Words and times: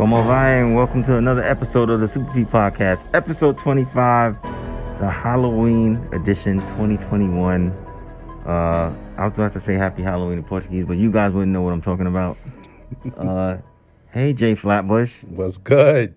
Como 0.00 0.22
and 0.32 0.74
welcome 0.74 1.04
to 1.04 1.18
another 1.18 1.42
episode 1.42 1.90
of 1.90 2.00
the 2.00 2.08
Super 2.08 2.32
P 2.32 2.44
Podcast, 2.44 3.00
episode 3.14 3.58
25, 3.58 4.38
the 5.00 5.10
Halloween 5.10 5.96
edition 6.12 6.60
2021. 6.60 7.70
Uh, 8.44 8.94
I 9.16 9.26
was 9.26 9.38
about 9.38 9.54
to 9.54 9.60
say 9.60 9.72
Happy 9.72 10.02
Halloween 10.02 10.36
in 10.36 10.44
Portuguese, 10.44 10.84
but 10.84 10.98
you 10.98 11.10
guys 11.10 11.32
wouldn't 11.32 11.52
know 11.52 11.62
what 11.62 11.72
I'm 11.72 11.80
talking 11.80 12.06
about. 12.06 12.36
uh, 13.16 13.56
hey, 14.12 14.34
Jay 14.34 14.54
Flatbush. 14.54 15.22
What's 15.22 15.56
good? 15.56 16.14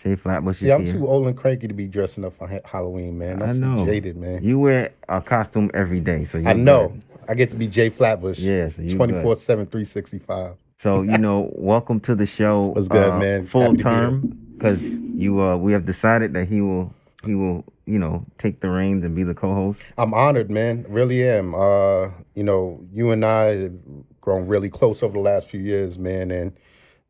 Jay 0.00 0.14
Flatbush 0.14 0.58
See, 0.58 0.66
is 0.68 0.72
I'm 0.72 0.84
here. 0.84 0.92
too 0.94 1.08
old 1.08 1.26
and 1.26 1.36
cranky 1.36 1.66
to 1.66 1.74
be 1.74 1.88
dressing 1.88 2.24
up 2.24 2.34
for 2.34 2.46
ha- 2.46 2.60
Halloween, 2.64 3.18
man. 3.18 3.42
I'm 3.42 3.48
I 3.48 3.52
too 3.54 3.58
know. 3.58 3.84
jaded, 3.84 4.18
man. 4.18 4.44
You 4.44 4.60
wear 4.60 4.92
a 5.08 5.20
costume 5.20 5.68
every 5.74 5.98
day, 5.98 6.22
so 6.22 6.38
I 6.46 6.52
know. 6.52 6.88
good. 6.88 7.02
I 7.28 7.34
get 7.34 7.50
to 7.50 7.56
be 7.56 7.66
Jay 7.66 7.88
Flatbush. 7.88 8.38
Yeah, 8.38 8.68
so 8.68 8.86
24 8.86 9.34
7, 9.34 9.66
365. 9.66 10.54
So 10.78 11.02
you 11.02 11.18
know, 11.18 11.50
welcome 11.56 11.98
to 12.00 12.14
the 12.14 12.26
show. 12.26 12.66
What's 12.66 12.86
good, 12.86 13.14
uh, 13.14 13.18
man? 13.18 13.46
Full 13.46 13.62
Happy 13.62 13.76
term, 13.78 14.38
because 14.56 14.80
you 14.80 15.40
uh, 15.42 15.56
we 15.56 15.72
have 15.72 15.84
decided 15.86 16.34
that 16.34 16.46
he 16.46 16.60
will 16.60 16.94
he 17.24 17.34
will 17.34 17.64
you 17.86 17.98
know 17.98 18.26
take 18.38 18.60
the 18.60 18.70
reins 18.70 19.04
and 19.04 19.14
be 19.14 19.22
the 19.22 19.34
co-host. 19.34 19.82
I'm 19.98 20.14
honored, 20.14 20.50
man. 20.50 20.86
Really 20.88 21.22
am. 21.28 21.54
Uh, 21.54 22.10
you 22.34 22.42
know, 22.42 22.84
you 22.92 23.10
and 23.10 23.24
I 23.24 23.44
have 23.62 23.80
grown 24.24 24.48
really 24.48 24.70
close 24.70 25.02
over 25.02 25.12
the 25.12 25.20
last 25.20 25.46
few 25.46 25.60
years, 25.60 25.98
man. 25.98 26.30
And, 26.30 26.56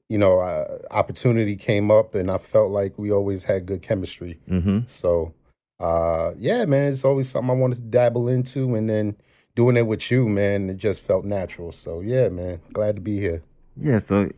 you 0.08 0.18
know, 0.18 0.40
uh, 0.40 0.78
opportunity 0.90 1.56
came 1.56 1.90
up 1.90 2.14
and 2.14 2.30
I 2.30 2.38
felt 2.38 2.70
like 2.70 2.98
we 2.98 3.12
always 3.12 3.44
had 3.44 3.66
good 3.66 3.82
chemistry. 3.82 4.40
Mm-hmm. 4.50 4.80
So, 4.88 5.32
uh, 5.80 6.32
yeah, 6.36 6.64
man, 6.64 6.88
it's 6.88 7.04
always 7.04 7.28
something 7.28 7.50
I 7.50 7.54
wanted 7.54 7.76
to 7.76 7.82
dabble 7.82 8.28
into. 8.28 8.74
And 8.74 8.90
then 8.90 9.16
doing 9.54 9.76
it 9.76 9.86
with 9.86 10.10
you, 10.10 10.28
man, 10.28 10.68
it 10.68 10.76
just 10.76 11.02
felt 11.02 11.24
natural. 11.24 11.72
So, 11.72 12.00
yeah, 12.00 12.28
man, 12.28 12.60
glad 12.72 12.96
to 12.96 13.00
be 13.00 13.18
here. 13.18 13.42
Yeah. 13.80 14.00
So 14.00 14.30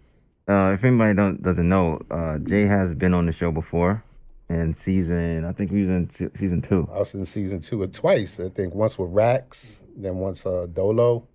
uh, 0.48 0.72
if 0.74 0.84
anybody 0.84 1.14
don't 1.14 1.42
doesn't 1.42 1.68
know, 1.68 2.00
uh, 2.10 2.38
Jay 2.38 2.66
has 2.66 2.94
been 2.94 3.14
on 3.14 3.26
the 3.26 3.32
show 3.32 3.50
before, 3.50 4.04
and 4.48 4.76
season 4.76 5.44
I 5.44 5.52
think 5.52 5.72
we 5.72 5.82
was 5.82 5.90
in 5.90 6.10
se- 6.10 6.30
season 6.34 6.62
two. 6.62 6.88
I 6.92 6.98
was 6.98 7.14
in 7.14 7.26
season 7.26 7.60
two 7.60 7.82
or 7.82 7.86
twice. 7.86 8.40
I 8.40 8.48
think 8.48 8.74
once 8.74 8.98
with 8.98 9.10
Rax, 9.10 9.80
then 9.96 10.16
once 10.16 10.46
uh, 10.46 10.66
Dolo. 10.72 11.26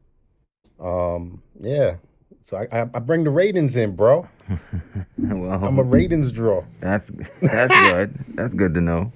Um, 0.79 1.41
yeah. 1.59 1.97
So 2.43 2.57
I, 2.57 2.67
I, 2.71 2.81
I 2.93 2.99
bring 2.99 3.23
the 3.23 3.29
ratings 3.29 3.75
in, 3.75 3.95
bro. 3.95 4.27
well, 5.17 5.63
I'm 5.63 5.77
a 5.77 5.83
ratings 5.83 6.31
draw. 6.31 6.63
That's 6.79 7.09
that's 7.41 7.73
good. 7.73 8.25
That's 8.35 8.53
good 8.53 8.73
to 8.73 8.81
know. 8.81 9.11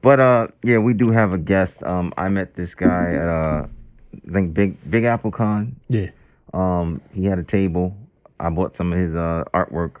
But 0.00 0.20
uh, 0.20 0.48
yeah, 0.62 0.78
we 0.78 0.94
do 0.94 1.10
have 1.10 1.32
a 1.32 1.38
guest. 1.38 1.82
Um, 1.82 2.12
I 2.16 2.28
met 2.28 2.54
this 2.54 2.74
guy 2.74 3.12
at 3.14 3.28
uh, 3.28 3.66
I 4.14 4.32
think 4.32 4.54
Big 4.54 4.90
Big 4.90 5.04
Apple 5.04 5.30
Con. 5.30 5.76
Yeah. 5.88 6.10
Um, 6.54 7.00
he 7.12 7.24
had 7.24 7.38
a 7.38 7.44
table. 7.44 7.96
I 8.40 8.50
bought 8.50 8.76
some 8.76 8.92
of 8.92 8.98
his 8.98 9.14
uh, 9.14 9.44
artwork, 9.52 9.96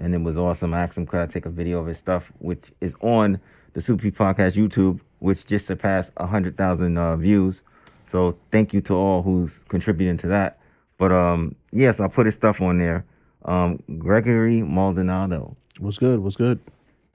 and 0.00 0.14
it 0.14 0.22
was 0.22 0.36
awesome. 0.36 0.74
I 0.74 0.82
asked 0.82 0.98
him 0.98 1.06
could 1.06 1.20
I 1.20 1.26
take 1.26 1.46
a 1.46 1.50
video 1.50 1.78
of 1.78 1.86
his 1.86 1.98
stuff, 1.98 2.32
which 2.38 2.72
is 2.80 2.94
on 3.00 3.40
the 3.74 3.80
Super 3.80 4.02
P 4.04 4.10
Podcast 4.10 4.54
YouTube, 4.56 5.00
which 5.20 5.46
just 5.46 5.66
surpassed 5.66 6.12
hundred 6.18 6.56
thousand 6.56 6.96
uh, 6.98 7.16
views. 7.16 7.62
So 8.06 8.36
thank 8.50 8.72
you 8.72 8.80
to 8.82 8.94
all 8.94 9.22
who's 9.22 9.60
contributing 9.68 10.16
to 10.18 10.26
that. 10.28 10.58
But 10.98 11.12
um, 11.12 11.54
yes, 11.72 12.00
I 12.00 12.08
put 12.08 12.26
his 12.26 12.34
stuff 12.34 12.60
on 12.60 12.78
there. 12.78 13.04
Um, 13.44 13.82
Gregory 13.98 14.62
Maldonado, 14.62 15.56
What's 15.78 15.98
good? 15.98 16.18
What's 16.20 16.36
good? 16.36 16.58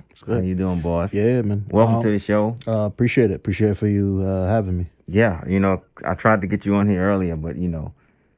What's 0.09 0.23
how 0.25 0.39
you 0.39 0.55
doing, 0.55 0.79
boss? 0.81 1.13
Yeah, 1.13 1.41
man. 1.41 1.65
Welcome 1.69 1.95
Um, 1.97 2.01
to 2.03 2.09
the 2.09 2.19
show. 2.19 2.55
Uh, 2.65 2.85
appreciate 2.85 3.29
it. 3.31 3.35
Appreciate 3.35 3.71
it 3.71 3.75
for 3.77 3.87
you 3.87 4.23
uh, 4.25 4.47
having 4.47 4.77
me. 4.77 4.85
Yeah, 5.07 5.43
you 5.47 5.59
know, 5.59 5.83
I 6.03 6.15
tried 6.15 6.41
to 6.41 6.47
get 6.47 6.65
you 6.65 6.73
on 6.75 6.87
here 6.89 7.03
earlier, 7.03 7.35
but 7.35 7.57
you 7.57 7.67
know, 7.67 7.93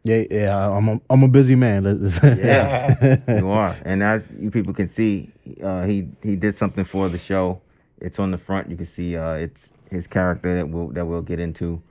Yeah, 0.07 0.23
yeah. 0.31 0.69
I'm 0.69 0.87
a, 0.87 1.01
I'm 1.09 1.23
a 1.23 1.27
busy 1.27 1.55
man. 1.55 1.83
Yeah, 2.23 3.17
you 3.27 3.49
are. 3.49 3.75
And 3.85 4.01
as 4.03 4.21
you 4.39 4.49
people 4.51 4.73
can 4.73 4.89
see, 4.89 5.31
uh, 5.61 5.83
he 5.83 6.07
he 6.23 6.35
did 6.35 6.57
something 6.57 6.85
for 6.85 7.09
the 7.09 7.17
show. 7.17 7.61
It's 7.99 8.19
on 8.19 8.31
the 8.31 8.37
front. 8.37 8.69
You 8.69 8.77
can 8.77 8.85
see 8.85 9.17
uh, 9.17 9.33
it's 9.33 9.71
his 9.91 10.07
character 10.07 10.55
that 10.55 10.69
we'll 10.69 10.89
that 10.95 11.05
we'll 11.05 11.21
get 11.21 11.39
into. 11.39 11.81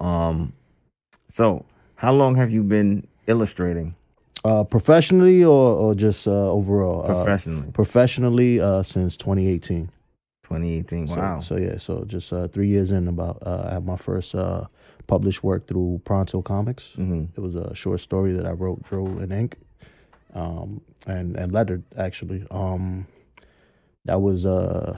Um, 0.00 0.52
so 1.28 1.64
how 1.96 2.12
long 2.14 2.36
have 2.36 2.50
you 2.50 2.62
been 2.62 3.06
illustrating 3.26 3.94
uh, 4.44 4.64
professionally 4.64 5.44
or 5.44 5.76
or 5.82 5.94
just 5.94 6.26
uh, 6.26 6.50
overall? 6.58 7.02
Uh, 7.04 7.14
professionally? 7.14 7.70
professionally 7.72 8.60
uh, 8.60 8.82
since 8.82 9.16
2018. 9.16 9.90
2018. 10.44 11.06
So, 11.06 11.16
Wow. 11.16 11.40
So 11.40 11.56
yeah. 11.58 11.76
So 11.76 12.04
just 12.06 12.32
uh, 12.32 12.48
three 12.48 12.68
years 12.68 12.90
in. 12.90 13.08
About 13.08 13.42
uh, 13.44 13.68
I 13.68 13.74
had 13.74 13.84
my 13.84 13.96
first 13.96 14.34
uh, 14.34 14.64
published 15.08 15.42
work 15.42 15.66
through 15.66 16.00
Pronto 16.04 16.40
Comics. 16.42 16.92
hmm 16.94 17.24
It 17.36 17.40
was 17.40 17.56
a 17.56 17.74
short 17.74 17.98
story 18.00 18.32
that 18.34 18.46
I 18.46 18.52
wrote, 18.52 18.82
drew 18.84 19.18
in 19.18 19.32
ink, 19.32 19.56
um, 20.34 20.80
and 21.06 21.36
and 21.36 21.50
lettered 21.52 21.82
actually. 21.96 22.46
Um, 22.52 23.06
that 24.04 24.20
was 24.22 24.46
uh, 24.46 24.96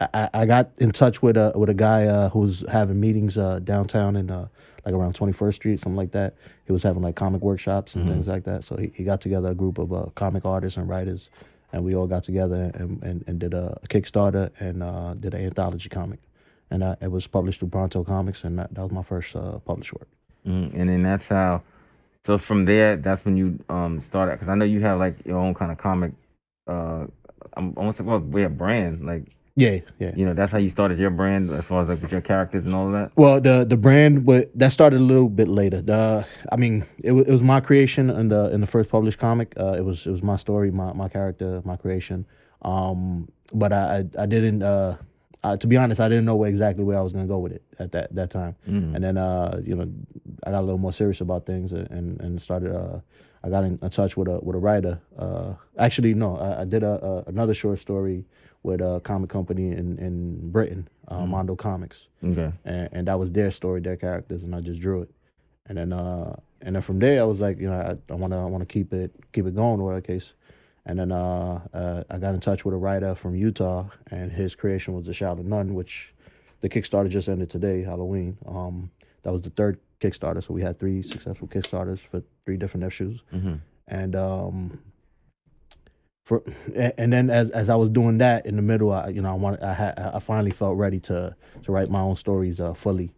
I, 0.00 0.28
I- 0.34 0.46
got 0.46 0.70
in 0.78 0.90
touch 0.92 1.22
with 1.22 1.36
a 1.36 1.52
with 1.56 1.70
a 1.70 1.74
guy 1.74 2.06
uh, 2.06 2.28
who's 2.28 2.68
having 2.68 3.00
meetings 3.00 3.36
uh, 3.38 3.58
downtown 3.60 4.16
in 4.16 4.30
uh, 4.30 4.48
like 4.84 4.94
around 4.94 5.14
Twenty 5.14 5.32
First 5.32 5.56
Street, 5.56 5.78
something 5.80 5.96
like 5.96 6.12
that. 6.12 6.34
He 6.66 6.72
was 6.72 6.82
having 6.82 7.02
like 7.02 7.16
comic 7.16 7.42
workshops 7.42 7.94
and 7.94 8.04
Mhm. 8.04 8.08
things 8.12 8.28
like 8.28 8.44
that. 8.44 8.64
So 8.64 8.76
he, 8.76 8.92
he 8.94 9.04
got 9.04 9.20
together 9.20 9.48
a 9.50 9.54
group 9.54 9.78
of 9.78 9.92
uh, 9.92 10.06
comic 10.14 10.44
artists 10.44 10.76
and 10.78 10.88
writers, 10.88 11.30
and 11.72 11.84
we 11.84 11.94
all 11.96 12.06
got 12.06 12.22
together 12.24 12.70
and 12.74 13.02
and, 13.02 13.24
and 13.26 13.38
did 13.38 13.54
a, 13.54 13.78
Kickstarter 13.88 14.50
and 14.58 14.82
uh, 14.82 15.14
did 15.14 15.34
an 15.34 15.44
anthology 15.44 15.88
comic, 15.88 16.20
and 16.70 16.82
uh, 16.82 16.96
it 17.00 17.10
was 17.10 17.26
published 17.26 17.60
through 17.60 17.68
Pronto 17.68 18.04
Comics, 18.04 18.44
and 18.44 18.58
that, 18.58 18.72
that 18.74 18.82
was 18.82 18.92
my 18.92 19.02
first 19.02 19.34
uh, 19.36 19.58
published 19.58 19.92
work. 19.92 20.08
mm 20.46 20.72
And 20.74 20.88
then 20.88 21.02
that's 21.02 21.28
how. 21.28 21.62
So 22.26 22.36
from 22.38 22.66
there, 22.66 22.96
that's 22.96 23.24
when 23.24 23.36
you 23.36 23.58
um 23.68 24.00
started. 24.00 24.32
Because 24.32 24.48
I 24.48 24.54
know 24.54 24.66
you 24.66 24.80
have 24.80 24.98
like 24.98 25.16
your 25.24 25.38
own 25.38 25.54
kind 25.54 25.72
of 25.72 25.78
comic. 25.78 26.12
Uh, 26.66 27.06
I'm 27.56 27.74
almost 27.76 27.98
like 28.00 28.08
well, 28.08 28.20
we 28.20 28.42
have 28.42 28.56
brand. 28.58 29.04
Like 29.06 29.24
Yeah, 29.56 29.80
yeah. 29.98 30.12
you 30.14 30.24
know, 30.26 30.34
that's 30.34 30.52
how 30.52 30.58
you 30.58 30.68
started 30.68 30.98
your 30.98 31.10
brand 31.10 31.50
as 31.50 31.66
far 31.66 31.80
as 31.82 31.88
like 31.88 32.00
with 32.02 32.12
your 32.12 32.20
characters 32.20 32.66
and 32.66 32.74
all 32.74 32.86
of 32.86 32.92
that. 32.92 33.10
Well, 33.16 33.40
the 33.40 33.64
the 33.64 33.76
brand, 33.76 34.24
but 34.26 34.50
that 34.58 34.70
started 34.72 35.00
a 35.00 35.02
little 35.12 35.28
bit 35.30 35.48
later. 35.48 35.80
The, 35.82 36.26
I 36.52 36.56
mean, 36.56 36.84
it, 36.98 37.12
it 37.12 37.32
was 37.32 37.42
my 37.42 37.60
creation 37.60 38.10
in 38.10 38.28
the 38.28 38.52
in 38.54 38.60
the 38.60 38.66
first 38.66 38.90
published 38.90 39.18
comic. 39.18 39.54
Uh, 39.58 39.72
it 39.80 39.84
was 39.84 40.06
it 40.06 40.10
was 40.10 40.22
my 40.22 40.36
story, 40.36 40.70
my 40.70 40.92
my 40.92 41.08
character, 41.08 41.62
my 41.64 41.76
creation. 41.76 42.26
Um, 42.62 43.28
but 43.52 43.72
I 43.72 43.82
I, 43.96 44.22
I 44.22 44.26
didn't. 44.26 44.62
Uh, 44.62 44.96
uh, 45.42 45.56
to 45.56 45.66
be 45.66 45.76
honest, 45.76 46.00
I 46.00 46.08
didn't 46.08 46.24
know 46.24 46.36
where 46.36 46.48
exactly 46.48 46.84
where 46.84 46.98
I 46.98 47.00
was 47.00 47.12
gonna 47.12 47.26
go 47.26 47.38
with 47.38 47.52
it 47.52 47.62
at 47.78 47.92
that 47.92 48.14
that 48.14 48.30
time. 48.30 48.56
Mm. 48.68 48.94
And 48.94 49.04
then 49.04 49.16
uh, 49.16 49.60
you 49.64 49.74
know, 49.74 49.88
I 50.44 50.50
got 50.50 50.60
a 50.60 50.66
little 50.66 50.78
more 50.78 50.92
serious 50.92 51.20
about 51.20 51.46
things 51.46 51.72
and 51.72 52.20
and 52.20 52.40
started. 52.40 52.74
Uh, 52.74 53.00
I 53.42 53.48
got 53.48 53.64
in 53.64 53.78
touch 53.78 54.16
with 54.18 54.28
a 54.28 54.38
with 54.42 54.54
a 54.54 54.58
writer. 54.58 55.00
Uh, 55.18 55.54
actually, 55.78 56.12
no, 56.12 56.36
I, 56.36 56.60
I 56.62 56.64
did 56.64 56.82
a, 56.82 57.02
a 57.04 57.24
another 57.30 57.54
short 57.54 57.78
story 57.78 58.26
with 58.62 58.82
a 58.82 59.00
comic 59.02 59.30
company 59.30 59.68
in 59.72 59.98
in 59.98 60.50
Britain, 60.50 60.86
uh, 61.08 61.24
Mondo 61.24 61.56
Comics 61.56 62.08
Okay. 62.22 62.52
and, 62.66 62.88
and 62.92 63.08
that 63.08 63.18
was 63.18 63.32
their 63.32 63.50
story, 63.50 63.80
their 63.80 63.96
characters, 63.96 64.42
and 64.42 64.54
I 64.54 64.60
just 64.60 64.80
drew 64.80 65.00
it. 65.02 65.10
And 65.64 65.78
then 65.78 65.92
uh 65.94 66.36
and 66.60 66.74
then 66.74 66.82
from 66.82 66.98
there 66.98 67.20
I 67.20 67.24
was 67.24 67.40
like, 67.40 67.58
you 67.58 67.70
know, 67.70 67.80
I, 67.80 68.12
I 68.12 68.16
wanna 68.16 68.42
I 68.42 68.44
wanna 68.46 68.66
keep 68.66 68.92
it 68.92 69.10
keep 69.32 69.46
it 69.46 69.54
going, 69.54 69.80
whatever 69.80 70.02
case. 70.02 70.34
And 70.90 70.98
then 70.98 71.12
uh, 71.12 71.60
uh 71.72 72.02
I 72.10 72.18
got 72.18 72.34
in 72.34 72.40
touch 72.40 72.64
with 72.64 72.74
a 72.74 72.78
writer 72.86 73.14
from 73.14 73.34
Utah 73.34 73.84
and 74.10 74.32
his 74.32 74.54
creation 74.54 74.94
was 74.94 75.06
the 75.06 75.12
Shaolin 75.12 75.46
Nun, 75.46 75.74
which 75.74 76.12
the 76.60 76.68
Kickstarter 76.68 77.08
just 77.08 77.28
ended 77.28 77.48
today, 77.50 77.82
Halloween. 77.82 78.36
Um 78.46 78.90
that 79.22 79.32
was 79.32 79.42
the 79.42 79.50
third 79.50 79.78
Kickstarter, 80.00 80.42
so 80.42 80.54
we 80.54 80.62
had 80.62 80.78
three 80.78 81.02
successful 81.02 81.46
Kickstarters 81.48 82.00
for 82.10 82.22
three 82.44 82.56
different 82.56 82.84
issues 82.84 83.20
hmm 83.30 83.56
and 83.88 84.14
um 84.14 84.78
for 86.30 86.42
and 86.76 87.12
then 87.12 87.28
as 87.28 87.50
as 87.50 87.68
I 87.68 87.74
was 87.74 87.90
doing 87.90 88.18
that 88.18 88.46
in 88.46 88.54
the 88.54 88.62
middle, 88.62 88.92
I 88.92 89.08
you 89.08 89.20
know 89.20 89.30
I 89.30 89.34
want 89.34 89.62
I 89.62 89.74
had 89.74 89.98
I 89.98 90.20
finally 90.20 90.52
felt 90.52 90.76
ready 90.76 91.00
to 91.00 91.34
to 91.64 91.72
write 91.72 91.88
my 91.90 92.00
own 92.00 92.14
stories 92.14 92.60
uh, 92.60 92.72
fully, 92.72 93.10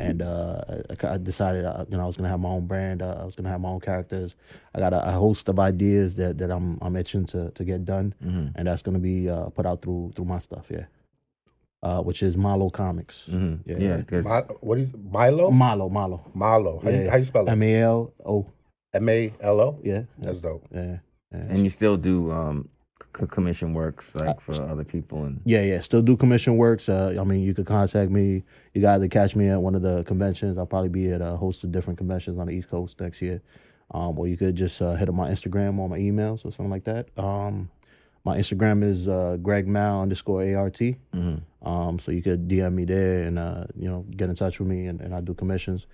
and 0.00 0.22
uh, 0.22 0.62
I, 1.02 1.14
I 1.14 1.16
decided 1.18 1.64
uh, 1.64 1.84
you 1.88 1.96
know 1.96 2.02
I 2.04 2.06
was 2.06 2.16
gonna 2.16 2.28
have 2.28 2.40
my 2.40 2.50
own 2.50 2.66
brand, 2.66 3.02
uh, 3.02 3.16
I 3.20 3.24
was 3.24 3.34
gonna 3.34 3.48
have 3.48 3.60
my 3.60 3.70
own 3.70 3.80
characters. 3.80 4.36
I 4.74 4.78
got 4.80 4.92
a, 4.92 5.08
a 5.08 5.12
host 5.12 5.48
of 5.48 5.58
ideas 5.58 6.16
that 6.16 6.38
that 6.38 6.50
I'm 6.50 6.78
I'm 6.82 6.96
itching 6.96 7.24
to 7.26 7.50
to 7.50 7.64
get 7.64 7.84
done, 7.84 8.14
hmm 8.22 8.48
and 8.54 8.68
that's 8.68 8.82
gonna 8.82 8.98
be 8.98 9.28
uh, 9.30 9.46
put 9.50 9.66
out 9.66 9.82
through 9.82 10.12
through 10.14 10.26
my 10.26 10.38
stuff, 10.38 10.66
yeah. 10.70 10.86
Uh, 11.82 12.00
which 12.02 12.22
is 12.24 12.36
Malo 12.36 12.70
Comics. 12.70 13.26
hmm 13.26 13.54
Yeah. 13.64 13.78
Yeah. 13.78 13.96
good. 13.98 14.24
My, 14.24 14.40
what 14.60 14.78
is 14.78 14.92
Milo? 14.94 15.50
Malo, 15.50 15.88
Malo. 15.88 16.24
Milo. 16.34 16.80
How, 16.82 16.90
you, 16.90 17.08
how 17.10 17.16
you 17.16 17.24
spell 17.24 17.46
it? 17.46 17.52
M 17.52 17.62
A 17.62 17.82
L 17.82 18.12
O. 18.26 18.46
M 18.94 19.08
A 19.08 19.32
L 19.40 19.60
O. 19.60 19.78
Yeah. 19.84 20.02
That's 20.18 20.40
dope. 20.42 20.64
Yeah. 20.74 20.98
yeah. 21.32 21.38
and 21.48 21.62
you 21.62 21.70
still 21.70 21.96
do 21.96 22.32
um 22.32 22.68
c- 22.68 22.77
commission 23.12 23.74
works 23.74 24.14
like 24.14 24.40
for 24.40 24.62
other 24.62 24.84
people 24.84 25.24
and 25.24 25.40
Yeah, 25.44 25.62
yeah. 25.62 25.80
Still 25.80 26.02
do 26.02 26.16
commission 26.16 26.56
works. 26.56 26.88
Uh, 26.88 27.16
I 27.20 27.24
mean, 27.24 27.40
you 27.42 27.54
could 27.54 27.66
contact 27.66 28.10
me. 28.10 28.44
You 28.74 28.80
got 28.80 28.98
to 28.98 29.08
catch 29.08 29.34
me 29.34 29.48
at 29.48 29.60
one 29.60 29.74
of 29.74 29.82
the 29.82 30.04
conventions. 30.04 30.56
I'll 30.58 30.66
probably 30.66 30.88
be 30.90 31.10
at 31.10 31.20
a 31.20 31.36
host 31.36 31.64
of 31.64 31.72
different 31.72 31.98
conventions 31.98 32.38
on 32.38 32.46
the 32.46 32.52
East 32.52 32.68
Coast 32.70 33.00
next 33.00 33.20
year. 33.22 33.40
Um, 33.90 34.18
or 34.18 34.28
you 34.28 34.36
could 34.36 34.54
just 34.54 34.80
uh, 34.82 34.94
hit 34.94 35.08
up 35.08 35.14
my 35.14 35.30
Instagram 35.30 35.78
or 35.78 35.88
my 35.88 35.98
emails 35.98 36.44
or 36.44 36.52
something 36.52 36.70
like 36.70 36.84
that. 36.84 37.08
Um, 37.16 37.70
my 38.24 38.36
Instagram 38.36 38.84
is 38.84 39.08
uh, 39.08 39.38
Greg 39.40 39.66
Mal 39.66 40.02
underscore 40.02 40.42
ART. 40.56 40.80
Um, 41.62 41.98
so 41.98 42.12
you 42.12 42.22
could 42.22 42.46
DM 42.48 42.74
me 42.74 42.84
there 42.84 43.22
and 43.22 43.38
uh, 43.38 43.64
you 43.74 43.88
know 43.88 44.04
get 44.16 44.28
in 44.28 44.34
touch 44.36 44.58
with 44.60 44.68
me 44.68 44.86
and, 44.86 45.00
and 45.00 45.14
I 45.14 45.20
do 45.22 45.34
commissions. 45.34 45.86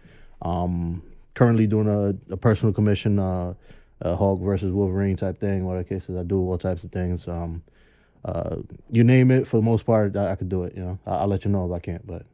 Um, 0.43 1.03
currently 1.35 1.67
doing 1.67 1.89
a, 1.89 2.33
a 2.33 2.37
personal 2.37 2.73
commission, 2.73 3.19
a 4.05 4.17
Hulk 4.17 4.41
versus 4.41 4.71
Wolverine 4.73 5.17
type 5.17 5.39
thing. 5.39 5.67
Whatever 5.67 5.85
cases, 5.85 6.17
I 6.17 6.23
do 6.23 6.39
all 6.39 6.59
types 6.59 6.85
of 6.85 6.93
things. 6.93 7.27
Um, 7.27 7.63
uh, 8.25 8.57
you 8.91 9.05
name 9.05 9.31
it, 9.31 9.47
for 9.47 9.57
the 9.57 9.63
most 9.63 9.85
part, 9.85 10.17
I, 10.17 10.33
I 10.33 10.35
could 10.37 10.49
do 10.49 10.63
it. 10.65 10.77
You 10.77 10.83
know, 10.83 10.99
I, 11.07 11.17
I'll 11.17 11.27
let 11.27 11.45
you 11.45 11.51
know 11.51 11.67
if 11.67 11.73
I 11.73 11.81
can't. 11.81 12.07
But. 12.07 12.25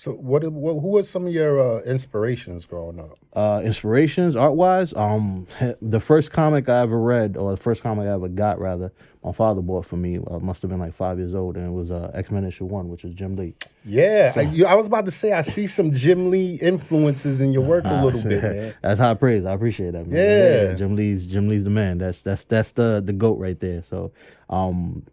So 0.00 0.12
what? 0.12 0.50
what 0.50 0.80
who 0.80 0.96
are 0.96 1.02
some 1.02 1.26
of 1.26 1.32
your 1.34 1.60
uh, 1.60 1.82
inspirations 1.82 2.64
growing 2.64 2.98
up? 2.98 3.18
uh, 3.34 3.60
inspirations, 3.62 4.34
art 4.34 4.54
wise, 4.54 4.92
um, 4.94 5.46
the 5.82 6.00
first 6.00 6.32
comic 6.32 6.68
I 6.68 6.80
ever 6.80 6.98
read, 6.98 7.36
or 7.36 7.52
the 7.52 7.56
first 7.56 7.82
comic 7.82 8.08
I 8.08 8.12
ever 8.12 8.28
got, 8.28 8.58
rather, 8.58 8.92
my 9.22 9.30
father 9.30 9.60
bought 9.60 9.86
for 9.86 9.96
me. 9.96 10.18
I 10.18 10.38
must 10.38 10.62
have 10.62 10.70
been 10.70 10.80
like 10.80 10.94
five 10.94 11.18
years 11.18 11.34
old, 11.34 11.56
and 11.56 11.66
it 11.66 11.70
was 11.70 11.90
uh, 11.90 12.10
X 12.14 12.30
Men 12.30 12.44
issue 12.44 12.64
one, 12.64 12.88
which 12.88 13.04
is 13.04 13.14
Jim 13.14 13.36
Lee. 13.36 13.54
Yeah, 13.84 14.32
I, 14.34 14.40
you, 14.40 14.66
I 14.66 14.74
was 14.74 14.86
about 14.86 15.04
to 15.04 15.10
say 15.10 15.32
I 15.32 15.42
see 15.42 15.66
some 15.66 15.92
Jim 15.92 16.30
Lee 16.30 16.54
influences 16.56 17.40
in 17.40 17.52
your 17.52 17.62
work 17.62 17.84
a 17.84 18.04
little 18.04 18.22
bit, 18.28 18.42
man. 18.42 18.74
That's 18.82 18.98
high 18.98 19.14
praise. 19.14 19.44
I 19.44 19.52
appreciate 19.52 19.92
that. 19.92 20.06
Man. 20.06 20.16
Yeah. 20.16 20.74
Jim 20.74 20.96
Lee's 20.96 21.26
Jim 21.26 21.48
Lee's 21.48 21.64
the 21.64 21.70
man. 21.70 21.98
That's 21.98 22.22
that's 22.22 22.44
that's 22.44 22.72
the 22.72 23.02
the 23.04 23.12
goat 23.12 23.38
right 23.38 23.60
there. 23.60 23.82
So, 23.82 24.12
um, 24.48 25.04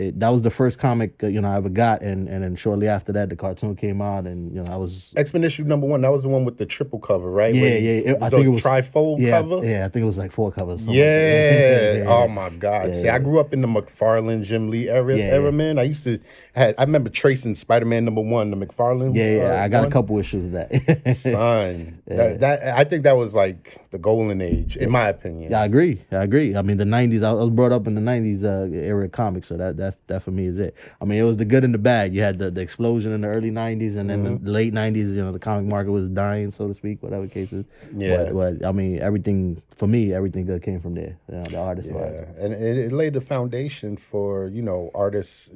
it, 0.00 0.20
that 0.20 0.30
was 0.30 0.42
the 0.42 0.50
first 0.50 0.78
comic 0.78 1.22
uh, 1.22 1.26
you 1.26 1.40
know 1.40 1.50
I 1.50 1.56
ever 1.56 1.68
got, 1.68 2.02
and 2.02 2.28
and 2.28 2.42
then 2.42 2.56
shortly 2.56 2.88
after 2.88 3.12
that, 3.12 3.28
the 3.28 3.36
cartoon 3.36 3.76
came 3.76 4.00
out, 4.00 4.26
and 4.26 4.54
you 4.54 4.62
know 4.62 4.72
I 4.72 4.76
was 4.76 5.12
X 5.16 5.32
Men 5.34 5.44
issue 5.44 5.64
number 5.64 5.86
one. 5.86 6.00
That 6.00 6.12
was 6.12 6.22
the 6.22 6.28
one 6.28 6.44
with 6.44 6.58
the 6.58 6.66
triple 6.66 6.98
cover, 6.98 7.30
right? 7.30 7.54
yeah 7.54 7.62
Where 7.62 7.78
yeah. 7.78 7.90
It, 8.12 8.22
I 8.22 8.30
think 8.30 8.46
it 8.46 8.48
was 8.48 8.62
trifold 8.62 9.18
yeah 9.20 9.42
cover. 9.42 9.64
yeah. 9.64 9.84
I 9.84 9.88
think 9.88 10.02
it 10.04 10.06
was 10.06 10.18
like 10.18 10.32
four 10.32 10.50
covers. 10.52 10.80
something 10.80 10.96
Yeah. 10.96 11.92
that. 12.04 12.06
Oh 12.06 12.28
my 12.28 12.48
God. 12.50 12.88
Yeah, 12.88 12.92
See, 12.92 13.08
I 13.08 13.18
grew 13.18 13.40
up 13.40 13.52
in 13.52 13.60
the 13.60 13.68
McFarlane 13.68 14.42
Jim 14.42 14.70
Lee 14.70 14.88
era, 14.88 15.16
Yeah, 15.16 15.24
era 15.24 15.44
yeah. 15.44 15.50
man. 15.50 15.78
I 15.78 15.82
used 15.82 16.04
to 16.04 16.18
had 16.54 16.74
I 16.78 16.82
remember 16.82 17.10
tracing 17.10 17.54
Spider 17.54 17.84
Man 17.86 18.04
number 18.04 18.22
one, 18.22 18.50
the 18.50 18.56
McFarlane. 18.56 19.14
Yeah, 19.14 19.36
yeah. 19.36 19.60
uh, 19.60 19.64
I 19.64 19.68
got 19.68 19.80
one. 19.80 19.88
a 19.88 19.92
couple 19.92 20.18
issues 20.18 20.46
of 20.46 20.52
that. 20.52 21.16
Son, 21.16 22.02
that, 22.06 22.40
that 22.40 22.78
I 22.78 22.84
think 22.84 23.04
that 23.04 23.16
was 23.16 23.34
like 23.34 23.80
the 23.90 23.98
golden 23.98 24.40
age, 24.40 24.76
in 24.76 24.90
my 24.90 25.08
opinion. 25.08 25.50
Yeah, 25.50 25.62
I 25.62 25.64
agree. 25.64 26.02
I 26.10 26.22
agree. 26.22 26.56
I 26.56 26.62
mean, 26.62 26.76
the 26.76 26.84
'90s. 26.84 27.24
I 27.24 27.32
was 27.32 27.50
brought 27.50 27.72
up 27.72 27.86
in 27.86 27.94
the 27.94 28.00
'90s 28.00 28.44
uh, 28.44 28.72
era 28.74 29.08
comics, 29.08 29.48
so 29.48 29.56
that 29.56 29.76
that 29.76 29.89
that 30.08 30.22
for 30.22 30.30
me 30.30 30.46
is 30.46 30.58
it. 30.58 30.74
I 31.00 31.04
mean, 31.04 31.20
it 31.20 31.24
was 31.24 31.36
the 31.36 31.44
good 31.44 31.64
and 31.64 31.72
the 31.74 31.78
bad. 31.78 32.14
You 32.14 32.22
had 32.22 32.38
the, 32.38 32.50
the 32.50 32.60
explosion 32.60 33.12
in 33.12 33.20
the 33.22 33.28
early 33.28 33.50
'90s, 33.50 33.96
and 33.96 34.08
then 34.10 34.24
Mm-hmm. 34.24 34.44
the 34.44 34.50
late 34.50 34.72
'90s. 34.72 35.14
You 35.14 35.22
know, 35.24 35.32
the 35.32 35.38
comic 35.38 35.66
market 35.66 35.90
was 35.92 36.08
dying, 36.08 36.50
so 36.50 36.68
to 36.68 36.74
speak, 36.74 37.02
whatever 37.02 37.26
cases. 37.26 37.64
Yeah. 37.94 38.30
But, 38.32 38.58
but 38.60 38.66
I 38.68 38.72
mean, 38.72 38.98
everything 39.00 39.60
for 39.76 39.86
me, 39.86 40.12
everything 40.12 40.46
good 40.46 40.62
came 40.62 40.80
from 40.80 40.94
there. 40.94 41.16
You 41.28 41.36
know, 41.36 41.42
the 41.44 41.58
artist 41.58 41.88
Yeah, 41.88 41.94
wise. 41.94 42.26
and 42.38 42.52
it, 42.52 42.78
it 42.78 42.92
laid 42.92 43.14
the 43.14 43.20
foundation 43.20 43.96
for 43.96 44.48
you 44.48 44.62
know 44.62 44.90
artists, 44.94 45.50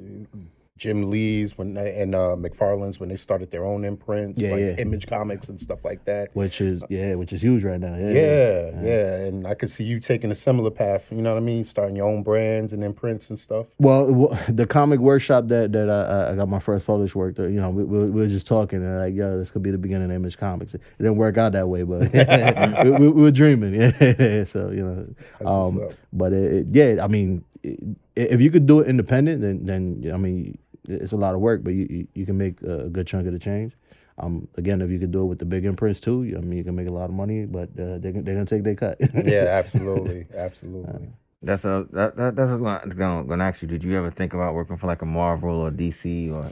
Jim 0.77 1.09
Lee's 1.09 1.57
when 1.57 1.73
they, 1.75 2.01
and 2.01 2.13
uh, 2.13 2.35
McFarlane's 2.37 2.99
when 2.99 3.07
they 3.07 3.15
started 3.15 3.49
their 3.49 3.63
own 3.63 3.85
imprints, 3.85 4.41
Yeah, 4.41 4.49
like 4.51 4.59
yeah. 4.59 4.75
Image 4.77 5.07
Comics 5.07 5.47
and 5.47 5.59
stuff 5.59 5.85
like 5.85 6.03
that. 6.03 6.35
Which 6.35 6.59
is 6.59 6.83
yeah, 6.89 7.15
which 7.15 7.31
is 7.31 7.41
huge 7.41 7.63
right 7.63 7.79
now. 7.79 7.95
Yeah, 7.95 8.09
Yeah, 8.09 8.81
yeah, 8.83 9.15
and 9.25 9.47
I 9.47 9.53
could 9.53 9.69
see 9.69 9.85
you 9.85 10.01
taking 10.01 10.31
a 10.31 10.35
similar 10.35 10.69
path. 10.71 11.07
You 11.13 11.21
know 11.21 11.31
what 11.33 11.37
I 11.41 11.45
mean? 11.45 11.63
Starting 11.63 11.95
your 11.95 12.09
own 12.09 12.23
brands 12.23 12.73
and 12.73 12.83
imprints 12.83 13.29
and 13.29 13.39
stuff. 13.39 13.67
Well, 13.79 14.07
w- 14.07 14.35
the 14.49 14.67
comic 14.67 14.99
workshop 14.99 15.47
that 15.47 15.71
that 15.71 15.89
I, 15.89 16.33
I 16.33 16.35
got 16.35 16.49
my 16.49 16.59
first 16.59 16.85
published 16.85 17.15
work, 17.15 17.37
you 17.37 17.49
know, 17.51 17.69
we, 17.69 17.85
we, 17.85 17.97
we 18.09 18.21
were 18.21 18.27
just 18.27 18.45
talking 18.45 18.83
and 18.83 18.99
like, 18.99 19.13
yo, 19.15 19.37
this 19.37 19.51
could 19.51 19.63
be 19.63 19.71
the 19.71 19.77
beginning 19.77 20.09
of 20.09 20.15
Image 20.15 20.37
Comics. 20.37 20.73
It 20.73 20.81
didn't 20.97 21.15
work 21.15 21.37
out 21.37 21.53
that 21.53 21.69
way, 21.69 21.83
but 21.83 22.11
we, 22.83 22.89
we, 22.91 23.07
we 23.07 23.21
were 23.21 23.31
dreaming. 23.31 23.75
Yeah, 23.75 24.43
so 24.43 24.71
you 24.71 24.83
know, 24.85 25.49
um, 25.49 25.87
but 26.11 26.33
it, 26.33 26.53
it- 26.53 26.67
yeah, 26.69 27.01
I 27.01 27.07
mean, 27.07 27.45
i 27.65 27.77
if 28.17 28.39
you 28.41 28.49
could 28.51 28.65
do 28.65 28.79
it 28.79 28.87
independent, 28.87 29.41
then 29.41 29.65
then 29.65 30.11
I 30.13 30.17
mean, 30.17 30.57
it's 30.87 31.11
a 31.11 31.17
lot 31.17 31.35
of 31.35 31.41
work, 31.41 31.63
but 31.63 31.71
you 31.73 31.87
you, 31.89 32.07
you 32.13 32.25
can 32.25 32.37
make 32.37 32.61
a 32.61 32.89
good 32.89 33.07
chunk 33.07 33.27
of 33.27 33.33
the 33.33 33.39
change. 33.39 33.73
Um, 34.17 34.47
again, 34.55 34.81
if 34.81 34.89
you 34.89 34.97
could 34.97 35.11
do 35.11 35.23
it 35.23 35.25
with 35.25 35.39
the 35.39 35.45
big 35.45 35.65
imprints 35.65 35.99
too, 35.99 36.33
I 36.37 36.41
mean, 36.41 36.57
you 36.57 36.63
can 36.63 36.75
make 36.75 36.87
a 36.89 36.93
lot 36.93 37.05
of 37.05 37.15
money, 37.15 37.45
but 37.45 37.69
uh, 37.71 37.97
they're 37.99 38.13
they're 38.13 38.35
gonna 38.35 38.45
take 38.45 38.63
their 38.63 38.75
cut. 38.75 38.97
Yeah, 39.25 39.47
absolutely, 39.49 40.27
absolutely. 40.35 41.09
that's 41.41 41.65
a 41.65 41.85
that, 41.91 42.15
that 42.15 42.35
that's 42.35 42.51
what 42.51 42.83
I'm 42.83 42.89
gonna, 42.89 43.23
gonna 43.25 43.43
ask 43.43 43.61
you. 43.61 43.67
Did 43.67 43.83
you 43.83 43.97
ever 43.97 44.11
think 44.11 44.33
about 44.33 44.53
working 44.53 44.77
for 44.77 44.87
like 44.87 45.01
a 45.01 45.05
Marvel 45.05 45.61
or 45.61 45.71
DC 45.71 46.33
or 46.33 46.51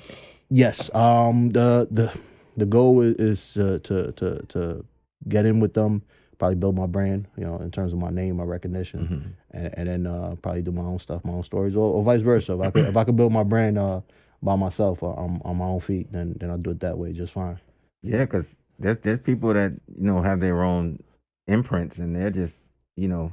Yes. 0.50 0.94
Um. 0.94 1.50
The 1.52 1.88
the 1.90 2.14
the 2.58 2.66
goal 2.66 3.02
is, 3.02 3.16
is 3.16 3.58
uh, 3.58 3.80
to 3.84 4.12
to 4.14 4.46
to 4.50 4.86
get 5.28 5.46
in 5.46 5.60
with 5.60 5.74
them. 5.74 6.04
Probably 6.38 6.56
build 6.56 6.76
my 6.76 6.86
brand. 6.88 7.28
You 7.38 7.46
know, 7.46 7.58
in 7.58 7.72
terms 7.72 7.94
of 7.94 8.00
my 8.00 8.10
name, 8.10 8.38
my 8.38 8.44
recognition, 8.44 9.36
and, 9.52 9.74
and 9.78 9.88
then 9.88 10.08
uh, 10.08 10.36
probably 10.42 10.62
do 10.62 10.72
my 10.72 10.84
own 10.84 11.00
stuff, 11.00 11.24
my 11.24 11.32
own 11.32 11.44
stories, 11.44 11.76
or, 11.76 11.94
or 11.94 12.04
vice 12.04 12.22
versa. 12.22 12.54
If 12.54 12.62
I 12.62 12.72
could 12.72 12.86
if 12.88 12.98
I 12.98 13.04
could 13.04 13.16
build 13.16 13.32
my 13.32 13.44
brand 13.44 13.78
uh, 13.78 14.02
by 14.44 14.56
myself 14.56 15.02
uh, 15.02 15.08
on 15.08 15.42
on 15.46 15.58
my 15.58 15.66
own 15.66 15.80
feet, 15.80 16.12
then 16.12 16.36
then 16.40 16.50
I'll 16.50 16.58
do 16.58 16.72
it 16.72 16.80
that 16.82 16.98
way 16.98 17.14
just 17.14 17.34
fine. 17.34 17.60
Yeah, 18.02 18.26
because 18.26 18.56
there's 18.80 18.98
there's 19.02 19.20
people 19.20 19.54
that 19.54 19.72
you 19.72 20.06
know 20.06 20.22
have 20.22 20.40
their 20.40 20.62
own 20.64 21.02
imprints 21.48 21.98
and 21.98 22.16
they're 22.16 22.30
just 22.30 22.56
you 22.96 23.08
know 23.08 23.32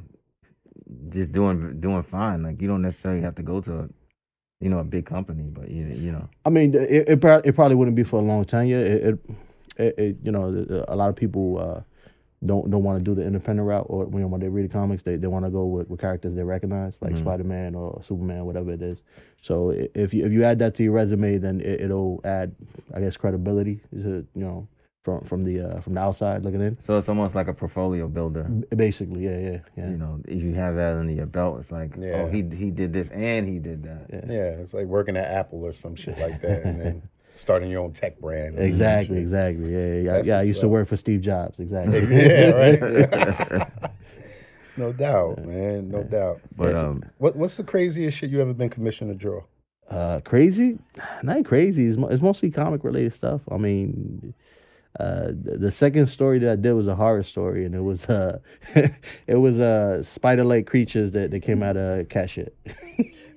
just 1.10 1.32
doing 1.32 1.80
doing 1.80 2.02
fine. 2.02 2.42
Like 2.42 2.62
you 2.62 2.68
don't 2.68 2.82
necessarily 2.82 3.22
have 3.22 3.34
to 3.36 3.42
go 3.42 3.60
to 3.60 3.80
a, 3.80 3.88
you 4.60 4.70
know 4.70 4.78
a 4.78 4.84
big 4.84 5.06
company, 5.06 5.44
but 5.44 5.70
you 5.70 5.86
you 5.86 6.12
know 6.12 6.28
I 6.44 6.50
mean, 6.50 6.74
it 6.74 7.08
it, 7.08 7.24
it 7.24 7.54
probably 7.54 7.74
wouldn't 7.74 7.96
be 7.96 8.04
for 8.04 8.20
a 8.20 8.22
long 8.22 8.44
tenure. 8.44 8.78
It, 8.78 9.04
it, 9.04 9.18
it, 9.76 9.98
it 9.98 10.16
you 10.22 10.32
know, 10.32 10.84
a 10.88 10.96
lot 10.96 11.08
of 11.08 11.16
people 11.16 11.58
uh, 11.58 11.80
don't 12.44 12.70
don't 12.70 12.82
want 12.82 12.98
to 12.98 13.04
do 13.04 13.14
the 13.14 13.22
independent 13.26 13.66
route, 13.68 13.86
or 13.88 14.08
you 14.12 14.20
know, 14.20 14.26
when 14.26 14.40
they 14.40 14.48
read 14.48 14.64
the 14.64 14.72
comics, 14.72 15.02
they, 15.02 15.16
they 15.16 15.26
want 15.26 15.44
to 15.44 15.50
go 15.50 15.66
with, 15.66 15.88
with 15.90 16.00
characters 16.00 16.34
they 16.34 16.42
recognize, 16.42 16.94
like 17.00 17.16
Spider 17.16 17.44
Man 17.44 17.74
or 17.74 18.00
Superman, 18.02 18.46
whatever 18.46 18.72
it 18.72 18.80
is. 18.82 19.02
So 19.42 19.70
if 19.94 20.14
you 20.14 20.24
if 20.24 20.32
you 20.32 20.44
add 20.44 20.58
that 20.60 20.74
to 20.76 20.82
your 20.82 20.92
resume, 20.92 21.36
then 21.38 21.60
it, 21.60 21.82
it'll 21.82 22.20
add, 22.24 22.54
I 22.94 23.00
guess, 23.00 23.16
credibility 23.16 23.80
to 23.92 24.26
you 24.34 24.42
know 24.42 24.68
from 25.02 25.20
from 25.24 25.42
the 25.42 25.60
uh, 25.60 25.80
from 25.80 25.94
the 25.94 26.00
outside 26.00 26.42
looking 26.42 26.60
in. 26.62 26.78
so 26.84 26.96
it's 26.96 27.08
almost 27.10 27.34
like 27.34 27.48
a 27.48 27.54
portfolio 27.54 28.08
builder. 28.08 28.44
Basically, 28.74 29.24
yeah, 29.24 29.38
yeah, 29.38 29.58
yeah. 29.76 29.90
You 29.90 29.96
know, 29.98 30.20
if 30.26 30.42
you 30.42 30.54
have 30.54 30.76
that 30.76 30.96
under 30.96 31.12
your 31.12 31.26
belt, 31.26 31.58
it's 31.60 31.70
like, 31.70 31.94
Yeah. 31.98 32.22
oh, 32.22 32.26
he 32.28 32.42
he 32.54 32.70
did 32.70 32.92
this 32.94 33.08
and 33.10 33.46
he 33.46 33.58
did 33.58 33.82
that. 33.82 34.06
Yeah, 34.28 34.60
it's 34.62 34.72
like 34.74 34.86
working 34.86 35.16
at 35.16 35.30
Apple 35.30 35.62
or 35.64 35.72
some 35.72 35.94
shit 35.94 36.18
like 36.18 36.40
that, 36.40 36.62
and 36.64 36.80
then 36.80 37.02
starting 37.34 37.70
your 37.70 37.82
own 37.82 37.92
tech 37.92 38.18
brand. 38.20 38.58
Exactly, 38.58 39.18
exactly. 39.18 39.72
Yeah, 39.72 39.78
yeah. 39.78 40.22
Yeah 40.24 40.34
I 40.34 40.36
what's 40.36 40.48
used 40.48 40.60
to 40.60 40.68
work 40.68 40.88
for 40.88 40.96
Steve 40.96 41.20
Jobs. 41.20 41.58
Exactly. 41.58 42.00
Yeah, 42.10 42.50
right. 42.50 43.70
no 44.76 44.92
doubt, 44.92 45.44
man. 45.44 45.88
No 45.88 46.02
doubt. 46.02 46.40
But 46.56 46.76
um, 46.76 47.02
What 47.18 47.36
What's 47.36 47.56
the 47.56 47.64
craziest 47.64 48.18
shit 48.18 48.30
you 48.30 48.40
ever 48.40 48.54
been 48.54 48.70
commissioned 48.70 49.10
to 49.10 49.16
draw? 49.16 49.42
Uh, 49.88 50.20
crazy? 50.20 50.78
Not 51.22 51.44
crazy. 51.44 51.86
It's, 51.86 51.96
mo- 51.96 52.08
it's 52.08 52.22
mostly 52.22 52.50
comic 52.50 52.84
related 52.84 53.12
stuff. 53.12 53.40
I 53.50 53.56
mean, 53.56 54.34
uh, 54.98 55.28
the, 55.28 55.56
the 55.58 55.70
second 55.70 56.06
story 56.06 56.38
that 56.40 56.50
I 56.50 56.56
did 56.56 56.72
was 56.74 56.86
a 56.86 56.94
horror 56.94 57.22
story, 57.22 57.64
and 57.64 57.74
it 57.74 57.80
was 57.80 58.06
uh, 58.08 58.38
it 59.26 59.36
was 59.36 59.58
uh, 59.58 60.02
spider 60.02 60.44
like 60.44 60.66
creatures 60.66 61.12
that, 61.12 61.30
that 61.30 61.40
came 61.40 61.62
out 61.62 61.76
of 61.76 62.08
cat 62.08 62.30
shit. 62.30 62.56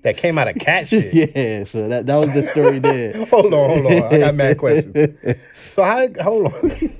That 0.03 0.17
came 0.17 0.37
out 0.37 0.47
of 0.49 0.55
cat 0.57 0.87
shit. 0.89 1.13
yeah, 1.13 1.63
so 1.63 1.87
that 1.87 2.05
that 2.05 2.15
was 2.15 2.33
the 2.33 2.45
story 2.47 2.79
there. 2.79 3.25
Hold 3.31 3.53
on, 3.53 3.69
hold 3.69 3.85
on. 3.85 4.13
I 4.13 4.17
got 4.19 4.35
mad 4.35 4.57
question. 4.59 5.17
So 5.71 5.83
how? 5.83 6.07
Hold 6.21 6.53
on. 6.53 6.93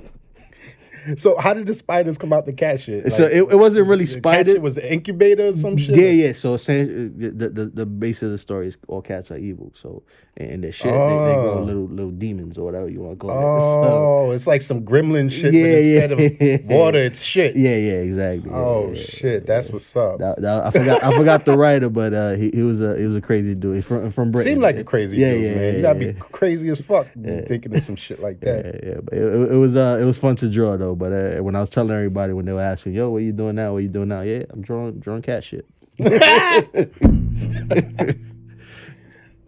So 1.17 1.38
how 1.38 1.53
did 1.53 1.67
the 1.67 1.74
spiders 1.74 2.17
come 2.17 2.33
out 2.33 2.45
the 2.45 2.53
cat 2.53 2.79
shit? 2.79 3.12
So 3.12 3.25
it, 3.25 3.38
it 3.51 3.57
wasn't 3.57 3.88
really 3.88 4.05
the 4.05 4.19
cat 4.22 4.45
spider. 4.45 4.62
was 4.62 4.77
an 4.77 4.83
incubator 4.86 5.48
or 5.48 5.53
some 5.53 5.77
shit. 5.77 5.95
Yeah, 5.95 6.10
yeah. 6.27 6.33
So 6.33 6.57
the, 6.57 7.50
the 7.53 7.65
the 7.74 7.86
base 7.86 8.24
of 8.24 8.31
the 8.31 8.38
story 8.38 8.67
is 8.67 8.77
all 8.88 9.01
cats 9.01 9.31
are 9.31 9.38
evil. 9.38 9.72
So 9.75 10.03
and 10.36 10.63
the 10.63 10.72
shit, 10.72 10.86
they, 10.86 10.89
they 10.91 10.95
grow 10.98 11.60
Oh. 11.60 11.63
little 11.63 11.86
little 11.86 12.12
demons 12.12 12.57
or 12.57 12.65
whatever 12.65 12.89
you 12.89 13.01
want 13.01 13.19
to 13.19 13.27
call 13.27 13.31
it. 13.31 13.33
So, 13.63 13.83
Oh, 14.24 14.31
it's 14.31 14.48
like 14.48 14.62
some 14.62 14.83
gremlin 14.86 15.29
shit, 15.31 15.53
Yeah, 15.53 16.07
but 16.07 16.19
instead 16.19 16.39
yeah. 16.41 16.55
of 16.55 16.65
water, 16.65 16.98
it's 17.00 17.22
shit. 17.22 17.55
yeah, 17.55 17.75
yeah, 17.75 17.91
exactly. 18.01 18.50
Yeah, 18.50 18.57
Oh 18.57 18.91
yeah, 18.95 19.01
shit, 19.03 19.45
that's 19.45 19.69
what's 19.69 19.95
up. 19.95 20.19
That, 20.19 20.41
that- 20.41 20.65
I 20.65 20.69
forgot. 20.72 21.03
I 21.03 21.12
forgot 21.15 21.45
the 21.45 21.57
writer, 21.57 21.89
but 21.89 22.13
uh, 22.13 22.33
he, 22.33 22.50
he 22.53 22.62
was 22.63 22.81
a 22.81 22.98
he 22.98 23.05
was 23.05 23.15
a 23.15 23.22
crazy 23.22 23.53
dude. 23.55 23.75
He's 23.75 23.86
from 23.86 24.10
from 24.12 24.31
Britain. 24.31 24.53
Seemed 24.53 24.63
like 24.63 24.77
a 24.77 24.83
crazy 24.83 25.17
Yeah, 25.17 25.33
dude, 25.33 25.43
yeah, 25.43 25.53
man. 25.55 25.63
yeah, 25.63 25.72
you 25.77 25.81
gotta 25.81 26.00
be 26.00 26.13
crazy 26.13 26.69
as 26.69 26.81
fuck 26.81 27.07
thinking 27.13 27.75
of 27.75 27.83
some 27.83 27.95
shit 27.95 28.19
like 28.22 28.39
that. 28.41 28.65
Yeah, 28.83 28.89
yeah, 28.93 28.98
but 29.03 29.13
it, 29.13 29.51
it 29.51 29.55
was 29.55 29.75
uh 29.75 29.98
it 30.01 30.05
was 30.05 30.17
fun 30.17 30.36
to 30.38 30.50
draw 30.50 30.77
though. 30.77 30.93
But 30.96 31.12
uh, 31.14 31.44
when 31.44 31.56
I 31.56 31.60
was 31.60 31.70
telling 31.70 31.92
everybody 31.92 32.34
when 32.34 32.46
they 32.46 32.54
were 32.54 32.62
asking, 32.62 32.94
"Yo, 32.94 33.10
what 33.10 33.20
you 33.24 33.32
doing 33.32 33.56
now? 33.56 33.74
What 33.74 33.84
you 33.84 33.90
doing 33.90 34.10
now?" 34.10 34.22
Yeah, 34.22 34.44
I'm 34.50 34.62
drawing 34.62 35.00
drawing 35.00 35.22
cat 35.22 35.44
shit. 35.44 35.66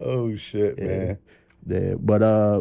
Oh 0.00 0.36
shit, 0.36 0.78
man. 0.78 1.18
Yeah, 1.66 1.94
but 1.98 2.22
uh, 2.22 2.60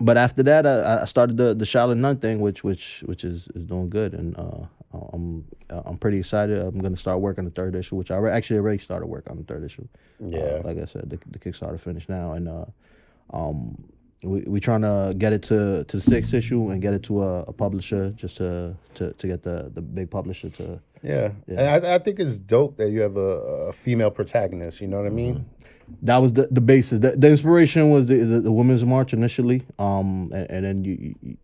but 0.00 0.16
after 0.16 0.42
that, 0.42 0.66
uh, 0.66 0.98
I 0.98 1.02
I 1.02 1.04
started 1.04 1.36
the 1.36 1.54
the 1.54 1.64
Shaolin 1.64 1.98
Nun 1.98 2.18
thing, 2.18 2.40
which 2.40 2.64
which 2.64 3.02
which 3.06 3.24
is 3.24 3.48
is 3.54 3.64
doing 3.64 3.88
good, 3.88 4.14
and 4.14 4.36
uh, 4.36 4.66
I'm 5.12 5.44
uh, 5.70 5.82
I'm 5.86 5.96
pretty 5.96 6.18
excited. 6.18 6.58
I'm 6.60 6.78
gonna 6.80 6.96
start 6.96 7.20
work 7.20 7.38
on 7.38 7.44
the 7.44 7.50
third 7.52 7.76
issue, 7.76 7.94
which 7.96 8.10
I 8.10 8.16
re- 8.16 8.32
actually 8.32 8.58
already 8.58 8.78
started 8.78 9.06
work 9.06 9.30
on 9.30 9.36
the 9.36 9.44
third 9.44 9.64
issue. 9.64 9.86
Uh, 10.22 10.26
Yeah. 10.28 10.60
like 10.64 10.78
I 10.78 10.86
said, 10.86 11.08
the, 11.08 11.18
the 11.30 11.38
Kickstarter 11.38 11.78
finished 11.78 12.08
now, 12.08 12.32
and 12.32 12.48
uh, 12.48 12.64
um, 13.32 13.84
we 14.24 14.40
we 14.46 14.60
trying 14.60 14.82
to 14.82 15.14
get 15.16 15.32
it 15.32 15.42
to 15.44 15.84
to 15.84 15.96
the 15.96 16.02
sixth 16.02 16.34
issue 16.34 16.70
and 16.70 16.80
get 16.82 16.94
it 16.94 17.02
to 17.04 17.22
a, 17.22 17.42
a 17.42 17.52
publisher 17.52 18.10
just 18.10 18.36
to, 18.38 18.74
to 18.94 19.12
to 19.12 19.26
get 19.26 19.42
the 19.42 19.70
the 19.74 19.80
big 19.82 20.10
publisher 20.10 20.50
to. 20.50 20.80
Yeah, 21.02 21.32
Yeah. 21.46 21.60
and 21.76 21.86
I, 21.86 21.94
I 21.96 21.98
think 21.98 22.18
it's 22.18 22.38
dope 22.38 22.78
that 22.78 22.90
you 22.90 23.02
have 23.02 23.16
a, 23.16 23.68
a 23.70 23.72
female 23.72 24.10
protagonist. 24.10 24.80
You 24.80 24.88
know 24.88 24.96
what 24.96 25.06
I 25.06 25.10
mean? 25.10 25.44
That 26.00 26.16
was 26.16 26.32
the, 26.32 26.48
the 26.50 26.62
basis. 26.62 27.00
The, 27.00 27.10
the 27.10 27.28
inspiration 27.28 27.90
was 27.90 28.06
the, 28.06 28.16
the 28.24 28.40
the 28.40 28.52
women's 28.52 28.84
march 28.86 29.12
initially, 29.12 29.62
um, 29.78 30.30
and, 30.32 30.50
and 30.50 30.64
then 30.64 30.84
you, 30.84 31.14
you 31.22 31.36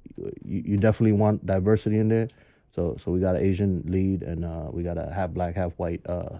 you 0.45 0.63
you 0.71 0.77
definitely 0.79 1.13
want 1.13 1.45
diversity 1.45 1.99
in 1.99 2.09
there. 2.09 2.29
So 2.75 2.97
so 2.99 3.11
we 3.13 3.21
got 3.21 3.37
an 3.37 3.43
Asian 3.45 3.83
lead, 3.87 4.23
and 4.23 4.45
uh, 4.45 4.69
we 4.73 4.83
got 4.83 4.97
a 4.97 5.11
half 5.13 5.31
black, 5.31 5.55
half 5.55 5.73
white. 5.77 6.01
Uh, 6.07 6.39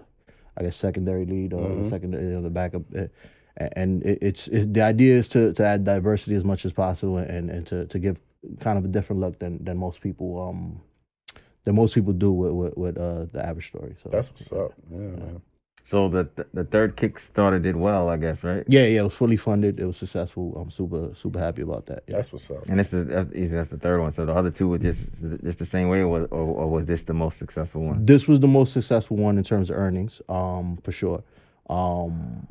I 0.57 0.63
guess 0.63 0.75
secondary 0.75 1.25
lead 1.25 1.53
or 1.53 1.83
secondary 1.87 2.35
on 2.35 2.43
the 2.43 2.49
backup. 2.49 2.81
Uh, 2.95 3.05
and 3.57 4.03
it, 4.03 4.19
it's 4.21 4.47
it, 4.47 4.73
the 4.73 4.81
idea 4.81 5.15
is 5.17 5.29
to, 5.29 5.53
to 5.53 5.65
add 5.65 5.83
diversity 5.83 6.35
as 6.35 6.43
much 6.43 6.65
as 6.65 6.73
possible, 6.73 7.17
and, 7.17 7.49
and 7.49 7.67
to, 7.67 7.85
to 7.87 7.99
give 7.99 8.19
kind 8.59 8.77
of 8.77 8.85
a 8.85 8.87
different 8.87 9.21
look 9.21 9.39
than, 9.39 9.63
than 9.63 9.77
most 9.77 10.01
people 10.01 10.41
um 10.41 10.81
than 11.63 11.75
most 11.75 11.93
people 11.93 12.13
do 12.13 12.31
with 12.31 12.51
with, 12.51 12.77
with 12.77 12.97
uh, 12.97 13.25
the 13.31 13.45
average 13.45 13.67
story. 13.67 13.95
So 14.01 14.09
That's 14.09 14.29
what's 14.29 14.51
up. 14.51 14.73
Yeah, 14.89 14.97
man. 14.97 15.41
So 15.83 16.09
the 16.09 16.29
the 16.53 16.63
third 16.63 16.95
Kickstarter 16.95 17.59
did 17.61 17.75
well, 17.75 18.07
I 18.07 18.17
guess, 18.17 18.43
right? 18.43 18.63
Yeah, 18.67 18.85
yeah, 18.85 19.01
it 19.01 19.03
was 19.03 19.15
fully 19.15 19.35
funded. 19.35 19.79
It 19.79 19.85
was 19.85 19.97
successful. 19.97 20.55
I'm 20.55 20.69
super, 20.69 21.09
super 21.15 21.39
happy 21.39 21.63
about 21.63 21.87
that. 21.87 22.03
Yeah. 22.07 22.17
That's 22.17 22.31
what's 22.31 22.49
up. 22.51 22.69
And 22.69 22.79
it's 22.79 22.89
the 22.89 23.03
that's, 23.03 23.51
that's 23.51 23.69
the 23.69 23.77
third 23.77 23.99
one. 23.99 24.11
So 24.11 24.25
the 24.25 24.33
other 24.33 24.51
two 24.51 24.67
were 24.67 24.77
just 24.77 25.09
just 25.43 25.57
the 25.57 25.65
same 25.65 25.89
way, 25.89 26.01
or 26.01 26.07
was, 26.07 26.23
or, 26.29 26.39
or 26.39 26.69
was 26.69 26.85
this 26.85 27.01
the 27.03 27.15
most 27.15 27.39
successful 27.39 27.81
one? 27.81 28.05
This 28.05 28.27
was 28.27 28.39
the 28.39 28.47
most 28.47 28.73
successful 28.73 29.17
one 29.17 29.37
in 29.39 29.43
terms 29.43 29.71
of 29.71 29.77
earnings, 29.77 30.21
um, 30.29 30.77
for 30.83 30.91
sure. 30.91 31.23
Um, 31.67 32.47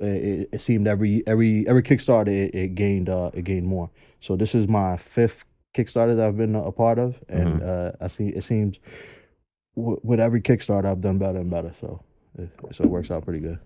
it, 0.00 0.48
it 0.52 0.60
seemed 0.60 0.86
every 0.86 1.22
every 1.26 1.66
every 1.68 1.82
Kickstarter 1.82 2.28
it, 2.28 2.54
it 2.54 2.74
gained 2.74 3.08
uh, 3.08 3.30
it 3.34 3.42
gained 3.44 3.66
more. 3.66 3.90
So 4.20 4.36
this 4.36 4.54
is 4.54 4.68
my 4.68 4.96
fifth 4.96 5.44
Kickstarter 5.74 6.16
that 6.16 6.26
I've 6.26 6.36
been 6.36 6.54
a 6.54 6.72
part 6.72 6.98
of, 6.98 7.22
and 7.28 7.62
uh, 7.62 7.92
I 8.00 8.08
see 8.08 8.28
it 8.28 8.42
seems 8.42 8.80
w- 9.76 10.00
with 10.02 10.20
every 10.20 10.40
Kickstarter 10.40 10.86
I've 10.86 11.00
done 11.00 11.18
better 11.18 11.38
and 11.38 11.50
better. 11.50 11.72
So 11.72 12.02
it, 12.38 12.50
so 12.72 12.84
it 12.84 12.90
works 12.90 13.10
out 13.10 13.24
pretty 13.24 13.40
good. 13.40 13.58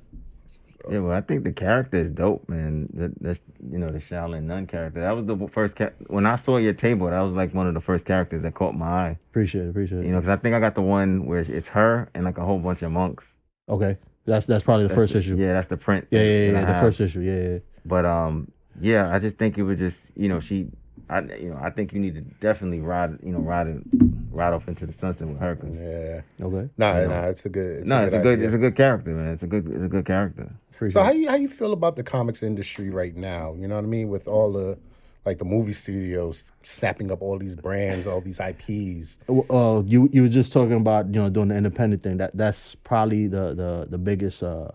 Yeah, 0.90 0.98
well, 0.98 1.12
I 1.16 1.20
think 1.20 1.44
the 1.44 1.52
character 1.52 1.98
is 1.98 2.10
dope, 2.10 2.48
man. 2.48 2.88
The, 2.92 3.12
the 3.20 3.40
you 3.70 3.78
know 3.78 3.90
the 3.92 3.98
Shaolin 3.98 4.42
Nun 4.44 4.66
character. 4.66 5.00
That 5.00 5.14
was 5.16 5.26
the 5.26 5.46
first 5.46 5.76
ca- 5.76 5.92
when 6.08 6.26
I 6.26 6.34
saw 6.34 6.56
your 6.56 6.72
table. 6.72 7.06
That 7.08 7.20
was 7.20 7.36
like 7.36 7.54
one 7.54 7.68
of 7.68 7.74
the 7.74 7.80
first 7.80 8.04
characters 8.04 8.42
that 8.42 8.54
caught 8.54 8.74
my 8.74 8.86
eye. 8.86 9.18
Appreciate 9.30 9.66
it. 9.66 9.70
Appreciate 9.70 10.00
it. 10.00 10.06
You 10.06 10.10
know, 10.10 10.18
because 10.18 10.30
I 10.30 10.36
think 10.38 10.56
I 10.56 10.60
got 10.60 10.74
the 10.74 10.82
one 10.82 11.24
where 11.26 11.38
it's 11.38 11.68
her 11.68 12.08
and 12.14 12.24
like 12.24 12.36
a 12.38 12.44
whole 12.44 12.58
bunch 12.58 12.82
of 12.82 12.90
monks. 12.90 13.26
okay, 13.68 13.96
that's 14.26 14.46
that's 14.46 14.64
probably 14.64 14.84
the 14.84 14.88
That's 14.88 14.98
first 14.98 15.12
the- 15.14 15.18
issue. 15.20 15.36
Yeah, 15.36 15.52
that's 15.54 15.66
the 15.68 15.76
print. 15.76 16.06
yeah, 16.10 16.20
yeah, 16.22 16.52
that 16.52 16.60
yeah. 16.68 16.72
The 16.74 16.78
first 16.80 17.00
issue. 17.00 17.20
Yeah, 17.20 17.52
yeah. 17.54 17.58
But 17.84 18.04
um, 18.04 18.50
yeah, 18.80 19.12
I 19.14 19.18
just 19.18 19.36
think 19.36 19.58
it 19.58 19.62
was 19.64 19.78
just 19.78 19.98
you 20.16 20.28
know 20.28 20.38
she, 20.40 20.68
I 21.10 21.20
you 21.20 21.50
know 21.50 21.58
I 21.60 21.70
think 21.70 21.92
you 21.92 22.00
need 22.00 22.14
to 22.14 22.20
definitely 22.40 22.80
ride 22.80 23.18
you 23.22 23.32
know 23.32 23.40
ride 23.40 23.66
it, 23.66 23.82
ride 24.30 24.52
off 24.52 24.68
into 24.68 24.86
the 24.86 24.92
sunset 24.92 25.28
with 25.28 25.38
her. 25.40 25.56
Cause, 25.56 25.74
Yeah. 25.76 26.46
Okay. 26.46 26.68
Nah, 26.78 26.96
You 26.98 27.08
know. 27.08 27.20
nah, 27.20 27.26
it's 27.28 27.44
a 27.44 27.48
good. 27.48 27.80
It's 27.80 27.88
no, 27.88 28.02
a 28.02 28.04
it's 28.06 28.14
a 28.14 28.16
good 28.18 28.22
good 28.22 28.32
idea. 28.34 28.44
it's 28.46 28.54
a 28.54 28.58
good 28.58 28.76
character, 28.76 29.10
man. 29.10 29.34
It's 29.34 29.42
a 29.42 29.46
good 29.46 29.66
it's 29.66 29.82
a 29.84 29.88
good 29.88 30.04
character. 30.06 30.52
Appreciate 30.74 31.00
So 31.00 31.04
how 31.04 31.12
you 31.12 31.28
how 31.28 31.36
you 31.36 31.48
feel 31.48 31.72
about 31.72 31.96
the 31.96 32.02
comics 32.02 32.42
industry 32.42 32.90
right 32.90 33.14
now? 33.16 33.54
You 33.58 33.68
know 33.68 33.74
what 33.76 33.84
I 33.84 33.88
mean 33.88 34.08
with 34.08 34.26
all 34.28 34.52
the 34.52 34.78
like 35.24 35.38
the 35.38 35.44
movie 35.44 35.72
studios 35.72 36.44
snapping 36.62 37.10
up 37.10 37.22
all 37.22 37.38
these 37.38 37.54
brands, 37.54 38.06
all 38.06 38.20
these 38.20 38.40
IPs. 38.40 39.18
Uh, 39.28 39.82
you 39.86 40.08
you 40.12 40.22
were 40.22 40.28
just 40.28 40.52
talking 40.52 40.74
about 40.74 41.06
you 41.06 41.20
know 41.20 41.30
doing 41.30 41.48
the 41.48 41.56
independent 41.56 42.02
thing. 42.02 42.16
That 42.16 42.36
that's 42.36 42.74
probably 42.74 43.28
the 43.28 43.54
the 43.54 43.86
the 43.88 43.98
biggest 43.98 44.42
uh, 44.42 44.68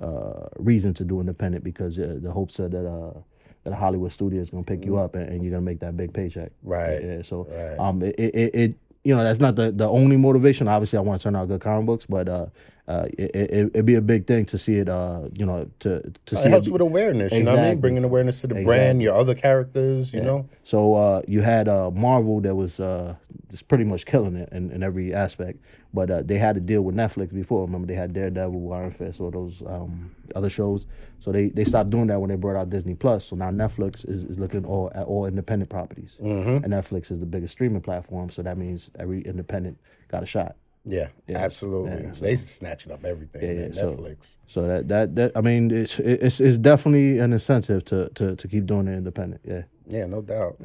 uh, 0.00 0.48
reason 0.58 0.94
to 0.94 1.04
do 1.04 1.20
independent 1.20 1.64
because 1.64 1.98
uh, 1.98 2.18
the 2.20 2.30
hopes 2.30 2.60
are 2.60 2.68
that 2.68 2.86
uh, 2.86 3.18
that 3.64 3.72
a 3.72 3.76
Hollywood 3.76 4.12
studio 4.12 4.40
is 4.40 4.50
gonna 4.50 4.64
pick 4.64 4.84
you 4.84 4.98
up 4.98 5.14
and, 5.14 5.28
and 5.28 5.42
you're 5.42 5.50
gonna 5.52 5.62
make 5.62 5.80
that 5.80 5.96
big 5.96 6.12
paycheck. 6.12 6.52
Right, 6.62 7.02
Yeah. 7.02 7.22
So 7.22 7.46
right. 7.50 7.78
um, 7.78 8.02
it, 8.02 8.14
it 8.18 8.54
it 8.54 8.74
you 9.04 9.16
know 9.16 9.24
that's 9.24 9.40
not 9.40 9.56
the 9.56 9.70
the 9.72 9.88
only 9.88 10.16
motivation. 10.16 10.68
Obviously, 10.68 10.98
I 10.98 11.02
want 11.02 11.20
to 11.20 11.24
turn 11.24 11.36
out 11.36 11.48
good 11.48 11.60
comic 11.60 11.86
books, 11.86 12.06
but 12.06 12.28
uh, 12.28 12.46
uh, 12.90 13.06
it, 13.16 13.30
it 13.36 13.50
it'd 13.74 13.86
be 13.86 13.94
a 13.94 14.00
big 14.14 14.26
thing 14.26 14.44
to 14.46 14.58
see 14.58 14.76
it. 14.78 14.88
Uh, 14.88 15.28
you 15.32 15.46
know, 15.46 15.68
to 15.80 15.90
to 16.26 16.36
see 16.36 16.48
It 16.48 16.50
helps 16.50 16.66
be- 16.66 16.72
with 16.72 16.80
awareness. 16.82 17.32
You 17.32 17.44
know 17.44 17.54
what 17.54 17.64
I 17.64 17.70
mean? 17.70 17.80
Bringing 17.80 18.04
awareness 18.04 18.40
to 18.40 18.46
the 18.48 18.54
Exactly. 18.56 18.74
brand, 18.74 19.02
your 19.02 19.14
other 19.16 19.34
characters. 19.34 20.12
You 20.12 20.20
Yeah. 20.20 20.26
know. 20.26 20.48
So 20.64 20.94
uh, 20.94 21.22
you 21.28 21.40
had 21.42 21.68
uh, 21.68 21.90
Marvel 21.92 22.40
that 22.40 22.54
was 22.54 22.80
uh, 22.80 23.14
just 23.50 23.68
pretty 23.68 23.84
much 23.84 24.06
killing 24.06 24.36
it 24.36 24.48
in, 24.52 24.70
in 24.70 24.82
every 24.82 25.14
aspect, 25.14 25.58
but 25.94 26.10
uh, 26.10 26.22
they 26.22 26.38
had 26.38 26.54
to 26.56 26.60
deal 26.60 26.82
with 26.82 26.94
Netflix 26.96 27.32
before. 27.32 27.64
Remember, 27.66 27.86
they 27.86 27.94
had 27.94 28.12
Daredevil, 28.12 28.72
Iron 28.72 28.90
Fist, 28.92 29.20
all 29.20 29.30
those 29.30 29.62
um, 29.66 30.14
other 30.34 30.50
shows. 30.50 30.86
So 31.20 31.32
they, 31.32 31.50
they 31.50 31.64
stopped 31.64 31.90
doing 31.90 32.06
that 32.06 32.18
when 32.20 32.30
they 32.30 32.36
brought 32.36 32.56
out 32.58 32.70
Disney 32.70 32.94
Plus. 32.94 33.26
So 33.26 33.36
now 33.36 33.50
Netflix 33.50 34.08
is, 34.08 34.24
is 34.24 34.38
looking 34.38 34.64
all 34.64 34.90
at 34.94 35.04
all 35.04 35.26
independent 35.26 35.68
properties, 35.70 36.16
Mm-hmm. 36.22 36.64
and 36.64 36.72
Netflix 36.72 37.10
is 37.10 37.20
the 37.20 37.26
biggest 37.26 37.52
streaming 37.52 37.82
platform. 37.82 38.30
So 38.30 38.42
that 38.42 38.56
means 38.56 38.90
every 38.98 39.20
independent 39.22 39.78
got 40.08 40.22
a 40.22 40.26
shot. 40.26 40.56
Yeah, 40.84 41.08
Yes. 41.28 41.36
absolutely. 41.36 42.04
Yeah, 42.04 42.12
so- 42.12 42.20
they 42.22 42.36
snatching 42.36 42.92
up 42.92 43.04
everything. 43.04 43.42
Yeah, 43.42 43.54
man. 43.68 43.72
yeah, 43.74 43.82
Netflix. 43.82 44.36
So 44.46 44.66
that 44.66 44.88
that, 44.88 45.14
that 45.16 45.32
I 45.36 45.40
mean, 45.42 45.70
it's 45.70 45.98
it's 45.98 46.40
it's 46.40 46.58
definitely 46.58 47.18
an 47.18 47.32
incentive 47.32 47.84
to 47.86 48.08
to, 48.14 48.34
to 48.36 48.48
keep 48.48 48.66
doing 48.66 48.88
it 48.88 48.96
independent. 48.96 49.42
Yeah, 49.44 49.62
yeah, 49.86 50.06
no 50.06 50.22
doubt. 50.22 50.56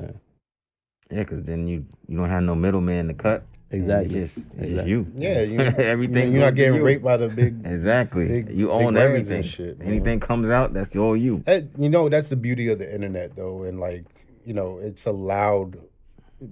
Yeah, 1.12 1.20
because 1.24 1.44
then 1.44 1.68
you 1.68 1.86
you 2.08 2.18
don't 2.18 2.30
have 2.30 2.44
no 2.44 2.56
middleman 2.56 3.10
to 3.10 3.14
cut. 3.14 3.44
Exactly. 3.72 4.20
It's 4.22 4.36
just, 4.36 4.48
it's 4.58 4.70
just 4.70 4.88
you. 4.88 5.12
Yeah, 5.16 5.42
you, 5.42 5.60
everything. 5.60 6.32
You're 6.32 6.42
not 6.42 6.56
getting 6.56 6.76
you. 6.76 6.84
raped 6.84 7.04
by 7.04 7.18
the 7.18 7.28
big. 7.28 7.62
Exactly. 7.66 8.28
big- 8.28 8.52
you 8.52 8.72
own 8.72 8.94
brands 8.94 9.30
everything. 9.30 9.38
and 9.38 9.46
shit. 9.46 9.78
Anything 9.82 10.20
comes 10.20 10.48
out, 10.50 10.74
that's 10.74 10.96
all 10.96 11.18
you. 11.18 11.42
That- 11.46 11.66
you 11.78 11.90
know, 11.90 12.08
that's 12.08 12.30
the 12.30 12.36
beauty 12.38 12.70
of 12.70 12.80
the 12.80 12.92
internet, 12.94 13.36
though, 13.36 13.64
and 13.64 13.80
like, 13.80 14.06
you 14.46 14.54
know, 14.54 14.78
it's 14.78 15.06
allowed 15.08 15.78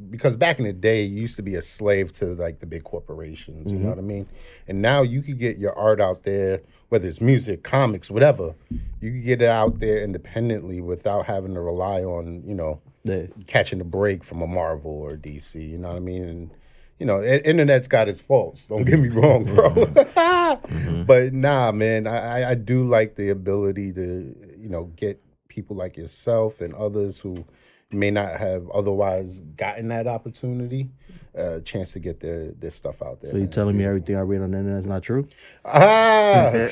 because 0.10 0.38
back 0.38 0.60
in 0.60 0.66
the 0.66 0.74
day, 0.74 1.04
you 1.04 1.22
used 1.22 1.36
to 1.36 1.42
be 1.42 1.56
a 1.56 1.62
slave 1.62 2.12
to 2.14 2.34
like 2.36 2.60
the 2.60 2.66
big 2.66 2.84
corporations. 2.84 3.72
You 3.72 3.80
know 3.80 3.90
mm-hmm. 3.90 3.90
what 3.90 3.98
I 3.98 4.02
mean? 4.02 4.28
And 4.68 4.82
now 4.82 5.02
you 5.02 5.22
could 5.22 5.40
get 5.40 5.58
your 5.58 5.78
art 5.78 6.00
out 6.00 6.24
there, 6.24 6.62
whether 6.90 7.08
it's 7.08 7.20
music, 7.20 7.64
comics, 7.64 8.10
whatever. 8.10 8.56
You 9.02 9.12
could 9.12 9.24
get 9.24 9.42
it 9.42 9.50
out 9.50 9.80
there 9.80 10.02
independently 10.02 10.80
without 10.80 11.26
having 11.26 11.54
to 11.56 11.62
rely 11.62 12.02
on, 12.02 12.44
you 12.48 12.56
know, 12.56 12.82
yeah. 13.04 13.24
catching 13.48 13.82
a 13.82 13.86
break 13.86 14.24
from 14.24 14.42
a 14.42 14.48
Marvel 14.48 14.92
or 14.92 15.18
DC. 15.18 15.56
You 15.56 15.78
know 15.78 15.90
what 15.90 15.98
I 15.98 16.00
mean? 16.00 16.24
And 16.24 16.52
you 17.00 17.06
know, 17.06 17.22
internet's 17.22 17.90
got 17.90 18.08
its 18.08 18.22
faults. 18.22 18.68
Don't 18.68 18.86
get 18.86 19.00
me 19.00 19.10
mm-hmm. 19.10 19.20
wrong, 19.20 19.44
bro. 19.44 19.72
Mm-hmm. 19.72 21.04
But 21.06 21.34
nah, 21.34 21.72
man, 21.74 22.08
I- 22.08 22.52
I 22.52 22.56
do 22.56 22.88
like 22.88 23.16
the 23.16 23.30
ability 23.30 23.92
to 23.94 24.36
you 24.58 24.70
know 24.70 24.86
get 24.96 25.22
people 25.50 25.76
like 25.76 25.98
yourself 25.98 26.62
and 26.62 26.74
others 26.74 27.20
who 27.20 27.46
may 27.94 28.12
not 28.12 28.40
have 28.40 28.70
otherwise 28.72 29.40
gotten 29.58 29.88
that 29.90 30.08
opportunity 30.08 30.90
a 31.36 31.62
chance 31.62 31.94
to 31.94 32.00
get 32.00 32.20
their 32.20 32.52
their 32.52 32.70
stuff 32.72 33.02
out 33.02 33.22
there. 33.22 33.32
So 33.32 33.38
you 33.38 33.48
telling 33.48 33.78
me 33.78 33.86
everything 33.86 34.16
I 34.16 34.20
read 34.22 34.42
on 34.42 34.52
the 34.52 34.60
internet 34.60 34.80
is 34.80 34.88
not 34.88 35.02
true? 35.04 35.28
Ah, 35.66 36.52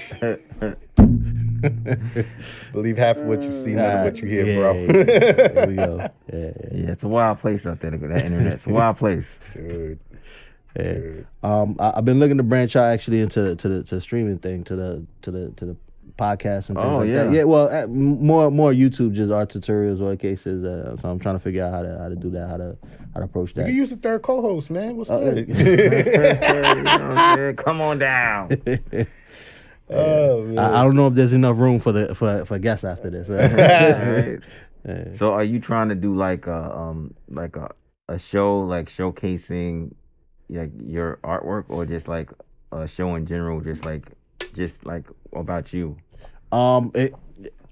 believe 2.71 2.97
half 2.97 3.17
of 3.17 3.25
what 3.25 3.41
you 3.43 3.51
see, 3.51 3.73
none 3.73 3.97
of 3.99 4.03
what 4.03 4.19
you 4.21 4.27
hear, 4.27 4.45
Yeah, 4.45 4.55
bro. 4.59 4.87
There 4.87 5.67
we 5.67 5.75
go. 5.75 5.97
Yeah, 6.31 6.39
yeah. 6.39 6.51
Yeah, 6.71 6.91
it's 6.91 7.03
a 7.03 7.07
wild 7.07 7.39
place 7.39 7.65
out 7.65 7.79
there. 7.81 7.91
That 7.91 8.25
internet, 8.25 8.53
it's 8.53 8.67
a 8.67 8.69
wild 8.69 8.97
place. 8.97 9.27
Dude, 9.53 9.99
Yeah. 10.75 10.83
dude. 10.93 11.27
Um, 11.43 11.75
I, 11.79 11.93
I've 11.97 12.05
been 12.05 12.19
looking 12.19 12.37
to 12.37 12.43
branch 12.43 12.75
out 12.75 12.85
actually 12.91 13.19
into 13.21 13.55
to 13.55 13.67
the 13.69 13.83
to 13.83 13.95
the 13.95 14.01
streaming 14.01 14.37
thing, 14.39 14.63
to 14.65 14.75
the 14.75 15.05
to 15.23 15.31
the 15.31 15.49
to 15.57 15.65
the 15.65 15.75
podcast 16.21 16.69
and 16.69 16.77
things 16.77 16.91
Oh, 16.93 16.97
like 16.99 17.09
yeah. 17.09 17.23
that. 17.23 17.33
Yeah, 17.33 17.43
well, 17.45 17.67
uh, 17.77 17.87
more 17.87 18.51
more 18.51 18.71
YouTube, 18.73 19.13
just 19.13 19.31
art 19.31 19.49
tutorials 19.49 19.99
or 20.01 20.15
cases. 20.15 20.63
Uh, 20.63 20.95
so 20.97 21.09
I'm 21.09 21.19
trying 21.19 21.35
to 21.35 21.39
figure 21.39 21.63
out 21.65 21.71
how 21.73 21.81
to 21.81 21.97
how 21.97 22.09
to 22.09 22.15
do 22.15 22.29
that, 22.31 22.45
how 22.49 22.57
to 22.57 22.77
how 23.13 23.19
to 23.21 23.25
approach 23.25 23.49
You 23.49 23.55
that. 23.63 23.65
can 23.69 23.75
use 23.75 23.89
the 23.89 23.97
third 23.97 24.21
co-host, 24.21 24.69
man. 24.71 24.95
What's 24.97 25.09
Uh, 25.11 25.19
good? 25.19 25.47
you 25.47 25.53
know 25.55 26.75
what 26.83 27.01
I'm 27.01 27.37
saying? 27.37 27.55
Come 27.57 27.81
on 27.81 27.97
down. 27.97 28.49
oh 29.89 30.43
man. 30.43 30.59
I, 30.59 30.79
I 30.79 30.83
don't 30.83 30.95
know 30.95 31.07
if 31.07 31.13
there's 31.15 31.33
enough 31.33 31.57
room 31.57 31.79
for 31.79 31.91
the 31.91 32.13
for 32.15 32.45
for 32.45 32.59
guests 32.59 32.85
after 32.85 33.09
this. 33.09 33.29
Alright. 33.31 34.39
So 35.15 35.33
are 35.33 35.43
you 35.43 35.59
trying 35.59 35.89
to 35.89 35.95
do 35.95 36.15
like 36.15 36.47
a 36.47 36.75
um 36.75 37.13
like 37.29 37.55
a 37.55 37.69
a 38.09 38.17
show 38.17 38.61
like 38.61 38.87
showcasing 38.89 39.93
like 40.49 40.71
your 40.83 41.19
artwork 41.23 41.65
or 41.69 41.85
just 41.85 42.07
like 42.07 42.31
a 42.71 42.87
show 42.87 43.13
in 43.13 43.27
general 43.27 43.61
just 43.61 43.85
like 43.85 44.07
just 44.53 44.83
like 44.83 45.05
about 45.33 45.71
you? 45.71 45.97
Um, 46.51 46.91
it, 46.93 47.13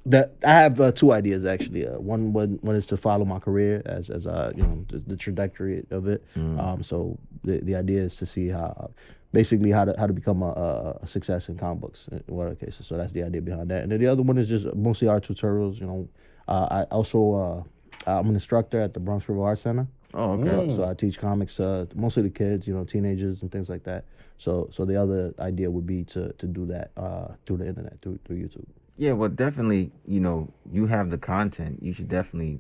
that 0.06 0.36
I 0.46 0.54
have 0.54 0.80
uh, 0.82 0.92
two 0.92 1.12
ideas 1.12 1.46
actually. 1.46 1.86
Uh, 1.86 2.00
one, 2.00 2.34
one 2.34 2.58
one 2.62 2.76
is 2.76 2.88
to 2.88 2.98
follow 2.98 3.26
my 3.26 3.40
career 3.40 3.82
as 3.86 4.10
as 4.10 4.26
uh 4.26 4.52
you 4.56 4.64
know 4.64 4.86
the, 4.88 4.98
the 5.00 5.18
trajectory 5.18 5.86
of 5.92 6.08
it. 6.08 6.24
Um, 6.36 6.82
so 6.82 7.18
the 7.44 7.60
the 7.60 7.76
idea 7.76 8.02
is 8.02 8.16
to 8.18 8.26
see 8.26 8.48
how 8.48 8.92
basically 9.34 9.72
how 9.72 9.86
to 9.86 9.94
how 10.00 10.08
to 10.08 10.14
become 10.14 10.42
a, 10.42 10.52
a, 10.52 11.00
a 11.04 11.08
success 11.08 11.50
in 11.50 11.58
comic 11.58 11.82
books 11.82 12.08
in 12.12 12.24
whatever 12.28 12.56
cases. 12.56 12.88
So 12.88 12.98
that's 12.98 13.12
the 13.12 13.24
idea 13.24 13.42
behind 13.42 13.70
that. 13.70 13.84
And 13.84 13.92
then 13.92 14.00
the 14.00 14.08
other 14.08 14.24
one 14.24 14.38
is 14.38 14.48
just 14.48 14.74
mostly 14.74 15.08
art 15.08 15.26
tutorials. 15.28 15.80
You 15.80 15.88
know, 15.88 16.10
uh, 16.48 16.68
I 16.72 16.84
also 16.84 17.66
uh, 18.08 18.10
I'm 18.10 18.30
an 18.30 18.34
instructor 18.34 18.80
at 18.82 18.94
the 18.94 19.00
Bronx 19.00 19.28
River 19.28 19.44
Art 19.44 19.60
Center. 19.60 19.88
Oh, 20.14 20.32
okay. 20.32 20.50
So, 20.50 20.78
so 20.78 20.90
I 20.90 20.96
teach 20.96 21.20
comics, 21.20 21.60
uh, 21.60 21.86
mostly 21.94 22.24
to 22.24 22.30
kids, 22.32 22.68
you 22.68 22.74
know, 22.74 22.84
teenagers 22.84 23.44
and 23.44 23.52
things 23.52 23.70
like 23.70 23.84
that. 23.84 24.06
So, 24.40 24.70
so 24.72 24.86
the 24.86 24.96
other 24.96 25.34
idea 25.38 25.70
would 25.70 25.86
be 25.86 26.06
to 26.06 26.32
to 26.32 26.48
do 26.48 26.66
that 26.68 26.92
uh, 26.96 27.28
through 27.46 27.58
the 27.58 27.68
internet, 27.68 28.02
through 28.02 28.20
through 28.26 28.38
YouTube. 28.38 28.66
Yeah, 28.98 29.12
well, 29.12 29.30
definitely, 29.30 29.92
you 30.08 30.22
know, 30.22 30.52
you 30.72 30.88
have 30.88 31.10
the 31.10 31.18
content. 31.18 31.80
You 31.82 31.92
should 31.92 32.08
definitely, 32.08 32.60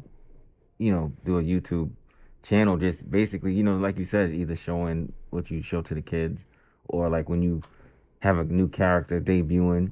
you 0.77 0.91
know, 0.91 1.13
do 1.23 1.39
a 1.39 1.43
YouTube 1.43 1.91
channel. 2.43 2.75
Just 2.75 3.09
basically, 3.09 3.53
you 3.53 3.63
know, 3.63 3.77
like 3.77 3.97
you 3.97 4.03
said, 4.03 4.31
either 4.31 4.57
showing 4.57 5.13
what 5.29 5.49
you 5.49 5.61
show 5.61 5.81
to 5.81 5.93
the 5.95 6.01
kids, 6.01 6.43
or 6.89 7.09
like 7.09 7.29
when 7.29 7.41
you 7.41 7.61
have 8.19 8.37
a 8.37 8.43
new 8.43 8.67
character 8.67 9.21
debuting, 9.21 9.91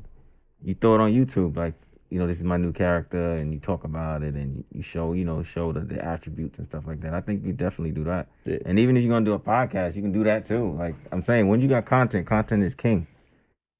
you 0.61 0.73
throw 0.73 0.95
it 0.95 1.01
on 1.01 1.13
YouTube. 1.13 1.55
Like, 1.55 1.75
you 2.09 2.19
know, 2.19 2.27
this 2.27 2.37
is 2.37 2.43
my 2.43 2.57
new 2.57 2.71
character, 2.71 3.33
and 3.33 3.53
you 3.53 3.59
talk 3.59 3.83
about 3.83 4.23
it, 4.23 4.35
and 4.35 4.63
you 4.71 4.81
show, 4.81 5.13
you 5.13 5.25
know, 5.25 5.43
show 5.43 5.71
the, 5.71 5.81
the 5.81 6.03
attributes 6.03 6.57
and 6.57 6.67
stuff 6.67 6.87
like 6.87 7.01
that. 7.01 7.13
I 7.13 7.21
think 7.21 7.45
you 7.45 7.53
definitely 7.53 7.91
do 7.91 8.03
that. 8.05 8.27
Yeah. 8.45 8.57
And 8.65 8.79
even 8.79 8.95
if 8.95 9.03
you're 9.03 9.11
gonna 9.11 9.25
do 9.25 9.33
a 9.33 9.39
podcast, 9.39 9.95
you 9.95 10.01
can 10.01 10.11
do 10.11 10.23
that 10.23 10.45
too. 10.45 10.73
Like 10.73 10.95
I'm 11.11 11.21
saying, 11.21 11.47
when 11.47 11.61
you 11.61 11.67
got 11.67 11.85
content, 11.85 12.25
content 12.27 12.63
is 12.63 12.75
king. 12.75 13.07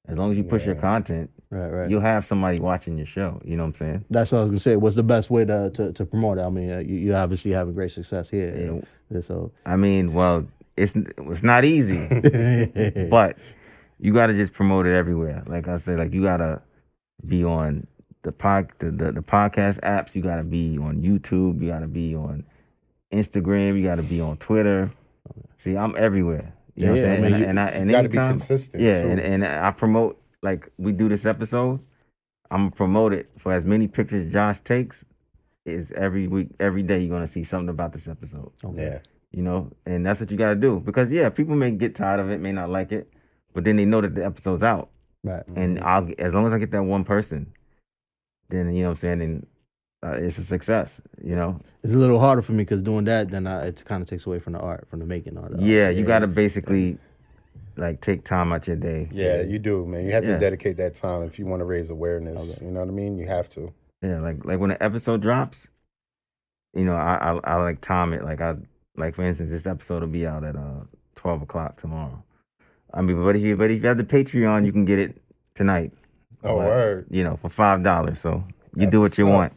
As 0.06 0.16
long 0.16 0.30
as 0.30 0.38
you 0.38 0.44
push 0.44 0.64
your 0.64 0.74
content, 0.74 1.30
Right, 1.50 1.68
right. 1.68 1.90
you'll 1.90 2.00
have 2.00 2.24
somebody 2.26 2.58
watching 2.60 2.96
your 2.96 3.06
show. 3.06 3.40
You 3.44 3.56
know 3.56 3.62
what 3.62 3.68
I'm 3.68 3.74
saying? 3.74 4.04
That's 4.10 4.32
what 4.32 4.38
I 4.38 4.40
was 4.42 4.50
gonna 4.50 4.60
say. 4.60 4.76
What's 4.76 4.96
the 4.96 5.02
best 5.02 5.30
way 5.30 5.44
to 5.46 5.70
to, 5.70 5.92
to 5.92 6.04
promote 6.04 6.38
it? 6.38 6.42
I 6.42 6.50
mean, 6.50 6.70
uh, 6.70 6.78
you, 6.78 6.96
you 6.96 7.14
obviously 7.14 7.52
having 7.52 7.74
great 7.74 7.90
success 7.90 8.28
here. 8.28 8.82
Yeah. 9.10 9.20
So, 9.20 9.52
I 9.64 9.76
mean, 9.76 10.12
well, 10.12 10.46
it's 10.76 10.92
it's 10.94 11.42
not 11.42 11.64
easy, 11.64 12.06
but 13.10 13.38
you 13.98 14.12
got 14.12 14.26
to 14.28 14.34
just 14.34 14.52
promote 14.52 14.86
it 14.86 14.94
everywhere. 14.94 15.42
Like 15.46 15.68
I 15.68 15.78
said, 15.78 15.98
like 15.98 16.12
you 16.12 16.22
got 16.22 16.38
to 16.38 16.60
be 17.26 17.44
on 17.44 17.86
the 18.22 18.32
pod 18.32 18.70
the, 18.78 18.90
the, 18.90 19.12
the 19.12 19.20
podcast 19.22 19.80
apps. 19.80 20.14
You 20.14 20.22
got 20.22 20.36
to 20.36 20.44
be 20.44 20.78
on 20.78 21.02
YouTube. 21.02 21.60
You 21.62 21.68
got 21.68 21.80
to 21.80 21.88
be 21.88 22.14
on 22.14 22.44
Instagram. 23.12 23.76
You 23.76 23.84
got 23.84 23.96
to 23.96 24.02
be 24.02 24.20
on 24.20 24.36
Twitter. 24.38 24.90
See, 25.58 25.76
I'm 25.76 25.94
everywhere. 25.96 26.54
You 26.74 26.86
know 26.86 26.92
what 26.92 27.00
Yeah, 27.00 27.12
I'm 27.12 27.16
saying? 27.22 27.24
I 27.24 27.28
mean, 27.28 27.34
and, 27.34 27.40
you- 27.40 27.46
I- 27.46 27.50
and 27.50 27.60
I 27.60 27.66
and 27.68 27.90
You 27.90 27.96
got 27.96 28.02
to 28.02 28.08
be 28.08 28.16
consistent. 28.16 28.82
Yeah, 28.82 29.02
too. 29.02 29.08
and, 29.08 29.20
and 29.20 29.44
I 29.44 29.70
promote 29.72 30.20
like 30.42 30.70
we 30.78 30.92
do 30.92 31.08
this 31.08 31.26
episode. 31.26 31.80
I'm 32.50 32.60
gonna 32.60 32.70
promote 32.70 33.12
it 33.12 33.30
for 33.38 33.52
as 33.52 33.64
many 33.64 33.88
pictures 33.88 34.32
Josh 34.32 34.60
takes. 34.62 35.04
Is 35.66 35.92
every 35.92 36.26
week, 36.28 36.48
every 36.58 36.82
day 36.82 37.00
you're 37.00 37.14
gonna 37.14 37.26
see 37.26 37.44
something 37.44 37.68
about 37.68 37.92
this 37.92 38.08
episode. 38.08 38.52
yeah. 38.74 39.00
You 39.32 39.42
know, 39.42 39.70
and 39.84 40.06
that's 40.06 40.18
what 40.20 40.30
you 40.30 40.38
gotta 40.38 40.54
do 40.54 40.80
because 40.80 41.12
yeah, 41.12 41.28
people 41.28 41.54
may 41.54 41.70
get 41.72 41.94
tired 41.94 42.20
of 42.20 42.30
it, 42.30 42.40
may 42.40 42.52
not 42.52 42.70
like 42.70 42.90
it, 42.90 43.12
but 43.52 43.64
then 43.64 43.76
they 43.76 43.84
know 43.84 44.00
that 44.00 44.14
the 44.14 44.24
episode's 44.24 44.62
out, 44.62 44.88
right. 45.22 45.42
and 45.54 45.76
mm-hmm. 45.76 45.86
I'll 45.86 46.08
as 46.18 46.32
long 46.32 46.46
as 46.46 46.54
I 46.54 46.58
get 46.58 46.70
that 46.70 46.84
one 46.84 47.04
person, 47.04 47.52
then 48.50 48.72
you 48.74 48.82
know 48.82 48.88
what 48.90 48.98
I'm 48.98 49.00
saying, 49.00 49.18
then 49.18 49.46
uh, 50.02 50.12
it's 50.12 50.38
a 50.38 50.44
success. 50.44 51.00
You 51.22 51.34
know, 51.36 51.60
It's 51.82 51.92
a 51.94 51.98
little 51.98 52.20
harder 52.20 52.42
for 52.42 52.52
me 52.52 52.62
because 52.64 52.82
doing 52.82 53.04
that, 53.06 53.30
then 53.30 53.46
I, 53.46 53.66
it 53.66 53.82
kind 53.84 54.02
of 54.02 54.08
takes 54.08 54.26
away 54.26 54.38
from 54.38 54.52
the 54.54 54.60
art, 54.60 54.86
from 54.88 55.00
the 55.00 55.06
making 55.06 55.36
art. 55.36 55.52
of 55.52 55.58
the 55.60 55.64
yeah, 55.66 55.86
art. 55.86 55.96
you 55.96 56.04
gotta 56.04 56.26
basically 56.26 56.98
like 57.76 58.00
take 58.00 58.24
time 58.24 58.52
out 58.52 58.66
your 58.66 58.76
day. 58.76 59.08
Yeah, 59.12 59.42
you 59.42 59.58
do, 59.58 59.86
man. 59.86 60.04
You 60.06 60.12
have 60.12 60.24
Yeah. 60.24 60.34
to 60.34 60.38
dedicate 60.38 60.76
that 60.78 60.94
time 60.94 61.22
if 61.22 61.38
you 61.38 61.46
want 61.46 61.60
to 61.60 61.64
raise 61.64 61.90
awareness. 61.90 62.52
Okay. 62.56 62.64
You 62.66 62.70
know 62.72 62.80
what 62.80 62.88
I 62.88 62.92
mean? 62.92 63.18
You 63.18 63.26
have 63.26 63.48
to. 63.50 63.72
Yeah, 64.02 64.20
like 64.20 64.44
like 64.44 64.60
when 64.60 64.70
an 64.70 64.78
episode 64.80 65.20
drops, 65.22 65.68
you 66.74 66.84
know, 66.84 66.94
I 66.94 67.14
I, 67.32 67.40
I 67.52 67.54
like 67.62 67.80
time 67.80 68.12
it. 68.12 68.24
Like 68.24 68.40
I 68.40 68.56
like 68.96 69.14
for 69.14 69.22
instance, 69.22 69.50
this 69.50 69.66
episode 69.66 70.02
will 70.02 70.08
be 70.08 70.26
out 70.26 70.44
at 70.44 70.56
uh 70.56 70.84
twelve 71.16 71.42
o'clock 71.42 71.80
tomorrow. 71.80 72.22
I 72.94 73.02
mean, 73.02 73.22
but 73.22 73.36
if 73.36 73.42
you 73.42 73.56
but 73.56 73.70
if 73.70 73.82
you 73.82 73.88
have 73.88 73.96
the 73.98 74.04
Patreon, 74.04 74.64
you 74.64 74.72
can 74.72 74.84
get 74.84 74.98
it 74.98 75.20
tonight. 75.54 75.92
Oh, 76.44 76.56
But, 76.58 76.66
word. 76.66 77.06
You 77.10 77.24
know, 77.24 77.36
for 77.36 77.48
five 77.48 77.82
dollars. 77.82 78.20
So 78.20 78.44
you 78.74 78.82
That's 78.82 78.90
do 78.92 79.00
what 79.00 79.18
you 79.18 79.26
up. 79.28 79.34
want. 79.34 79.52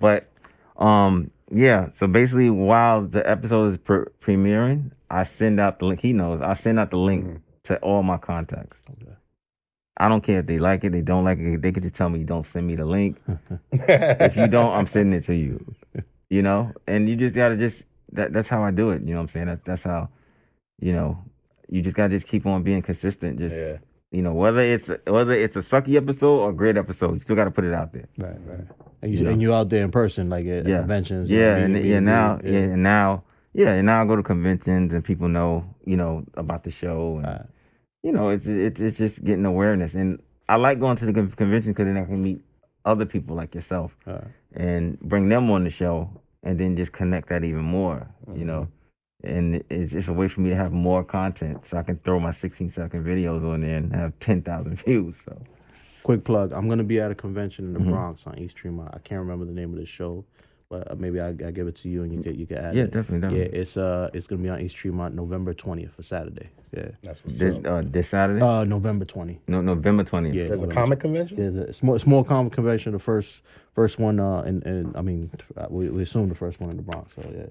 But 0.00 0.28
um, 0.76 1.30
yeah. 1.50 1.90
So 1.94 2.06
basically, 2.06 2.50
while 2.50 3.02
the 3.06 3.28
episode 3.28 3.66
is 3.66 3.78
pre- 3.78 4.06
premiering, 4.20 4.90
I 5.10 5.24
send 5.24 5.60
out 5.60 5.78
the 5.78 5.86
link. 5.86 6.00
He 6.00 6.12
knows. 6.12 6.40
I 6.40 6.54
send 6.54 6.78
out 6.80 6.90
the 6.90 6.98
link 6.98 7.24
Mhm. 7.26 7.40
to 7.64 7.78
all 7.78 8.02
my 8.02 8.16
contacts. 8.16 8.78
Okay. 8.90 9.12
I 9.96 10.08
don't 10.08 10.22
care 10.22 10.40
if 10.40 10.46
they 10.46 10.58
like 10.58 10.82
it, 10.82 10.90
they 10.90 11.02
don't 11.02 11.24
like 11.24 11.38
it. 11.38 11.62
They 11.62 11.70
could 11.70 11.84
just 11.84 11.94
tell 11.94 12.08
me, 12.08 12.24
"Don't 12.24 12.46
send 12.46 12.66
me 12.66 12.74
the 12.74 12.84
link." 12.84 13.20
if 13.72 14.36
you 14.36 14.48
don't, 14.48 14.72
I'm 14.72 14.86
sending 14.86 15.16
it 15.18 15.24
to 15.26 15.34
you. 15.34 15.64
You 16.30 16.42
know, 16.42 16.72
and 16.88 17.08
you 17.08 17.14
just 17.16 17.34
gotta 17.34 17.56
just 17.56 17.84
that. 18.12 18.32
That's 18.32 18.48
how 18.48 18.64
I 18.64 18.70
do 18.72 18.90
it. 18.90 19.02
You 19.02 19.10
know 19.10 19.16
what 19.16 19.22
I'm 19.22 19.28
saying? 19.28 19.46
That's 19.46 19.62
that's 19.64 19.82
how, 19.84 20.08
you 20.80 20.92
know, 20.92 21.22
you 21.68 21.80
just 21.80 21.94
gotta 21.94 22.10
just 22.10 22.26
keep 22.26 22.44
on 22.44 22.62
being 22.64 22.82
consistent. 22.82 23.38
Just 23.38 23.54
Yeah. 23.54 23.76
You 24.14 24.22
know, 24.22 24.32
whether 24.32 24.60
it's 24.60 24.90
whether 25.06 25.32
it's 25.44 25.56
a 25.56 25.60
sucky 25.60 25.96
episode 25.96 26.38
or 26.40 26.50
a 26.50 26.52
great 26.54 26.76
episode, 26.76 27.14
you 27.14 27.20
still 27.20 27.36
gotta 27.36 27.50
put 27.50 27.64
it 27.64 27.74
out 27.74 27.92
there. 27.92 28.08
Right, 28.18 28.36
right. 28.46 28.66
And 29.02 29.12
you, 29.12 29.18
You 29.18 29.24
know? 29.24 29.30
and 29.32 29.42
you 29.42 29.52
out 29.54 29.68
there 29.70 29.82
in 29.84 29.90
person, 29.90 30.28
like 30.30 30.46
at 30.46 30.66
Yeah. 30.66 30.78
conventions. 30.78 31.28
you 31.28 31.38
know, 31.38 31.42
Yeah, 31.42 31.54
meeting- 31.66 31.76
and 31.76 31.76
yeah 31.76 31.82
meeting 32.00 32.04
now 32.04 32.36
people, 32.36 32.52
yeah. 32.52 32.58
and 32.74 32.82
now 32.82 33.24
yeah, 33.52 33.72
and 33.72 33.86
now 33.86 34.02
I 34.02 34.06
go 34.06 34.16
to 34.16 34.22
conventions 34.22 34.92
and 34.94 35.04
people 35.04 35.28
know 35.28 35.64
you 35.84 35.96
know 35.96 36.24
about 36.34 36.62
the 36.64 36.70
show 36.70 37.16
and 37.18 37.26
Right. 37.26 37.46
you 38.02 38.12
know 38.12 38.28
it's 38.30 38.46
it's 38.46 38.80
it's 38.80 38.98
just 38.98 39.22
getting 39.24 39.44
awareness 39.46 39.94
and 39.94 40.20
I 40.48 40.56
like 40.56 40.78
going 40.78 40.96
to 40.96 41.06
the 41.06 41.12
con- 41.12 41.30
conventions 41.30 41.72
because 41.74 41.86
then 41.86 41.96
I 41.96 42.04
can 42.04 42.22
meet 42.22 42.40
other 42.84 43.06
people 43.06 43.34
like 43.36 43.54
yourself. 43.54 43.96
Right. 44.06 44.24
and 44.56 45.00
bring 45.00 45.28
them 45.28 45.50
on 45.50 45.64
the 45.64 45.70
show 45.70 46.08
and 46.44 46.60
then 46.60 46.76
just 46.76 46.92
connect 46.92 47.28
that 47.30 47.42
even 47.42 47.64
more, 47.64 48.06
Mm-hmm. 48.28 48.38
you 48.38 48.44
know. 48.44 48.68
And 49.24 49.64
it's, 49.70 49.92
it's 49.94 50.08
a 50.08 50.12
way 50.12 50.28
for 50.28 50.40
me 50.42 50.50
to 50.50 50.56
have 50.56 50.72
more 50.72 51.02
content 51.02 51.66
so 51.66 51.78
I 51.78 51.82
can 51.82 51.96
throw 51.98 52.20
my 52.20 52.30
16 52.32 52.68
second 52.70 53.04
videos 53.04 53.42
on 53.44 53.62
there 53.62 53.78
and 53.78 53.94
have 53.94 54.18
10,000 54.20 54.76
views. 54.84 55.22
So, 55.24 55.36
Quick 56.02 56.22
plug. 56.24 56.52
I'm 56.52 56.68
gonna 56.68 56.84
be 56.84 57.00
at 57.00 57.10
a 57.10 57.14
convention 57.14 57.64
in 57.64 57.72
the 57.72 57.80
Mhm. 57.80 57.88
Bronx 57.90 58.26
on 58.26 58.38
East 58.38 58.56
Tremont. 58.56 58.90
I 58.92 58.98
can't 58.98 59.20
remember 59.20 59.46
the 59.46 59.52
name 59.52 59.72
of 59.72 59.78
the 59.78 59.86
show, 59.86 60.26
but 60.68 60.90
uh, 60.90 60.94
maybe 60.96 61.18
I, 61.18 61.28
I 61.28 61.50
give 61.50 61.66
it 61.66 61.76
to 61.76 61.88
you 61.88 62.02
and 62.02 62.12
you 62.12 62.22
can 62.22 62.38
you 62.38 62.46
can 62.46 62.58
add 62.58 62.74
yeah, 62.74 62.82
it. 62.82 62.90
definitely. 62.90 63.38
Yeah, 63.38 63.44
it's 63.46 63.78
uh 63.78 64.10
it's 64.12 64.26
gonna 64.26 64.42
be 64.42 64.50
on 64.50 64.60
East 64.60 64.76
Tremont 64.76 65.14
November 65.14 65.54
20th 65.54 65.92
for 65.92 66.02
Saturday. 66.02 66.50
Yeah. 66.76 66.88
That's 67.02 67.24
what's 67.24 67.38
This, 67.38 67.54
up. 67.56 67.66
uh, 67.66 67.82
this 67.86 68.10
Saturday? 68.10 68.42
Uh 68.44 68.64
November 68.64 69.06
20th. 69.06 69.38
no, 69.48 69.62
November 69.62 70.04
20th. 70.04 70.34
Yeah. 70.34 70.44
There's 70.48 70.60
a 70.60 70.66
November 70.66 70.74
comic 70.74 71.00
convention? 71.00 71.36
There's 71.38 71.56
a 71.56 71.72
small 71.72 71.98
small 71.98 72.22
comic 72.22 72.52
convention, 72.52 72.92
the 72.92 72.98
first 72.98 73.40
first 73.74 73.98
one 73.98 74.20
uh 74.20 74.42
and, 74.42 74.62
and 74.66 74.94
I 74.94 75.00
mean 75.00 75.30
uh, 75.56 75.68
we, 75.70 75.88
we 75.88 76.02
assume 76.02 76.28
the 76.28 76.34
first 76.34 76.60
one 76.60 76.68
in 76.68 76.76
the 76.76 76.82
Bronx. 76.82 77.14
So 77.14 77.22
yeah. 77.34 77.46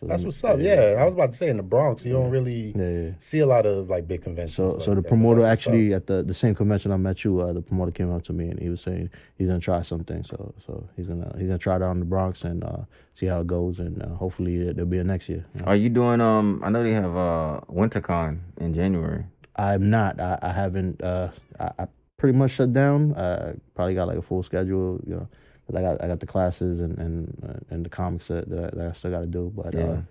So 0.00 0.06
That's 0.06 0.24
what's 0.24 0.42
up. 0.44 0.58
Yeah, 0.60 0.96
I 0.98 1.04
was 1.04 1.14
about 1.14 1.32
to 1.32 1.36
say 1.36 1.48
in 1.50 1.58
the 1.58 1.62
Bronx, 1.62 2.04
you 2.06 2.12
don't 2.14 2.30
really 2.30 2.72
Yeah, 2.74 2.88
yeah. 2.88 3.10
see 3.18 3.40
a 3.40 3.46
lot 3.46 3.66
of 3.66 3.90
like 3.90 4.08
big 4.08 4.22
conventions. 4.22 4.56
So, 4.56 4.68
like 4.68 4.80
so 4.82 4.94
the 4.94 5.02
that, 5.02 5.08
promoter 5.08 5.40
that's 5.42 5.58
what's 5.58 5.66
up. 5.66 5.72
actually 5.74 5.94
at 5.94 6.06
the, 6.06 6.22
the 6.22 6.32
same 6.32 6.54
convention 6.54 6.90
I 6.90 6.96
met 6.96 7.22
you, 7.22 7.40
uh, 7.40 7.52
the 7.52 7.60
promoter 7.60 7.90
came 7.90 8.10
up 8.10 8.22
to 8.24 8.32
me 8.32 8.48
and 8.48 8.58
he 8.58 8.70
was 8.70 8.80
saying 8.80 9.10
he's 9.36 9.48
gonna 9.48 9.60
try 9.60 9.82
something. 9.82 10.22
So, 10.24 10.54
so 10.64 10.88
he's 10.96 11.06
gonna 11.06 11.30
he's 11.36 11.48
gonna 11.48 11.58
try 11.58 11.76
it 11.76 11.82
out 11.82 11.90
in 11.92 11.98
the 12.00 12.06
Bronx 12.06 12.44
and 12.44 12.64
uh, 12.64 12.78
see 13.14 13.26
how 13.26 13.40
it 13.40 13.46
goes, 13.46 13.78
and 13.78 14.02
uh, 14.02 14.08
hopefully 14.14 14.72
there'll 14.72 14.86
be 14.88 14.98
a 14.98 15.04
next 15.04 15.28
year. 15.28 15.44
you 15.54 15.60
know. 15.60 15.66
Are 15.66 15.76
you 15.76 15.90
doing, 15.90 16.20
um, 16.22 16.62
I 16.64 16.70
know 16.70 16.82
they 16.82 16.92
have 16.92 17.14
uh, 17.16 17.60
WinterCon 17.68 18.38
in 18.58 18.72
January. 18.72 19.24
I'm 19.56 19.90
not. 19.90 20.18
I, 20.18 20.38
I 20.40 20.52
haven't. 20.52 21.02
Uh, 21.02 21.28
I, 21.58 21.70
I 21.80 21.86
pretty 22.16 22.38
much 22.38 22.52
shut 22.52 22.72
down. 22.72 23.12
Uh, 23.14 23.54
probably 23.74 23.94
got 23.94 24.08
like 24.08 24.16
a 24.16 24.22
full 24.22 24.42
schedule. 24.42 24.98
You 25.06 25.14
know, 25.16 25.18
'cause 25.20 25.28
I 25.76 25.82
got 25.82 26.02
I 26.04 26.06
got 26.08 26.20
the 26.20 26.26
classes 26.26 26.80
and 26.80 26.98
and 26.98 27.44
uh, 27.48 27.58
and 27.74 27.84
the 27.84 27.90
comics 27.90 28.28
that, 28.28 28.48
that, 28.50 28.74
I, 28.74 28.76
that 28.76 28.86
I 28.88 28.92
still 28.92 29.10
got 29.10 29.20
to 29.20 29.26
do. 29.26 29.52
But 29.54 29.74
Yeah. 29.74 30.02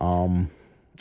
uh, 0.00 0.04
um, 0.04 0.50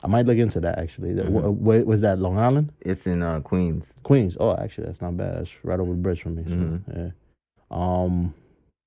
I 0.03 0.07
might 0.07 0.25
look 0.25 0.37
into 0.37 0.59
that 0.61 0.77
actually. 0.79 1.13
Wh- 1.13 1.85
was 1.87 2.01
that 2.01 2.19
Long 2.19 2.37
Island? 2.37 2.71
It's 2.81 3.05
in 3.07 3.21
uh, 3.23 3.39
Queens. 3.41 3.85
Queens. 4.03 4.37
Oh, 4.39 4.55
actually, 4.55 4.85
that's 4.87 5.01
not 5.01 5.17
bad. 5.17 5.37
That's 5.39 5.51
right 5.63 5.79
over 5.79 5.91
the 5.91 5.97
bridge 5.97 6.21
from 6.21 6.35
me. 6.35 6.43
So, 6.43 6.49
Mhm. 6.51 6.81
yeah. 6.95 7.11
Um, 7.71 8.33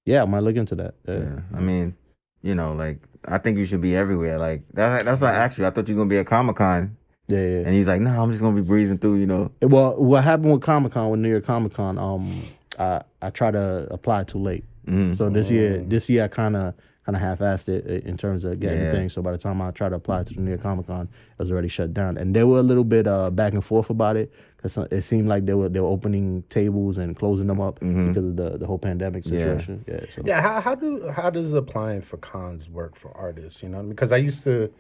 yeah, 0.07 0.23
I 0.23 0.25
might 0.27 0.41
look 0.41 0.57
into 0.57 0.75
that. 0.77 0.95
Yeah. 1.07 1.19
Yeah. 1.19 1.41
I 1.55 1.61
mean, 1.61 1.95
you 2.43 2.55
know, 2.55 2.73
like, 2.75 2.99
I 3.25 3.39
think 3.39 3.59
you 3.59 3.65
should 3.67 3.81
be 3.81 3.95
everywhere. 3.97 4.39
Like, 4.39 4.63
that's, 4.73 5.05
that's 5.05 5.21
why 5.21 5.33
I 5.33 5.37
asked 5.45 5.59
you. 5.59 5.67
I 5.67 5.71
thought 5.71 5.89
you 5.89 5.95
were 5.95 6.01
going 6.01 6.09
to 6.09 6.15
be 6.15 6.19
at 6.19 6.27
Comic 6.27 6.57
Con. 6.57 6.97
yeah, 7.29 7.39
yeah. 7.39 7.59
And 7.59 7.75
he's 7.75 7.87
like, 7.87 8.01
no, 8.01 8.11
I'm 8.21 8.31
just 8.31 8.41
going 8.41 8.57
to 8.57 8.63
be 8.63 8.67
breezing 8.67 8.99
through, 8.99 9.17
you 9.17 9.27
know. 9.27 9.53
Well, 9.61 9.95
what 9.97 10.25
happened 10.25 10.53
with 10.53 10.63
Comic 10.63 10.93
Con, 10.93 11.11
with 11.11 11.21
New 11.21 11.31
York 11.31 11.45
Comic 11.45 11.73
Con, 11.75 11.99
um, 11.99 12.43
I 12.79 13.03
I 13.21 13.31
tried 13.31 13.53
to 13.53 13.87
apply 13.93 14.25
too 14.25 14.39
late. 14.39 14.65
Mhm. 14.87 15.15
So 15.15 15.29
this 15.31 15.51
year, 15.51 15.79
this 15.87 16.09
year 16.09 16.25
I 16.25 16.29
kind 16.29 16.57
of 16.57 16.75
kind 17.05 17.17
of 17.17 17.23
half-assed 17.23 17.69
it 17.69 18.05
in 18.05 18.17
terms 18.17 18.45
of 18.45 18.61
getting 18.61 18.83
Yeah. 18.83 18.91
things. 18.93 19.13
So 19.13 19.23
by 19.23 19.33
the 19.33 19.39
time 19.39 19.61
I 19.61 19.73
tried 19.73 19.89
to 19.89 19.97
apply 19.97 20.23
to 20.23 20.35
the 20.35 20.41
New 20.41 20.51
York 20.51 20.63
Comic 20.63 20.87
Con, 20.87 21.09
it 21.33 21.43
was 21.43 21.51
already 21.51 21.67
shut 21.67 21.93
down, 21.93 22.17
and 22.17 22.33
they 22.35 22.45
were 22.45 22.61
a 22.61 22.63
little 22.63 22.85
bit 22.85 23.09
uh, 23.09 23.29
back 23.29 23.55
and 23.55 23.65
forth 23.65 23.91
about 23.91 24.17
it 24.17 24.33
because 24.57 24.77
it 24.93 25.03
seemed 25.03 25.29
like 25.29 25.45
they 25.45 25.55
were 25.55 25.69
they 25.69 25.81
were 25.81 25.89
opening 25.89 26.45
tables 26.49 26.99
and 26.99 27.17
closing 27.17 27.49
them 27.49 27.61
up 27.61 27.81
Mhm. 27.81 28.09
because 28.09 28.25
of 28.25 28.37
the 28.37 28.59
the 28.59 28.67
whole 28.69 28.79
pandemic 28.79 29.25
Yeah. 29.27 29.31
situation. 29.39 29.85
Yeah. 29.89 30.01
so 30.15 30.23
Yeah, 30.25 30.41
how 30.43 30.61
how 30.61 30.75
do 30.77 31.09
how 31.11 31.29
does 31.31 31.53
applying 31.55 32.03
for 32.03 32.19
cons 32.19 32.71
work 32.71 32.95
for 32.95 33.11
artists? 33.17 33.65
You 33.65 33.69
know, 33.69 33.83
because 33.83 34.13
I 34.13 34.19
used 34.19 34.45
to, 34.45 34.71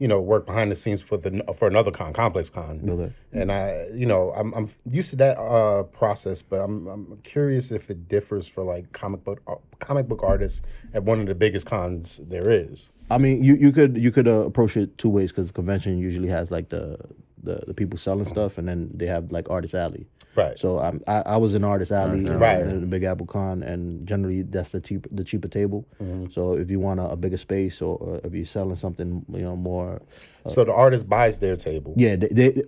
you 0.00 0.08
know, 0.08 0.20
work 0.20 0.44
behind 0.46 0.70
the 0.70 0.74
scenes 0.74 1.00
for 1.00 1.16
the 1.16 1.44
for 1.54 1.68
another 1.68 1.90
con, 1.92 2.12
Complex 2.12 2.50
Con, 2.50 2.80
Okay. 2.88 3.12
and 3.32 3.52
I, 3.52 3.86
you 3.94 4.06
know, 4.06 4.32
I'm 4.36 4.52
I'm 4.54 4.68
used 4.90 5.10
to 5.10 5.16
that 5.16 5.38
uh, 5.38 5.84
process, 5.84 6.42
but 6.42 6.56
I'm 6.60 6.86
I'm 6.88 7.18
curious 7.22 7.70
if 7.70 7.90
it 7.90 8.08
differs 8.08 8.48
for 8.48 8.64
like 8.64 8.92
comic 8.92 9.22
book 9.22 9.40
uh, 9.46 9.54
comic 9.78 10.08
book 10.08 10.20
artists 10.22 10.62
at 10.92 11.04
one 11.04 11.20
of 11.20 11.26
the 11.26 11.34
biggest 11.34 11.66
cons 11.66 12.20
there 12.22 12.50
is. 12.50 12.90
I 13.10 13.18
mean, 13.18 13.44
you, 13.44 13.54
you 13.54 13.70
could 13.70 13.96
you 13.96 14.10
could 14.10 14.26
uh, 14.26 14.40
approach 14.46 14.76
it 14.76 14.98
two 14.98 15.08
ways 15.10 15.30
because 15.30 15.50
convention 15.52 15.98
usually 15.98 16.28
has 16.28 16.50
like 16.50 16.70
the 16.70 16.98
the, 17.42 17.62
the 17.66 17.74
people 17.74 17.96
selling 17.98 18.24
stuff, 18.24 18.58
and 18.58 18.66
then 18.66 18.90
they 18.94 19.06
have 19.06 19.30
like 19.30 19.48
Artist 19.48 19.74
Alley. 19.74 20.06
Right. 20.36 20.58
So 20.58 20.78
I'm, 20.78 21.00
I 21.06 21.22
I 21.26 21.36
was 21.36 21.54
in 21.54 21.62
Artist 21.64 21.92
Alley, 21.92 22.28
uh, 22.28 22.36
Right. 22.36 22.60
in 22.60 22.80
the 22.80 22.86
Big 22.86 23.04
Apple 23.04 23.26
Con, 23.26 23.62
and 23.62 24.06
generally 24.06 24.42
that's 24.42 24.70
the 24.70 24.80
cheap 24.80 25.06
the 25.10 25.24
cheaper 25.24 25.48
table. 25.48 25.86
Mm-hmm. 26.02 26.30
So 26.30 26.54
if 26.54 26.70
you 26.70 26.80
want 26.80 27.00
a, 27.00 27.04
a 27.10 27.16
bigger 27.16 27.36
space, 27.36 27.80
or, 27.82 27.96
or 27.98 28.20
if 28.24 28.32
you're 28.34 28.44
selling 28.46 28.76
something, 28.76 29.24
you 29.32 29.42
know, 29.42 29.56
more 29.56 30.02
so 30.48 30.64
the 30.64 30.72
artist 30.72 31.08
buys 31.08 31.38
their 31.38 31.56
table. 31.56 31.94
yeah, 31.96 32.16
they, 32.16 32.28
they 32.28 32.62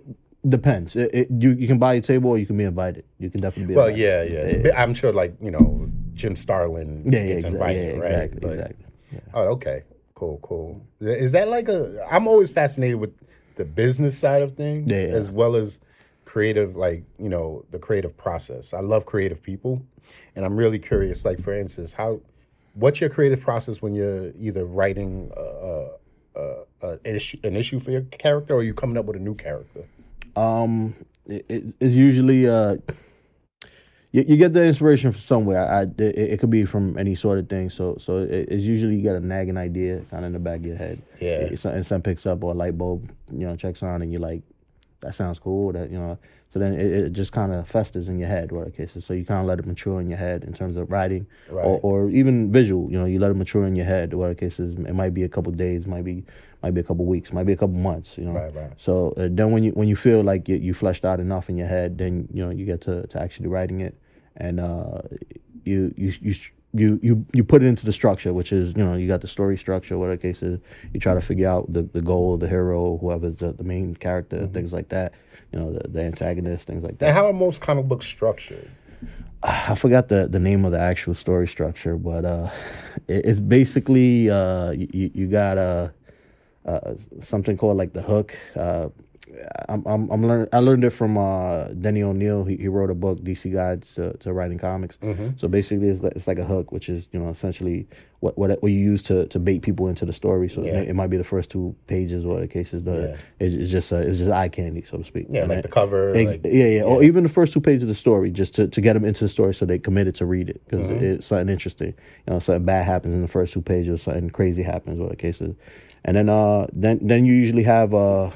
depends. 0.47 0.95
It, 0.95 1.09
it, 1.13 1.27
you 1.31 1.51
you 1.51 1.67
can 1.67 1.77
buy 1.77 1.95
a 1.95 2.01
table, 2.01 2.31
or 2.31 2.37
you 2.37 2.45
can 2.45 2.57
be 2.57 2.63
invited. 2.63 3.03
You 3.19 3.29
can 3.29 3.41
definitely 3.41 3.73
be. 3.73 3.75
Well, 3.75 3.87
invited. 3.87 4.63
yeah, 4.63 4.69
yeah. 4.71 4.81
I'm 4.81 4.93
sure, 4.93 5.11
like 5.13 5.35
you 5.41 5.51
know, 5.51 5.89
Jim 6.13 6.35
Starlin 6.35 7.03
yeah, 7.05 7.19
yeah, 7.19 7.27
gets 7.27 7.45
exa- 7.45 7.51
invited, 7.53 7.95
yeah, 7.95 8.01
right? 8.01 8.11
exactly, 8.11 8.39
But- 8.41 8.51
exactly. 8.53 8.85
Oh, 9.33 9.43
okay, 9.55 9.83
cool, 10.15 10.39
cool. 10.41 10.81
Is 10.99 11.31
that 11.33 11.47
like 11.47 11.67
a? 11.69 12.05
I'm 12.11 12.27
always 12.27 12.49
fascinated 12.49 12.97
with 12.99 13.11
the 13.55 13.65
business 13.65 14.17
side 14.17 14.41
of 14.41 14.55
things, 14.55 14.89
Yeah, 14.91 15.07
yeah. 15.07 15.13
as 15.13 15.29
well 15.31 15.55
as 15.55 15.79
creative, 16.27 16.75
like 16.75 17.03
you 17.17 17.29
know, 17.29 17.65
the 17.71 17.79
creative 17.79 18.15
process. 18.17 18.73
I 18.73 18.81
love 18.81 19.05
creative 19.05 19.41
people, 19.41 19.81
and 20.35 20.45
I'm 20.45 20.55
really 20.57 20.77
curious. 20.79 21.23
Like 21.25 21.39
for 21.39 21.53
instance, 21.53 21.93
how, 21.93 22.19
what's 22.73 22.99
your 23.01 23.09
creative 23.09 23.41
process 23.41 23.81
when 23.81 23.93
you're 23.95 24.31
either 24.37 24.65
writing 24.65 25.31
a, 25.35 25.41
a, 25.41 25.89
a, 26.35 26.63
a 26.81 26.89
an 27.05 27.15
issue, 27.15 27.37
an 27.43 27.55
issue 27.55 27.79
for 27.79 27.91
your 27.91 28.01
character, 28.01 28.53
or 28.53 28.61
you 28.63 28.73
coming 28.73 28.97
up 28.97 29.05
with 29.05 29.15
a 29.15 29.19
new 29.19 29.35
character? 29.35 29.85
Um, 30.35 30.93
it, 31.25 31.45
it- 31.49 31.75
it's 31.79 31.95
usually 31.95 32.47
uh, 32.47 32.75
you, 34.11 34.23
you 34.27 34.37
get 34.37 34.53
the 34.53 34.63
inspiration 34.65 35.11
from 35.11 35.19
somewhere. 35.21 35.69
I, 35.69 35.81
it, 35.83 35.99
it 36.33 36.39
could 36.39 36.49
be 36.49 36.65
from 36.65 36.97
any 36.97 37.15
sort 37.15 37.39
of 37.39 37.49
thing. 37.49 37.69
So 37.69 37.95
so 37.99 38.17
it, 38.19 38.47
it's 38.51 38.63
usually 38.63 38.95
you 38.97 39.03
got 39.03 39.15
a 39.15 39.25
nagging 39.25 39.57
idea 39.57 40.01
kind 40.11 40.23
of 40.23 40.27
in 40.27 40.33
the 40.33 40.39
back 40.39 40.59
of 40.59 40.65
your 40.65 40.75
head. 40.77 41.01
Yeah. 41.21 41.39
It- 41.51 41.59
something 41.59 41.83
something 41.83 42.11
picks 42.11 42.25
up 42.25 42.43
or 42.43 42.51
a 42.51 42.55
light 42.55 42.77
bulb 42.77 43.11
you 43.31 43.45
know 43.47 43.55
checks 43.55 43.81
on 43.81 44.01
and 44.01 44.11
you're 44.11 44.21
like, 44.21 44.41
that 45.01 45.13
sounds 45.15 45.39
cool. 45.39 45.71
That 45.73 45.91
you 45.91 45.97
know. 45.99 46.17
So 46.49 46.59
then 46.59 46.73
it, 46.73 46.79
it 46.91 47.09
just 47.11 47.33
kind 47.33 47.53
of 47.53 47.67
festers 47.67 48.07
in 48.07 48.17
your 48.19 48.29
head, 48.29 48.51
whatever 48.53 48.71
the 48.71 48.77
case. 48.77 48.95
So 49.03 49.13
you 49.13 49.25
kind 49.25 49.41
of 49.41 49.47
let 49.47 49.59
it 49.59 49.65
mature 49.65 49.99
in 49.99 50.09
your 50.09 50.17
head 50.17 50.45
in 50.45 50.53
terms 50.53 50.77
of 50.77 50.89
writing, 50.89 51.27
Right. 51.51 51.63
or, 51.65 51.79
or 51.83 52.09
even 52.09 52.51
visual. 52.53 52.89
You 52.89 52.99
know, 52.99 53.05
you 53.05 53.19
let 53.19 53.29
it 53.31 53.35
mature 53.35 53.65
in 53.65 53.75
your 53.75 53.85
head. 53.85 54.13
Whatever 54.13 54.33
the 54.33 54.39
case 54.39 54.59
it 54.59 54.95
might 54.95 55.13
be 55.13 55.23
a 55.23 55.29
couple 55.29 55.51
days, 55.51 55.85
might 55.85 56.05
be 56.05 56.23
might 56.63 56.73
be 56.73 56.79
a 56.81 56.83
couple 56.83 57.05
weeks, 57.05 57.33
might 57.33 57.45
be 57.45 57.51
a 57.53 57.57
couple 57.57 57.75
months. 57.75 58.17
You 58.17 58.25
know, 58.25 58.31
Right, 58.31 58.55
right. 58.55 58.71
so 58.77 59.09
uh, 59.17 59.27
then 59.29 59.51
when 59.51 59.63
you 59.63 59.71
when 59.71 59.87
you 59.89 59.95
feel 59.97 60.23
like 60.23 60.47
you, 60.47 60.55
you 60.55 60.73
fleshed 60.73 61.03
out 61.05 61.19
enough 61.19 61.49
in 61.49 61.57
your 61.57 61.67
head, 61.67 61.97
then 61.97 62.27
you 62.33 62.43
know 62.43 62.49
you 62.49 62.65
get 62.65 62.81
to, 62.81 63.05
to 63.07 63.21
actually 63.21 63.47
writing 63.49 63.81
it, 63.81 63.95
and 64.37 64.59
uh, 64.59 65.01
you 65.63 65.93
you 65.97 66.13
you. 66.21 66.33
You, 66.73 66.99
you 67.01 67.25
you 67.33 67.43
put 67.43 67.63
it 67.63 67.65
into 67.65 67.85
the 67.85 67.93
structure, 67.93 68.33
which 68.33 68.51
is 68.51 68.75
you 68.75 68.83
know 68.83 68.95
you 68.95 69.07
got 69.07 69.21
the 69.21 69.27
story 69.27 69.57
structure. 69.57 69.97
Whatever 69.97 70.17
case 70.17 70.43
is, 70.43 70.59
you 70.93 70.99
try 70.99 71.13
to 71.13 71.21
figure 71.21 71.47
out 71.47 71.71
the, 71.71 71.83
the 71.83 72.01
goal, 72.01 72.33
of 72.33 72.41
the 72.41 72.47
hero, 72.47 72.97
whoever's 72.97 73.37
the, 73.37 73.53
the 73.53 73.63
main 73.63 73.95
character, 73.95 74.45
things 74.47 74.73
like 74.73 74.89
that. 74.89 75.13
You 75.51 75.59
know 75.59 75.71
the, 75.71 75.87
the 75.87 76.01
antagonist, 76.01 76.67
things 76.67 76.83
like 76.83 76.97
that. 76.99 77.07
And 77.07 77.15
how 77.15 77.27
are 77.27 77.33
most 77.33 77.61
comic 77.61 77.85
books 77.85 78.05
structured? 78.05 78.69
I 79.43 79.75
forgot 79.75 80.09
the, 80.09 80.27
the 80.27 80.39
name 80.39 80.65
of 80.65 80.71
the 80.71 80.79
actual 80.79 81.13
story 81.13 81.47
structure, 81.47 81.95
but 81.95 82.25
uh, 82.25 82.49
it, 83.07 83.25
it's 83.25 83.39
basically 83.39 84.29
uh, 84.29 84.71
you, 84.71 85.11
you 85.13 85.27
got 85.27 85.57
uh, 85.57 85.89
uh, 86.65 86.95
something 87.21 87.57
called 87.57 87.77
like 87.77 87.93
the 87.93 88.01
hook. 88.01 88.37
I'm 89.69 89.85
I'm, 89.85 90.09
I'm 90.09 90.25
learn, 90.27 90.47
I 90.53 90.59
learned 90.59 90.83
it 90.83 90.91
from 90.91 91.17
uh, 91.17 91.65
Denny 91.69 92.01
O'Neil. 92.03 92.43
He, 92.45 92.55
he 92.57 92.67
wrote 92.67 92.89
a 92.89 92.95
book, 92.95 93.19
DC 93.21 93.51
Guides 93.53 93.95
to, 93.95 94.13
to 94.17 94.33
Writing 94.33 94.57
Comics. 94.59 94.97
So 95.35 95.47
basically, 95.47 95.87
it's 95.89 96.01
like, 96.01 96.13
it's 96.15 96.27
like 96.27 96.39
a 96.39 96.43
hook, 96.45 96.71
which 96.71 96.89
is 96.89 97.07
you 97.11 97.19
know 97.19 97.29
essentially 97.29 97.87
what 98.19 98.37
what, 98.37 98.49
what 98.63 98.71
you 98.71 98.79
use 98.79 99.03
to, 99.03 99.27
to 99.27 99.39
bait 99.39 99.61
people 99.61 99.87
into 99.87 100.05
the 100.05 100.13
story. 100.13 100.49
So 100.49 100.61
it, 100.61 100.67
Yeah. 100.67 100.73
may- 100.81 100.87
it 100.87 100.95
might 100.95 101.09
be 101.09 101.17
the 101.17 101.23
first 101.23 101.51
two 101.51 101.75
pages, 101.87 102.25
or 102.25 102.39
the 102.39 102.47
case 102.47 102.73
is 102.73 102.83
the 102.83 103.15
Yeah. 103.39 103.45
it's, 103.45 103.55
it's 103.55 103.69
just 103.71 103.93
uh, 103.93 103.97
it's 103.97 104.17
just 104.17 104.31
eye 104.31 104.49
candy, 104.49 104.81
so 104.81 104.97
to 104.97 105.03
speak. 105.03 105.27
Yeah, 105.29 105.41
And 105.41 105.49
like 105.49 105.59
it- 105.59 105.61
the 105.63 105.67
cover. 105.67 106.15
Ex- 106.15 106.31
like, 106.31 106.41
yeah, 106.45 106.65
yeah, 106.67 106.81
or 106.83 107.03
even 107.03 107.23
the 107.23 107.29
first 107.29 107.53
two 107.53 107.61
pages 107.61 107.83
of 107.83 107.89
the 107.89 107.95
story, 107.95 108.31
just 108.31 108.53
to, 108.55 108.67
to 108.67 108.81
get 108.81 108.93
them 108.93 109.05
into 109.05 109.23
the 109.23 109.29
story, 109.29 109.53
so 109.53 109.65
they 109.65 109.77
committed 109.79 110.15
to 110.15 110.25
read 110.25 110.49
it 110.49 110.61
because 110.65 110.85
Mm-hmm. 110.89 111.03
it's 111.03 111.25
something 111.27 111.49
interesting. 111.49 111.93
You 112.27 112.33
know, 112.33 112.39
something 112.39 112.65
bad 112.65 112.85
happens 112.85 113.13
in 113.13 113.21
the 113.21 113.27
first 113.27 113.53
two 113.53 113.61
pages, 113.61 114.01
something 114.01 114.29
crazy 114.29 114.63
happens, 114.63 114.97
whatever 114.97 115.15
the 115.15 115.21
case 115.21 115.41
is, 115.41 115.55
and 116.05 116.15
then 116.17 116.29
uh, 116.29 116.67
then 116.73 116.99
then 117.01 117.25
you 117.25 117.33
usually 117.33 117.63
have 117.63 117.93
uh, 117.93 118.31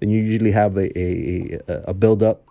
then 0.00 0.10
you 0.10 0.20
usually 0.22 0.52
have 0.52 0.76
a 0.76 0.86
a 0.98 1.60
a, 1.68 1.94
build 1.94 2.22
up, 2.22 2.44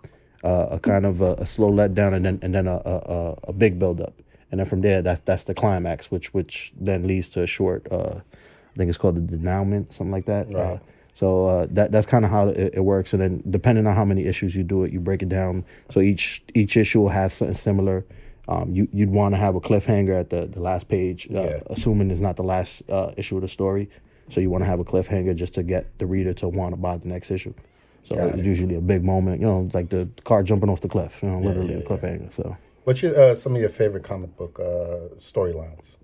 uh, 0.44 0.66
a 0.72 0.78
kind 0.78 1.06
of 1.06 1.20
a, 1.20 1.34
a 1.34 1.46
slow 1.46 1.70
letdown, 1.70 2.14
and 2.14 2.24
then 2.24 2.38
and 2.42 2.54
then 2.54 2.66
a, 2.66 2.76
a 2.84 2.96
a- 3.16 3.38
a 3.48 3.52
big 3.52 3.78
build 3.78 4.00
up, 4.00 4.14
and 4.50 4.60
then 4.60 4.66
from 4.66 4.80
there 4.82 5.02
that's 5.02 5.20
that's 5.20 5.44
the 5.44 5.54
climax, 5.54 6.10
which 6.10 6.32
which 6.34 6.72
then 6.78 7.06
leads 7.06 7.28
to 7.30 7.42
a 7.42 7.46
short. 7.46 7.86
Uh, 7.90 8.20
I 8.20 8.76
think 8.76 8.88
it's 8.90 8.98
called 8.98 9.16
the 9.16 9.36
denouement, 9.36 9.92
something 9.92 10.12
like 10.12 10.26
that. 10.26 10.46
Right. 10.52 10.56
Uh, 10.74 10.78
so 11.14 11.46
uh, 11.46 11.66
that 11.70 11.90
that's 11.90 12.06
kind 12.06 12.24
of 12.24 12.30
how 12.30 12.48
it, 12.48 12.74
it 12.74 12.84
works, 12.84 13.12
and 13.12 13.20
then 13.22 13.42
depending 13.50 13.86
on 13.88 13.96
how 13.96 14.04
many 14.04 14.24
issues 14.26 14.54
you 14.54 14.62
do 14.62 14.84
it, 14.84 14.92
you 14.92 15.00
break 15.00 15.22
it 15.22 15.28
down. 15.28 15.64
So 15.90 16.00
each 16.00 16.42
each 16.54 16.76
issue 16.76 17.00
will 17.00 17.08
have 17.08 17.32
something 17.32 17.56
similar. 17.56 18.04
Um, 18.46 18.70
you 18.72 18.88
you'd 18.92 19.10
want 19.10 19.34
to 19.34 19.38
have 19.38 19.56
a 19.56 19.60
cliffhanger 19.60 20.18
at 20.18 20.30
the, 20.30 20.46
the 20.46 20.60
last 20.60 20.88
page, 20.88 21.28
uh, 21.34 21.42
Yeah. 21.42 21.60
assuming 21.66 22.10
it's 22.10 22.20
not 22.20 22.36
the 22.36 22.44
last 22.44 22.82
uh, 22.88 23.10
issue 23.16 23.36
of 23.36 23.42
the 23.42 23.48
story. 23.48 23.90
So 24.30 24.40
you 24.40 24.50
want 24.50 24.62
to 24.62 24.66
have 24.68 24.80
a 24.80 24.84
cliffhanger 24.84 25.34
just 25.34 25.54
to 25.54 25.62
get 25.62 25.98
the 25.98 26.06
reader 26.06 26.32
to 26.34 26.48
want 26.48 26.72
to 26.74 26.76
buy 26.76 26.96
the 26.98 27.08
next 27.08 27.30
issue. 27.30 27.54
So 28.04 28.16
Got 28.16 28.28
it's 28.28 28.38
it. 28.38 28.44
usually 28.44 28.74
a 28.74 28.80
big 28.80 29.04
moment, 29.04 29.40
you 29.40 29.46
know, 29.46 29.70
like 29.74 29.88
the 29.90 30.08
car 30.24 30.42
jumping 30.42 30.68
off 30.70 30.80
the 30.80 30.88
cliff, 30.88 31.20
you 31.22 31.28
know, 31.30 31.40
literally 31.40 31.74
yeah, 31.74 31.80
a 31.80 31.82
cliffhanger. 31.82 32.34
So 32.34 32.56
What's 32.84 33.02
your 33.02 33.18
uh, 33.18 33.34
some 33.34 33.54
of 33.54 33.60
your 33.60 33.70
favorite 33.70 34.04
comic 34.04 34.36
book 34.36 34.58
uh, 34.60 35.14
storylines? 35.18 35.96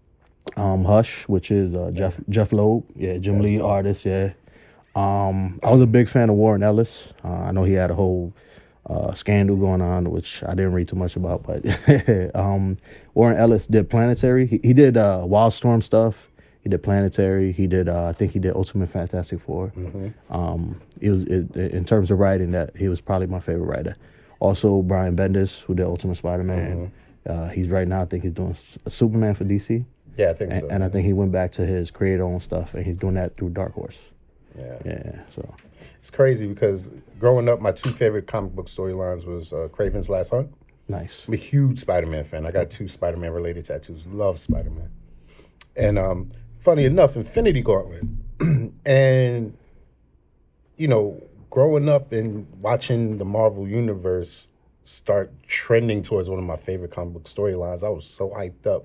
um, 0.57 0.85
Hush, 0.85 1.27
which 1.29 1.51
is 1.51 1.75
uh, 1.75 1.91
Jeph 1.95 2.21
Jeph 2.29 2.53
Loeb, 2.53 2.85
yeah, 2.95 3.17
Jim 3.19 3.35
That's 3.39 3.45
Lee 3.47 3.59
dope. 3.59 3.67
artist, 3.71 4.05
yeah. 4.05 4.33
Um, 4.95 5.59
I 5.63 5.71
was 5.71 5.81
a 5.81 5.87
big 5.87 6.09
fan 6.09 6.29
of 6.31 6.37
Warren 6.37 6.63
Ellis. 6.63 7.13
Uh, 7.25 7.29
I 7.29 7.51
know 7.53 7.65
he 7.65 7.73
had 7.73 7.91
a 7.91 7.95
whole 7.95 8.33
uh, 8.87 9.13
scandal 9.15 9.57
going 9.57 9.81
on, 9.81 10.11
which 10.11 10.43
I 10.45 10.51
didn't 10.51 10.73
read 10.75 10.87
too 10.89 10.97
much 10.97 11.17
about, 11.17 11.43
but 11.43 11.65
um, 12.37 12.77
Warren 13.15 13.37
Ellis 13.37 13.67
did 13.67 13.89
Planetary. 13.91 14.47
He, 14.47 14.61
he 14.63 14.73
did 14.73 14.97
uh, 14.97 15.23
Wildstorm 15.25 15.83
stuff. 15.83 16.29
He 16.65 16.71
did 16.71 16.83
Planetary. 16.83 17.53
He 17.53 17.67
did, 17.67 17.89
uh, 17.89 18.07
I 18.07 18.13
think 18.13 18.33
he 18.33 18.39
did 18.41 18.57
Ultimate 18.57 18.89
Fantastic 18.89 19.39
4 19.41 19.71
Um, 20.31 20.81
it 21.01 21.11
was 21.11 21.23
it, 21.25 21.55
in 21.57 21.85
terms 21.85 22.11
of 22.11 22.19
writing 22.19 22.51
that 22.53 22.75
he 22.77 22.89
was 22.89 23.01
probably 23.01 23.27
my 23.29 23.39
favorite 23.41 23.67
writer. 23.67 23.95
Also, 24.41 24.83
Brian 24.83 25.15
Bendis, 25.15 25.61
who 25.63 25.75
did 25.75 25.85
Ultimate 25.85 26.17
Spider-Man. 26.17 26.91
Uh, 27.27 27.49
he's 27.49 27.69
right 27.69 27.87
now. 27.89 28.03
I 28.03 28.05
think 28.07 28.23
he's 28.25 28.33
doing 28.33 28.51
S- 28.51 28.79
Superman 28.89 29.35
for 29.35 29.45
DC. 29.45 29.85
Yeah, 30.17 30.31
I 30.31 30.33
think 30.35 30.53
And, 30.53 30.61
so. 30.63 30.69
and 30.69 30.85
I 30.85 30.89
think 30.89 31.07
he 31.07 31.13
went 31.13 31.33
back 31.33 31.53
to 31.53 31.65
his 31.67 31.91
creator-owned 31.91 32.43
stuff, 32.43 32.75
and 32.75 32.85
he's 32.85 32.97
doing 32.97 33.15
that 33.15 33.37
through 33.37 33.51
Dark 33.51 33.73
Horse. 33.73 34.01
yeah. 34.59 34.79
Yeah, 34.85 35.21
so 35.31 35.55
It's 36.01 36.11
crazy 36.11 36.47
because 36.47 36.91
growing 37.19 37.49
up, 37.49 37.61
my 37.61 37.73
two 37.73 37.91
favorite 37.91 38.27
comic 38.27 38.53
book 38.55 38.67
storylines 38.67 39.25
was 39.27 39.53
uh, 39.53 39.69
Kraven's 39.73 40.09
Last 40.11 40.31
Hunt. 40.31 40.53
nice. 40.89 41.25
I'm 41.27 41.35
a 41.35 41.37
huge 41.39 41.79
Spider-Man 41.81 42.25
fan. 42.25 42.45
I 42.47 42.51
got 42.51 42.71
two 42.71 42.89
Spider-Man 42.89 43.33
related 43.33 43.65
tattoos. 43.67 44.07
Love 44.07 44.39
Spider-Man. 44.39 44.91
And 45.77 45.99
um, 45.99 46.31
funny 46.65 46.87
enough, 46.87 47.15
Infinity 47.15 47.61
Gauntlet. 47.61 48.03
and 48.87 49.57
you 50.77 50.89
know, 50.89 51.23
growing 51.51 51.89
up 51.89 52.11
and 52.13 52.49
watching 52.61 53.19
the 53.19 53.25
Marvel 53.25 53.69
universe 53.69 54.49
start 54.83 55.33
trending 55.47 56.03
towards 56.03 56.29
one 56.29 56.39
of 56.39 56.45
my 56.45 56.57
favorite 56.57 56.91
comic 56.91 57.13
book 57.15 57.25
storylines, 57.25 57.85
I 57.85 57.91
was 57.91 58.05
so 58.05 58.31
hyped 58.31 58.67
up. 58.67 58.83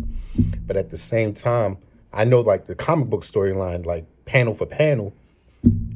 But 0.67 0.77
at 0.77 0.91
the 0.91 0.97
same 0.97 1.33
time, 1.33 1.77
I 2.13 2.25
know 2.25 2.41
like 2.41 2.67
the 2.67 2.75
comic 2.75 3.09
book 3.09 3.21
storyline, 3.21 3.85
like 3.85 4.05
panel 4.25 4.53
for 4.53 4.65
panel, 4.65 5.13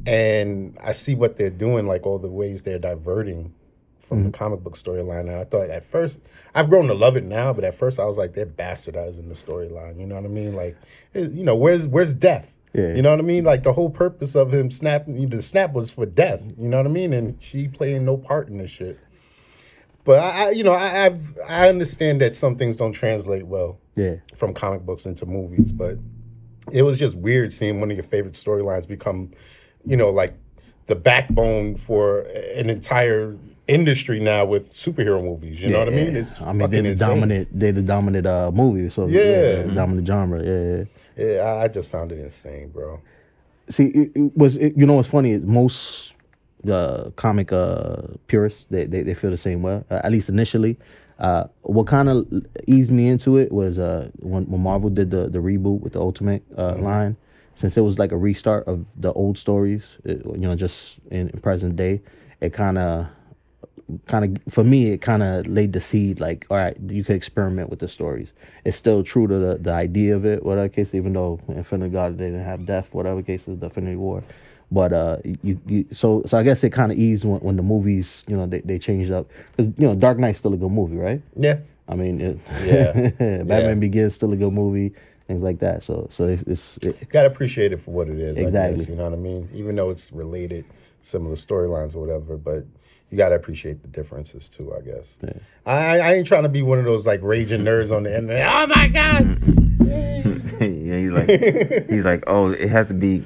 and 0.06 0.76
I 0.82 0.92
see 0.92 1.14
what 1.14 1.36
they're 1.36 1.50
doing, 1.50 1.86
like 1.86 2.06
all 2.06 2.18
the 2.18 2.28
ways 2.28 2.62
they're 2.62 2.78
diverting 2.78 3.54
from 4.04 4.24
the 4.24 4.30
comic 4.30 4.60
book 4.60 4.76
storyline. 4.76 5.20
And 5.20 5.32
I 5.32 5.44
thought 5.44 5.70
at 5.70 5.84
first, 5.84 6.20
I've 6.54 6.68
grown 6.68 6.86
to 6.88 6.94
love 6.94 7.16
it 7.16 7.24
now, 7.24 7.52
but 7.52 7.64
at 7.64 7.74
first 7.74 7.98
I 7.98 8.04
was 8.04 8.16
like, 8.16 8.34
they're 8.34 8.46
bastardizing 8.46 9.28
the 9.28 9.34
storyline. 9.34 9.98
You 9.98 10.06
know 10.06 10.16
what 10.16 10.24
I 10.24 10.28
mean? 10.28 10.54
Like, 10.54 10.76
eh, 11.14 11.28
you 11.32 11.44
know, 11.44 11.56
where's 11.56 11.88
where's 11.88 12.12
death? 12.14 12.58
Yeah. 12.74 12.94
You 12.94 13.02
know 13.02 13.10
what 13.10 13.20
I 13.20 13.22
mean? 13.22 13.44
Like 13.44 13.62
the 13.62 13.72
whole 13.72 13.90
purpose 13.90 14.34
of 14.34 14.52
him 14.52 14.70
snapping, 14.70 15.28
the 15.28 15.42
snap 15.42 15.72
was 15.72 15.90
for 15.90 16.06
death. 16.06 16.52
You 16.58 16.68
know 16.68 16.78
what 16.78 16.86
I 16.86 16.90
mean? 16.90 17.12
And 17.12 17.40
she 17.42 17.68
playing 17.68 18.04
no 18.04 18.16
part 18.16 18.48
in 18.48 18.58
this 18.58 18.70
shit. 18.70 18.98
But 20.04 20.18
I, 20.18 20.46
I 20.46 20.50
you 20.50 20.64
know, 20.64 20.72
I, 20.72 21.06
I've 21.06 21.38
I 21.48 21.68
understand 21.68 22.20
that 22.20 22.36
some 22.36 22.56
things 22.56 22.76
don't 22.76 22.92
translate 22.92 23.46
well 23.46 23.78
Yeah, 23.96 24.16
from 24.34 24.52
comic 24.54 24.82
books 24.82 25.06
into 25.06 25.24
movies, 25.24 25.72
but 25.72 25.98
it 26.72 26.82
was 26.82 26.98
just 26.98 27.16
weird 27.16 27.52
seeing 27.52 27.80
one 27.80 27.90
of 27.90 27.96
your 27.96 28.04
favorite 28.04 28.34
storylines 28.34 28.86
become, 28.88 29.32
you 29.86 29.96
know, 29.96 30.10
like 30.10 30.34
the 30.86 30.94
backbone 30.94 31.76
for 31.76 32.20
an 32.20 32.68
entire 32.68 33.36
industry 33.66 34.20
now 34.20 34.44
with 34.44 34.72
superhero 34.72 35.22
movies. 35.22 35.62
You 35.62 35.70
know 35.70 35.78
what 35.80 35.88
I 35.88 35.92
mean? 35.92 36.16
It's 36.16 36.40
I 36.42 36.52
mean, 36.52 36.70
they're 36.70 36.82
the 36.82 36.90
insane. 36.90 37.08
dominant, 37.08 37.48
they're 37.52 37.72
the 37.72 37.82
dominant 37.82 38.26
uh, 38.26 38.50
movie. 38.52 38.88
So 38.90 39.06
Yeah. 39.06 39.62
the 39.62 39.72
dominant 39.74 40.06
genre. 40.06 40.42
Yeah, 40.44 40.76
yeah. 40.76 40.84
Yeah, 41.16 41.42
I, 41.42 41.64
I 41.64 41.68
just 41.68 41.90
found 41.90 42.12
it 42.12 42.18
insane, 42.18 42.68
bro. 42.70 43.00
See, 43.68 43.86
it, 43.86 44.12
it 44.14 44.36
was 44.36 44.56
it, 44.56 44.76
you 44.76 44.84
know 44.84 44.94
what's 44.94 45.08
funny 45.08 45.30
is 45.32 45.44
most 45.44 46.14
uh, 46.68 47.10
comic 47.16 47.52
uh, 47.52 47.96
purists 48.26 48.66
they, 48.70 48.84
they 48.86 49.02
they 49.02 49.14
feel 49.14 49.30
the 49.30 49.36
same 49.36 49.62
way. 49.62 49.82
Uh, 49.90 50.00
at 50.04 50.12
least 50.12 50.28
initially, 50.28 50.76
uh, 51.18 51.44
what 51.62 51.86
kind 51.86 52.08
of 52.10 52.26
eased 52.66 52.90
me 52.92 53.08
into 53.08 53.38
it 53.38 53.50
was 53.52 53.78
uh, 53.78 54.10
when 54.20 54.44
when 54.50 54.60
Marvel 54.60 54.90
did 54.90 55.10
the 55.10 55.28
the 55.28 55.38
reboot 55.38 55.80
with 55.80 55.92
the 55.94 56.00
Ultimate 56.00 56.42
uh, 56.58 56.74
line. 56.76 57.16
since 57.54 57.76
it 57.76 57.82
was 57.82 57.98
like 57.98 58.10
a 58.12 58.16
restart 58.16 58.66
of 58.66 58.84
the 59.00 59.12
old 59.12 59.38
stories, 59.38 59.98
it, 60.04 60.22
you 60.26 60.38
know, 60.48 60.56
just 60.56 60.98
in, 61.10 61.28
in 61.28 61.38
present 61.40 61.76
day, 61.76 62.02
it 62.40 62.52
kind 62.52 62.76
of 62.76 63.06
kind 64.06 64.24
of 64.38 64.52
for 64.52 64.64
me 64.64 64.90
it 64.92 64.98
kind 65.02 65.22
of 65.22 65.46
laid 65.46 65.72
the 65.74 65.80
seed 65.80 66.18
like 66.18 66.46
all 66.50 66.56
right 66.56 66.76
you 66.88 67.04
could 67.04 67.16
experiment 67.16 67.68
with 67.68 67.78
the 67.80 67.88
stories 67.88 68.32
it's 68.64 68.76
still 68.76 69.02
true 69.02 69.26
to 69.26 69.38
the, 69.38 69.58
the 69.58 69.70
idea 69.72 70.16
of 70.16 70.24
it 70.24 70.42
whatever 70.42 70.68
case 70.68 70.94
even 70.94 71.12
though 71.12 71.38
infinite 71.48 71.92
god 71.92 72.16
they 72.16 72.26
didn't 72.26 72.44
have 72.44 72.64
death 72.64 72.94
whatever 72.94 73.22
case 73.22 73.46
is 73.46 73.58
the 73.58 73.66
infinity 73.66 73.96
war 73.96 74.22
but 74.72 74.92
uh 74.94 75.18
you, 75.42 75.60
you 75.66 75.84
so 75.90 76.22
so 76.24 76.38
i 76.38 76.42
guess 76.42 76.64
it 76.64 76.70
kind 76.70 76.90
of 76.90 76.96
eased 76.98 77.24
when, 77.26 77.38
when 77.40 77.56
the 77.56 77.62
movies 77.62 78.24
you 78.26 78.34
know 78.36 78.46
they, 78.46 78.60
they 78.60 78.78
changed 78.78 79.10
up 79.10 79.26
because 79.50 79.66
you 79.76 79.86
know 79.86 79.94
dark 79.94 80.18
knight's 80.18 80.38
still 80.38 80.54
a 80.54 80.56
good 80.56 80.72
movie 80.72 80.96
right 80.96 81.20
Yeah. 81.36 81.58
i 81.86 81.94
mean 81.94 82.20
it, 82.22 82.38
Yeah. 82.64 82.92
batman 83.44 83.48
Yeah. 83.68 83.74
begins 83.74 84.14
still 84.14 84.32
a 84.32 84.36
good 84.36 84.52
movie 84.52 84.94
things 85.26 85.42
like 85.42 85.58
that 85.60 85.82
so 85.82 86.06
so 86.10 86.28
it's, 86.28 86.42
it's 86.42 86.76
it, 86.78 87.08
Gotta 87.08 87.28
appreciate 87.28 87.72
it 87.72 87.78
for 87.80 87.90
what 87.92 88.08
it 88.08 88.18
is. 88.18 88.36
I 88.38 88.42
Exactly. 88.42 88.76
guess, 88.78 88.88
you 88.88 88.96
know 88.96 89.04
what 89.04 89.12
I 89.14 89.16
mean? 89.16 89.48
Even 89.54 89.74
though 89.76 89.90
it's 89.90 90.12
related, 90.12 90.64
similar 91.00 91.36
storylines 91.36 91.94
or 91.94 92.00
whatever, 92.00 92.36
but 92.36 92.64
you 93.10 93.16
gotta 93.18 93.34
appreciate 93.34 93.82
the 93.82 93.88
differences 93.88 94.48
too, 94.48 94.74
I 94.76 94.80
guess. 94.80 95.18
I, 95.64 96.00
I 96.00 96.12
ain't 96.14 96.26
trying 96.26 96.42
to 96.42 96.48
be 96.48 96.62
one 96.62 96.78
of 96.78 96.84
those 96.84 97.06
like 97.06 97.22
raging 97.22 97.62
nerds 97.62 97.90
on 97.94 98.02
the 98.04 98.14
internet. 98.16 98.46
Oh 98.46 98.66
my 98.66 98.88
god! 98.88 99.40
yeah, 100.60 100.98
he's 100.98 101.10
like, 101.10 101.88
he's 101.90 102.04
like, 102.04 102.24
oh, 102.26 102.50
it 102.50 102.68
has 102.68 102.86
to 102.88 102.94
be 102.94 103.24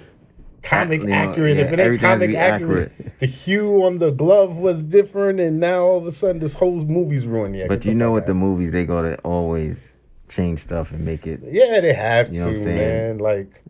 comic 0.63 1.01
You 1.03 1.07
know, 1.09 1.15
accurate. 1.15 1.57
yeah, 1.57 1.63
if 1.65 1.69
it 1.73 1.73
ain't 1.73 1.81
everything 1.81 2.09
has 2.11 2.19
to 2.21 2.27
comic 2.27 2.37
accurate, 2.37 2.93
accurate. 2.93 3.19
the 3.21 3.27
hue 3.27 3.83
on 3.85 3.99
the 3.99 4.11
glove 4.11 4.57
was 4.57 4.83
different, 4.85 5.41
and 5.41 5.59
now 5.61 5.81
all 5.83 5.99
of 5.99 6.07
a 6.07 6.11
sudden 6.13 6.41
this 6.41 6.55
whole 6.55 6.81
movie's 6.85 7.27
ruined. 7.27 7.57
Yeah, 7.57 7.67
But 7.69 7.85
you 7.85 7.95
know, 7.95 8.13
what 8.13 8.27
the 8.27 8.35
movies, 8.35 8.73
they 8.73 8.85
go 8.85 9.03
to 9.03 9.17
always 9.21 9.79
change 10.29 10.61
stuff 10.61 10.91
and 10.93 11.05
make 11.05 11.27
it. 11.27 11.41
Yeah, 11.45 11.81
they 11.81 11.93
have 11.93 12.33
You 12.33 12.41
know 12.41 12.47
to, 12.47 12.51
what 12.53 12.59
I'm 12.59 12.65
saying? 12.65 12.77
man. 12.77 13.19
Like, 13.19 13.63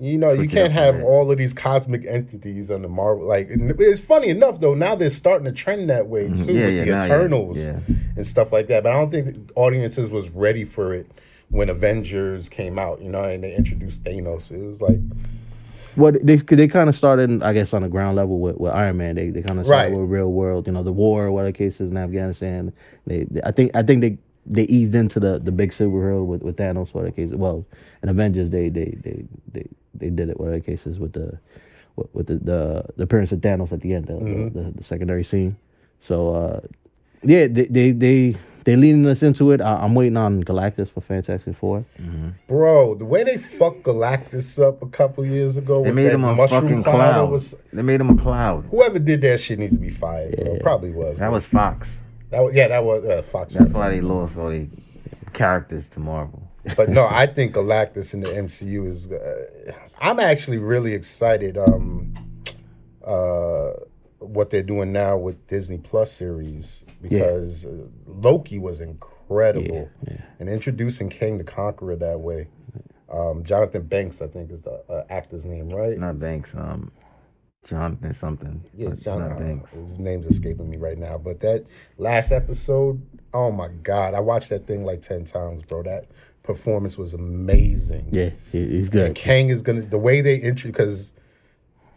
you 0.00 0.16
know, 0.18 0.30
you 0.30 0.36
Switch 0.38 0.52
it 0.52 0.54
can't 0.54 0.72
have 0.72 0.94
bit. 0.96 1.04
all 1.04 1.30
of 1.30 1.36
these 1.38 1.52
cosmic 1.52 2.06
entities 2.06 2.70
on 2.70 2.80
the 2.82 2.88
Marvel. 2.88 3.26
Like, 3.26 3.48
it's 3.50 4.00
funny 4.00 4.28
enough 4.28 4.58
though. 4.60 4.74
Now 4.74 4.94
they're 4.94 5.10
starting 5.10 5.44
to 5.44 5.52
trend 5.52 5.90
that 5.90 6.06
way 6.08 6.28
too 6.28 6.34
Mm-hmm. 6.34 6.50
Yeah, 6.50 6.64
with 6.66 6.86
yeah, 6.88 6.98
the 7.00 7.04
Eternals 7.06 7.58
yeah. 7.58 7.78
and 8.16 8.26
stuff 8.26 8.52
like 8.52 8.68
that. 8.68 8.82
But 8.84 8.92
I 8.92 8.94
don't 8.96 9.10
think 9.10 9.50
audiences 9.54 10.08
was 10.10 10.30
ready 10.30 10.64
for 10.64 10.94
it 10.94 11.10
when 11.50 11.68
Avengers 11.68 12.48
came 12.48 12.78
out. 12.78 13.02
You 13.02 13.10
know, 13.10 13.22
and 13.24 13.44
they 13.44 13.54
introduced 13.54 14.02
Thanos. 14.02 14.50
It 14.50 14.66
was 14.66 14.80
like, 14.80 14.98
Well, 15.94 16.12
they 16.22 16.36
they 16.36 16.68
kind 16.68 16.88
of 16.88 16.94
started, 16.94 17.42
I 17.42 17.52
guess, 17.52 17.74
on 17.74 17.82
the 17.82 17.88
ground 17.90 18.16
level 18.16 18.40
with, 18.40 18.56
with 18.56 18.72
Iron 18.72 18.96
Man. 18.96 19.14
They 19.16 19.28
they 19.28 19.42
kind 19.42 19.58
of 19.60 19.66
started 19.66 19.90
Right. 19.92 20.00
with 20.00 20.08
real 20.08 20.32
world, 20.32 20.66
you 20.66 20.72
know, 20.72 20.82
the 20.82 20.92
war, 20.92 21.30
whatever 21.30 21.52
cases 21.52 21.90
in 21.90 21.98
Afghanistan. 21.98 22.72
They, 23.06 23.24
they- 23.30 23.42
I 23.44 23.50
think, 23.50 23.76
I 23.76 23.82
think 23.82 24.00
they 24.00 24.16
they 24.46 24.64
eased 24.64 24.94
into 24.94 25.20
the 25.20 25.38
the 25.38 25.52
big 25.52 25.70
superhero 25.70 26.24
with 26.24 26.42
with 26.42 26.56
Thanos, 26.56 26.94
whatever 26.94 27.14
case. 27.14 27.30
Well, 27.30 27.64
in 28.02 28.08
Avengers, 28.08 28.50
they 28.50 28.68
they 28.68 28.96
they 29.02 29.24
they 29.52 29.66
they 29.94 30.10
did 30.10 30.28
it, 30.28 30.38
whatever 30.38 30.60
cases 30.60 30.98
with 30.98 31.12
the 31.12 31.38
with, 31.96 32.14
with 32.14 32.26
the, 32.26 32.38
the 32.38 32.84
the 32.96 33.04
appearance 33.04 33.32
of 33.32 33.40
Thanos 33.40 33.72
at 33.72 33.80
the 33.80 33.94
end, 33.94 34.06
the, 34.06 34.14
the, 34.14 34.70
the, 34.72 34.84
secondary 34.84 35.22
scene. 35.22 35.56
So 36.00 36.34
uh, 36.34 36.60
yeah, 37.22 37.46
they 37.46 37.66
they 37.66 37.92
they 37.92 38.36
they 38.64 38.76
leading 38.76 39.06
us 39.06 39.22
into 39.22 39.52
it. 39.52 39.60
I, 39.60 39.76
I'm 39.76 39.94
waiting 39.94 40.16
on 40.16 40.42
Galactus 40.42 40.88
for 40.88 41.00
Fantastic 41.00 41.56
Four. 41.56 41.84
bro, 42.48 42.94
the 42.94 43.04
way 43.04 43.22
they 43.22 43.36
fucked 43.36 43.84
Galactus 43.84 44.60
up 44.62 44.82
a 44.82 44.86
couple 44.88 45.24
years 45.24 45.56
ago. 45.56 45.82
They 45.82 45.90
with 45.90 45.94
made 45.96 46.04
that 46.06 46.14
him 46.14 46.24
a 46.24 46.34
mushroom 46.34 46.62
fucking 46.62 46.82
cloud, 46.82 46.94
cloud. 46.94 47.30
Was, 47.30 47.54
They 47.72 47.82
made 47.82 48.00
him 48.00 48.10
a 48.10 48.16
cloud. 48.16 48.66
whoever 48.70 48.98
did 48.98 49.20
that 49.22 49.40
shit 49.40 49.58
needs 49.58 49.74
to 49.74 49.80
be 49.80 49.90
fired. 49.90 50.36
Bro. 50.36 50.58
Probably 50.62 50.90
was. 50.90 51.18
That 51.18 51.26
bro. 51.26 51.34
was 51.34 51.44
Fox. 51.44 52.00
That 52.32 52.42
was 52.42 52.54
yeah. 52.54 52.68
That 52.68 52.82
was 52.82 53.04
uh, 53.04 53.22
Fox. 53.22 53.52
That's 53.52 53.70
why 53.72 53.90
they 53.90 54.00
lost 54.00 54.38
all 54.38 54.48
the 54.48 54.66
characters 55.34 55.86
to 55.88 56.00
Marvel. 56.00 56.50
but 56.76 56.88
no, 56.88 57.06
I 57.10 57.26
think 57.26 57.54
Galactus 57.54 58.14
in 58.14 58.20
the 58.20 58.30
MCU 58.30 58.88
is. 58.88 59.06
Uh, 59.06 59.72
I'm 60.00 60.18
actually 60.18 60.58
really 60.58 60.94
excited. 60.94 61.58
Um, 61.58 62.14
uh, 63.06 63.72
what 64.18 64.48
they're 64.50 64.62
doing 64.62 64.92
now 64.92 65.18
with 65.18 65.46
Disney 65.46 65.76
Plus 65.76 66.10
series 66.10 66.84
because 67.02 67.66
uh, 67.66 67.88
Loki 68.06 68.58
was 68.58 68.80
incredible, 68.80 69.90
and 70.38 70.48
introducing 70.48 71.10
Kang 71.10 71.36
the 71.36 71.44
Conqueror 71.44 71.96
that 71.96 72.20
way. 72.20 72.48
Um, 73.12 73.44
Jonathan 73.44 73.82
Banks, 73.82 74.22
I 74.22 74.26
think, 74.26 74.50
is 74.50 74.62
the 74.62 74.82
uh, 74.88 75.04
actor's 75.10 75.44
name, 75.44 75.68
right? 75.68 75.98
Not 75.98 76.18
Banks. 76.18 76.54
Um, 76.54 76.92
Jonathan 77.64 78.12
something. 78.14 78.64
Yeah, 78.74 78.88
but 78.88 78.94
it's 78.94 79.04
John. 79.04 79.20
not 79.20 79.40
uh, 79.40 79.82
his 79.84 79.98
name's 79.98 80.26
escaping 80.26 80.68
me 80.68 80.76
right 80.76 80.98
now. 80.98 81.18
But 81.18 81.40
that 81.40 81.64
last 81.96 82.32
episode, 82.32 83.02
oh 83.32 83.50
my 83.52 83.68
god, 83.68 84.14
I 84.14 84.20
watched 84.20 84.48
that 84.50 84.66
thing 84.66 84.84
like 84.84 85.02
ten 85.02 85.24
times, 85.24 85.62
bro. 85.62 85.82
That 85.82 86.06
performance 86.42 86.98
was 86.98 87.14
amazing. 87.14 88.08
Yeah, 88.10 88.30
he, 88.50 88.66
he's 88.66 88.88
And 88.88 88.92
good. 88.92 89.14
Kang 89.14 89.48
is 89.48 89.62
gonna 89.62 89.82
the 89.82 89.98
way 89.98 90.20
they 90.20 90.36
introduce 90.36 90.72
because 90.76 91.12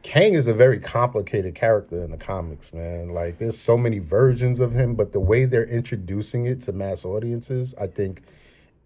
Kang 0.04 0.34
is 0.36 0.48
a 0.48 0.54
very 0.54 0.80
complicated 0.80 1.56
character 1.56 2.04
in 2.04 2.12
the 2.12 2.18
comics, 2.18 2.72
man. 2.72 3.10
Like 3.10 3.40
there's 3.40 3.58
so 3.60 3.76
many 3.76 3.98
versions 3.98 4.60
of 4.60 4.74
him, 4.74 4.94
but 4.94 5.14
the 5.14 5.20
way 5.20 5.46
they're 5.46 5.66
introducing 5.66 6.46
it 6.46 6.62
to 6.62 6.72
mass 6.72 7.04
audiences, 7.04 7.74
I 7.82 7.88
think 7.88 8.22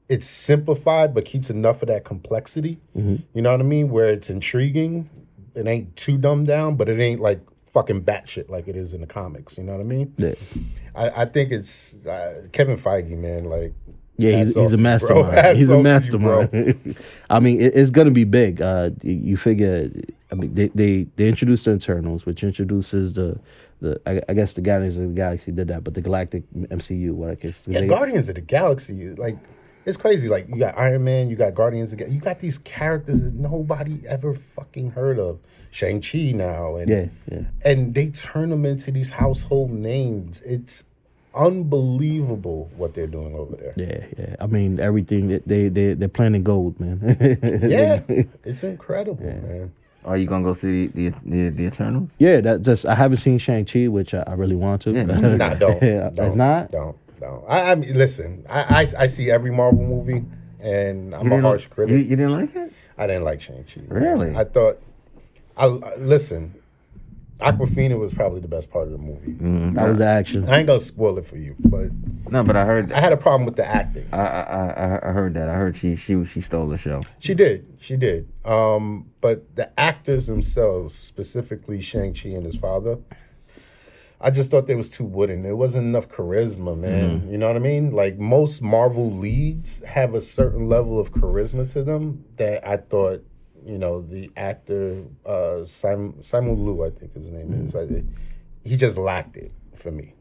it's 0.08 0.28
simplified 0.28 1.14
but 1.14 1.26
keeps 1.26 1.50
enough 1.50 1.82
of 1.82 1.90
that 1.90 2.06
complexity. 2.06 2.80
You 2.96 3.22
know 3.42 3.52
what 3.52 3.60
I 3.60 3.64
mean? 3.64 3.90
Where 3.90 4.08
it's 4.08 4.30
intriguing. 4.30 5.10
It 5.60 5.68
ain't 5.68 5.96
too 5.96 6.18
dumbed 6.18 6.48
down, 6.48 6.76
but 6.76 6.90
it 6.90 7.00
ain't 7.00 7.22
like 7.22 7.42
fucking 7.66 8.02
batshit 8.04 8.50
like 8.50 8.68
it 8.68 8.76
is 8.76 8.94
in 8.96 9.02
the 9.02 9.08
comics. 9.08 9.58
You 9.58 9.64
know 9.66 9.74
what 9.74 9.82
I 9.82 9.84
mean? 9.84 10.14
Yeah. 10.18 10.34
I, 10.96 11.10
I 11.22 11.26
think 11.26 11.52
it's 11.52 11.94
uh, 12.06 12.48
Kevin 12.52 12.78
Feige, 12.78 13.16
man. 13.18 13.44
Like 13.46 13.74
Yeah, 14.18 14.38
he's, 14.38 14.56
he's 14.56 14.58
a 14.58 14.70
to 14.72 14.78
you, 14.78 14.84
mastermind. 14.84 15.58
He's 15.58 15.70
a 15.70 15.78
you, 15.78 15.84
mastermind. 15.84 16.96
I 17.30 17.40
mean, 17.40 17.62
it, 17.62 17.76
it's 17.76 17.92
gonna 17.92 18.12
be 18.12 18.24
big. 18.24 18.62
Uh, 18.62 18.90
you- 19.04 19.14
you 19.14 19.38
figure. 19.38 19.92
I 20.32 20.36
mean, 20.36 20.54
they 20.54 20.68
they 20.70 21.04
they 21.16 21.28
introduced 21.28 21.66
the 21.66 21.74
Eternals, 21.76 22.26
which 22.26 22.44
introduces 22.44 23.14
the 23.14 23.40
the 23.82 24.00
I, 24.06 24.22
I 24.28 24.34
guess 24.34 24.54
the 24.54 24.62
Guardians 24.62 24.98
of 24.98 25.04
the 25.10 25.14
Galaxy 25.14 25.52
did 25.52 25.68
that, 25.70 25.84
but 25.84 25.94
the 25.94 26.02
Galactic 26.02 26.44
MCU, 26.54 27.12
what 27.12 27.30
I 27.32 27.36
guess. 27.36 27.64
Yeah, 27.68 27.82
they- 27.82 27.88
Guardians 27.88 28.30
of 28.30 28.36
the 28.36 28.42
Galaxy, 28.42 29.10
like 29.16 29.38
it's 29.86 29.98
crazy. 29.98 30.28
Like 30.30 30.48
you 30.50 30.58
got 30.58 30.78
Iron 30.78 31.04
Man, 31.04 31.30
you 31.30 31.36
got 31.36 31.54
Guardians 31.54 31.94
again. 31.94 32.12
you 32.12 32.20
got 32.20 32.40
these 32.40 32.58
characters 32.60 33.22
that 33.24 33.34
nobody 33.34 34.02
ever 34.08 34.34
fucking 34.34 34.92
heard 34.92 35.20
of. 35.20 35.40
Shang 35.72 36.02
Chi 36.02 36.32
now, 36.34 36.78
and 36.78 36.90
Yeah, 36.90 37.06
yeah. 37.32 37.42
and 37.64 37.94
they 37.94 38.08
turn 38.10 38.50
them 38.50 38.66
into 38.66 38.90
these 38.92 39.12
household 39.12 39.70
names. 39.72 40.42
It's 40.42 40.84
unbelievable 41.36 42.70
what 42.76 42.94
they're 42.94 43.08
doing 43.08 43.36
over 43.36 43.56
there. 43.56 43.74
Yeah, 43.76 44.06
yeah. 44.18 44.36
I 44.40 44.48
mean, 44.48 44.80
everything 44.80 45.28
that 45.30 45.48
they 45.48 45.70
they 45.70 45.94
they're 45.94 46.08
planning 46.08 46.44
gold, 46.44 46.80
man. 46.80 47.00
Yeah, 47.70 48.02
it's 48.44 48.64
incredible, 48.64 49.24
man. 49.24 49.72
Are 50.06 50.18
you 50.18 50.26
gonna 50.26 50.44
go 50.44 50.54
see 50.54 50.88
the 50.88 51.10
the, 51.10 51.16
the, 51.26 51.50
the 51.50 51.64
Eternals? 51.66 52.10
yeah. 52.18 52.42
That 52.42 52.62
just 52.62 52.86
I 52.86 52.96
haven't 52.96 53.18
seen 53.18 53.38
Shang 53.38 53.66
Chi, 53.66 53.88
which 53.88 54.14
I, 54.14 54.24
I 54.26 54.34
really 54.34 54.56
want 54.56 54.82
to. 54.84 54.92
Yeah, 54.92 55.04
me 55.04 55.38
Nah, 55.38 55.54
don't. 55.56 55.80
Don't 55.80 56.20
it's 56.20 56.36
not? 56.36 56.72
Don't. 56.72 56.96
Don't. 57.20 57.44
I, 57.48 57.72
I 57.72 57.76
mean, 57.76 57.98
listen. 57.98 58.46
I, 58.50 58.62
I 58.82 58.88
I 59.04 59.08
see 59.08 59.30
every 59.30 59.52
Marvel 59.52 59.84
movie, 59.84 60.24
and 60.60 61.14
I'm 61.14 61.22
a 61.28 61.30
didn't- 61.30 61.42
harsh 61.44 61.68
critic. 61.68 61.92
You, 61.94 61.98
you 62.00 62.16
didn't 62.16 62.32
like 62.32 62.56
it? 62.56 62.74
I 62.98 63.08
didn't 63.08 63.24
like 63.24 63.42
Shang 63.42 63.64
Chi. 63.64 63.82
Really? 63.88 64.36
I 64.36 64.44
thought. 64.44 64.82
I 65.58 65.66
I- 65.66 65.96
listen. 65.98 66.56
Awkwafina 67.40 67.98
was 67.98 68.14
probably 68.14 68.42
the 68.42 68.50
best 68.50 68.70
part 68.70 68.88
of 68.88 68.92
the 68.92 68.98
movie. 68.98 69.32
That 69.74 69.88
was 69.88 69.98
the 69.98 70.06
action. 70.06 70.44
I 70.50 70.58
ain't 70.58 70.68
gonna 70.68 70.82
spoil 70.82 71.18
it 71.20 71.26
for 71.26 71.38
you, 71.38 71.56
but 71.58 71.90
No, 72.30 72.44
but 72.44 72.58
I 72.58 72.66
heard. 72.66 72.92
I 72.92 73.00
had 73.00 73.14
a 73.14 73.18
problem 73.18 73.46
with 73.46 73.56
the 73.56 73.66
acting. 73.66 74.06
I, 74.12 74.18
I 74.18 74.42
I 74.68 75.10
I 75.10 75.12
heard 75.14 75.36
that. 75.36 75.48
I 75.48 75.54
heard 75.54 75.78
she 75.78 75.96
she 75.96 76.26
she 76.26 76.42
stole 76.42 76.68
the 76.68 76.78
show. 76.78 77.02
She 77.20 77.34
did, 77.34 77.66
she 77.80 77.96
did. 77.96 78.28
Um, 78.44 79.12
but 79.22 79.56
the 79.56 79.72
actors 79.80 80.28
themselves, 80.28 80.94
specifically 80.96 81.80
Shang 81.80 82.14
Chi 82.14 82.28
and 82.28 82.46
his 82.46 82.58
father, 82.58 82.98
I 84.22 84.32
just 84.32 84.52
thought 84.52 84.68
they 84.68 84.76
was 84.76 84.90
too 84.90 85.06
wooden. 85.06 85.44
There 85.44 85.56
wasn't 85.56 85.86
enough 85.86 86.10
charisma, 86.10 86.78
man. 86.78 87.22
Mm-hmm. 87.22 87.32
You 87.32 87.38
know 87.38 87.48
what 87.48 87.56
I 87.56 87.60
mean? 87.60 87.92
Like 87.92 88.18
most 88.18 88.62
Marvel 88.62 89.12
leads 89.12 89.82
have 89.86 90.14
a 90.14 90.22
certain 90.22 90.68
level 90.68 91.00
of 91.00 91.14
charisma 91.14 91.72
to 91.74 91.84
them 91.84 92.26
that 92.36 92.68
I 92.68 92.78
thought, 92.78 93.24
you 93.66 93.78
know, 93.78 94.02
the 94.02 94.30
actor 94.36 95.04
uh, 95.26 95.64
Simon 95.64 96.22
Simon 96.22 96.66
Liu, 96.66 96.86
I 96.86 96.90
think 96.90 97.14
his 97.14 97.30
name 97.30 97.66
is, 97.66 97.74
mm-hmm. 97.74 97.96
I, 97.96 98.70
he 98.70 98.76
just 98.76 98.98
lacked 98.98 99.38
it 99.38 99.54
for 99.74 99.92
me. 99.92 100.16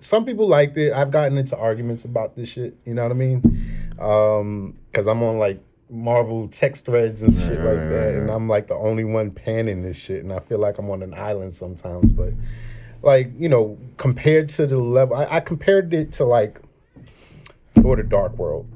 Some 0.00 0.24
people 0.24 0.48
liked 0.48 0.76
it. 0.76 0.92
I've 0.92 1.10
gotten 1.10 1.38
into 1.38 1.56
arguments 1.56 2.04
about 2.04 2.34
this 2.34 2.48
shit. 2.48 2.76
You 2.84 2.94
know 2.94 3.02
what 3.02 3.12
I 3.12 3.14
mean? 3.14 3.96
Um, 4.00 4.78
because 4.90 5.06
I'm 5.06 5.22
on 5.22 5.38
like 5.38 5.62
Marvel 5.90 6.48
text 6.48 6.86
threads 6.86 7.22
and 7.22 7.32
shit 7.32 7.60
like 7.60 7.88
that, 7.90 8.14
and 8.14 8.30
I'm 8.30 8.48
like 8.48 8.66
the 8.66 8.74
only 8.74 9.04
one 9.04 9.30
panning 9.30 9.82
this 9.82 9.96
shit, 9.96 10.24
and 10.24 10.32
I 10.32 10.38
feel 10.38 10.58
like 10.58 10.78
I'm 10.78 10.90
on 10.90 11.02
an 11.02 11.14
island 11.14 11.54
sometimes. 11.54 12.12
But 12.12 12.32
like 13.02 13.30
you 13.38 13.48
know, 13.48 13.78
compared 13.96 14.48
to 14.50 14.66
the 14.66 14.78
level, 14.78 15.16
I, 15.16 15.26
I 15.36 15.40
compared 15.40 15.92
it 15.94 16.12
to 16.12 16.24
like 16.24 16.60
Thor: 17.74 17.96
The 17.96 18.02
Dark 18.02 18.36
World, 18.38 18.66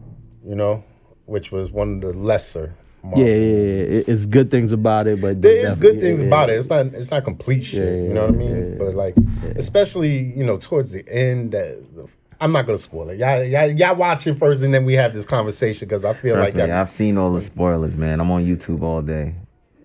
you 0.44 0.54
know, 0.54 0.84
which 1.26 1.52
was 1.52 1.70
one 1.70 1.96
of 1.96 2.00
the 2.02 2.12
lesser. 2.12 2.74
Marvel 3.02 3.24
Yeah, 3.24 3.34
yeah, 3.34 3.40
yeah. 3.40 3.82
movies. 3.84 4.08
It's 4.08 4.26
good 4.26 4.50
things 4.50 4.72
about 4.72 5.06
it, 5.06 5.20
but 5.20 5.40
There 5.40 5.66
is 5.68 5.76
good 5.76 6.00
things 6.00 6.20
yeah, 6.20 6.26
about 6.26 6.48
yeah. 6.48 6.54
it. 6.54 6.58
It's 6.58 6.68
not 6.68 6.86
it's 6.86 7.10
not 7.10 7.24
complete 7.24 7.64
shit. 7.64 7.82
Yeah, 7.82 8.02
you 8.08 8.14
know 8.14 8.22
what 8.22 8.34
I 8.34 8.36
mean? 8.36 8.72
yeah, 8.72 8.78
but 8.78 8.94
like, 8.94 9.14
especially 9.56 10.32
you 10.36 10.44
know 10.44 10.56
towards 10.58 10.90
the 10.90 11.06
end, 11.08 11.52
that 11.52 11.94
the 11.94 12.10
I'm 12.40 12.52
not 12.52 12.66
gonna 12.66 12.76
spoil 12.78 13.08
it. 13.10 13.18
Y'all, 13.18 13.42
y'all, 13.44 13.70
y'all 13.70 13.94
watch 13.96 14.26
it 14.26 14.34
first, 14.34 14.62
and 14.62 14.74
then 14.74 14.84
we 14.84 14.94
have 14.94 15.14
this 15.14 15.24
conversation 15.24 15.88
because 15.88 16.04
I 16.04 16.12
feel 16.12 16.34
Trust 16.34 16.56
like 16.56 16.66
me, 16.66 16.72
I've 16.72 16.90
seen 16.90 17.16
all 17.16 17.32
the 17.32 17.40
spoilers, 17.40 17.96
man. 17.96 18.20
I'm 18.20 18.30
on 18.30 18.44
YouTube 18.44 18.82
all 18.82 19.00
day. 19.02 19.34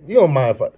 you 0.08 0.15
don't 0.15 0.34
mind 0.34 0.56
if 0.56 0.62
I. 0.62 0.69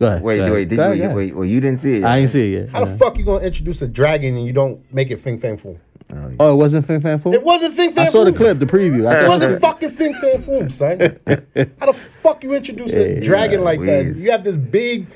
Go 0.00 0.06
ahead. 0.08 0.22
Wait, 0.22 0.36
go 0.38 0.42
ahead. 0.42 0.52
wait, 0.54 0.68
did 0.68 0.76
Go 0.76 0.82
you, 0.82 0.88
ahead, 0.88 0.98
wait, 0.98 1.04
ahead. 1.04 1.16
wait, 1.16 1.34
well, 1.36 1.44
you 1.44 1.60
didn't 1.60 1.78
see 1.80 1.94
it. 1.94 2.04
I 2.04 2.18
ain't 2.18 2.28
see 2.28 2.54
it 2.54 2.60
yet. 2.60 2.68
How 2.70 2.84
the 2.84 2.96
fuck 2.96 3.16
you 3.16 3.24
gonna 3.24 3.44
introduce 3.44 3.80
a 3.82 3.88
dragon 3.88 4.36
and 4.36 4.46
you 4.46 4.52
don't 4.52 4.80
make 4.92 5.10
it 5.10 5.18
Fing 5.18 5.38
Fang 5.38 5.56
Foom? 5.56 5.78
Oh, 6.12 6.32
oh, 6.40 6.52
it 6.52 6.56
wasn't 6.56 6.86
Fing 6.86 7.00
Fang 7.00 7.18
Foom? 7.18 7.32
It 7.34 7.42
wasn't 7.42 7.74
Fing 7.74 7.92
Fang 7.92 8.06
I 8.08 8.10
saw 8.10 8.24
the 8.24 8.32
Foom. 8.32 8.36
clip, 8.36 8.58
the 8.58 8.66
preview. 8.66 9.06
I 9.08 9.14
It 9.16 9.20
thought- 9.22 9.28
wasn't 9.28 9.60
fucking 9.60 9.90
Fing 9.90 10.14
Fang 10.14 10.38
Foom, 10.38 10.70
son. 10.70 10.98
How 11.80 11.86
the 11.86 11.92
fuck 11.92 12.42
you 12.44 12.54
introduce 12.54 12.94
a 12.94 13.20
dragon 13.20 13.62
like 13.64 13.80
that? 13.80 14.04
please. 14.14 14.22
You 14.22 14.30
have 14.32 14.44
this 14.44 14.56
big 14.56 15.06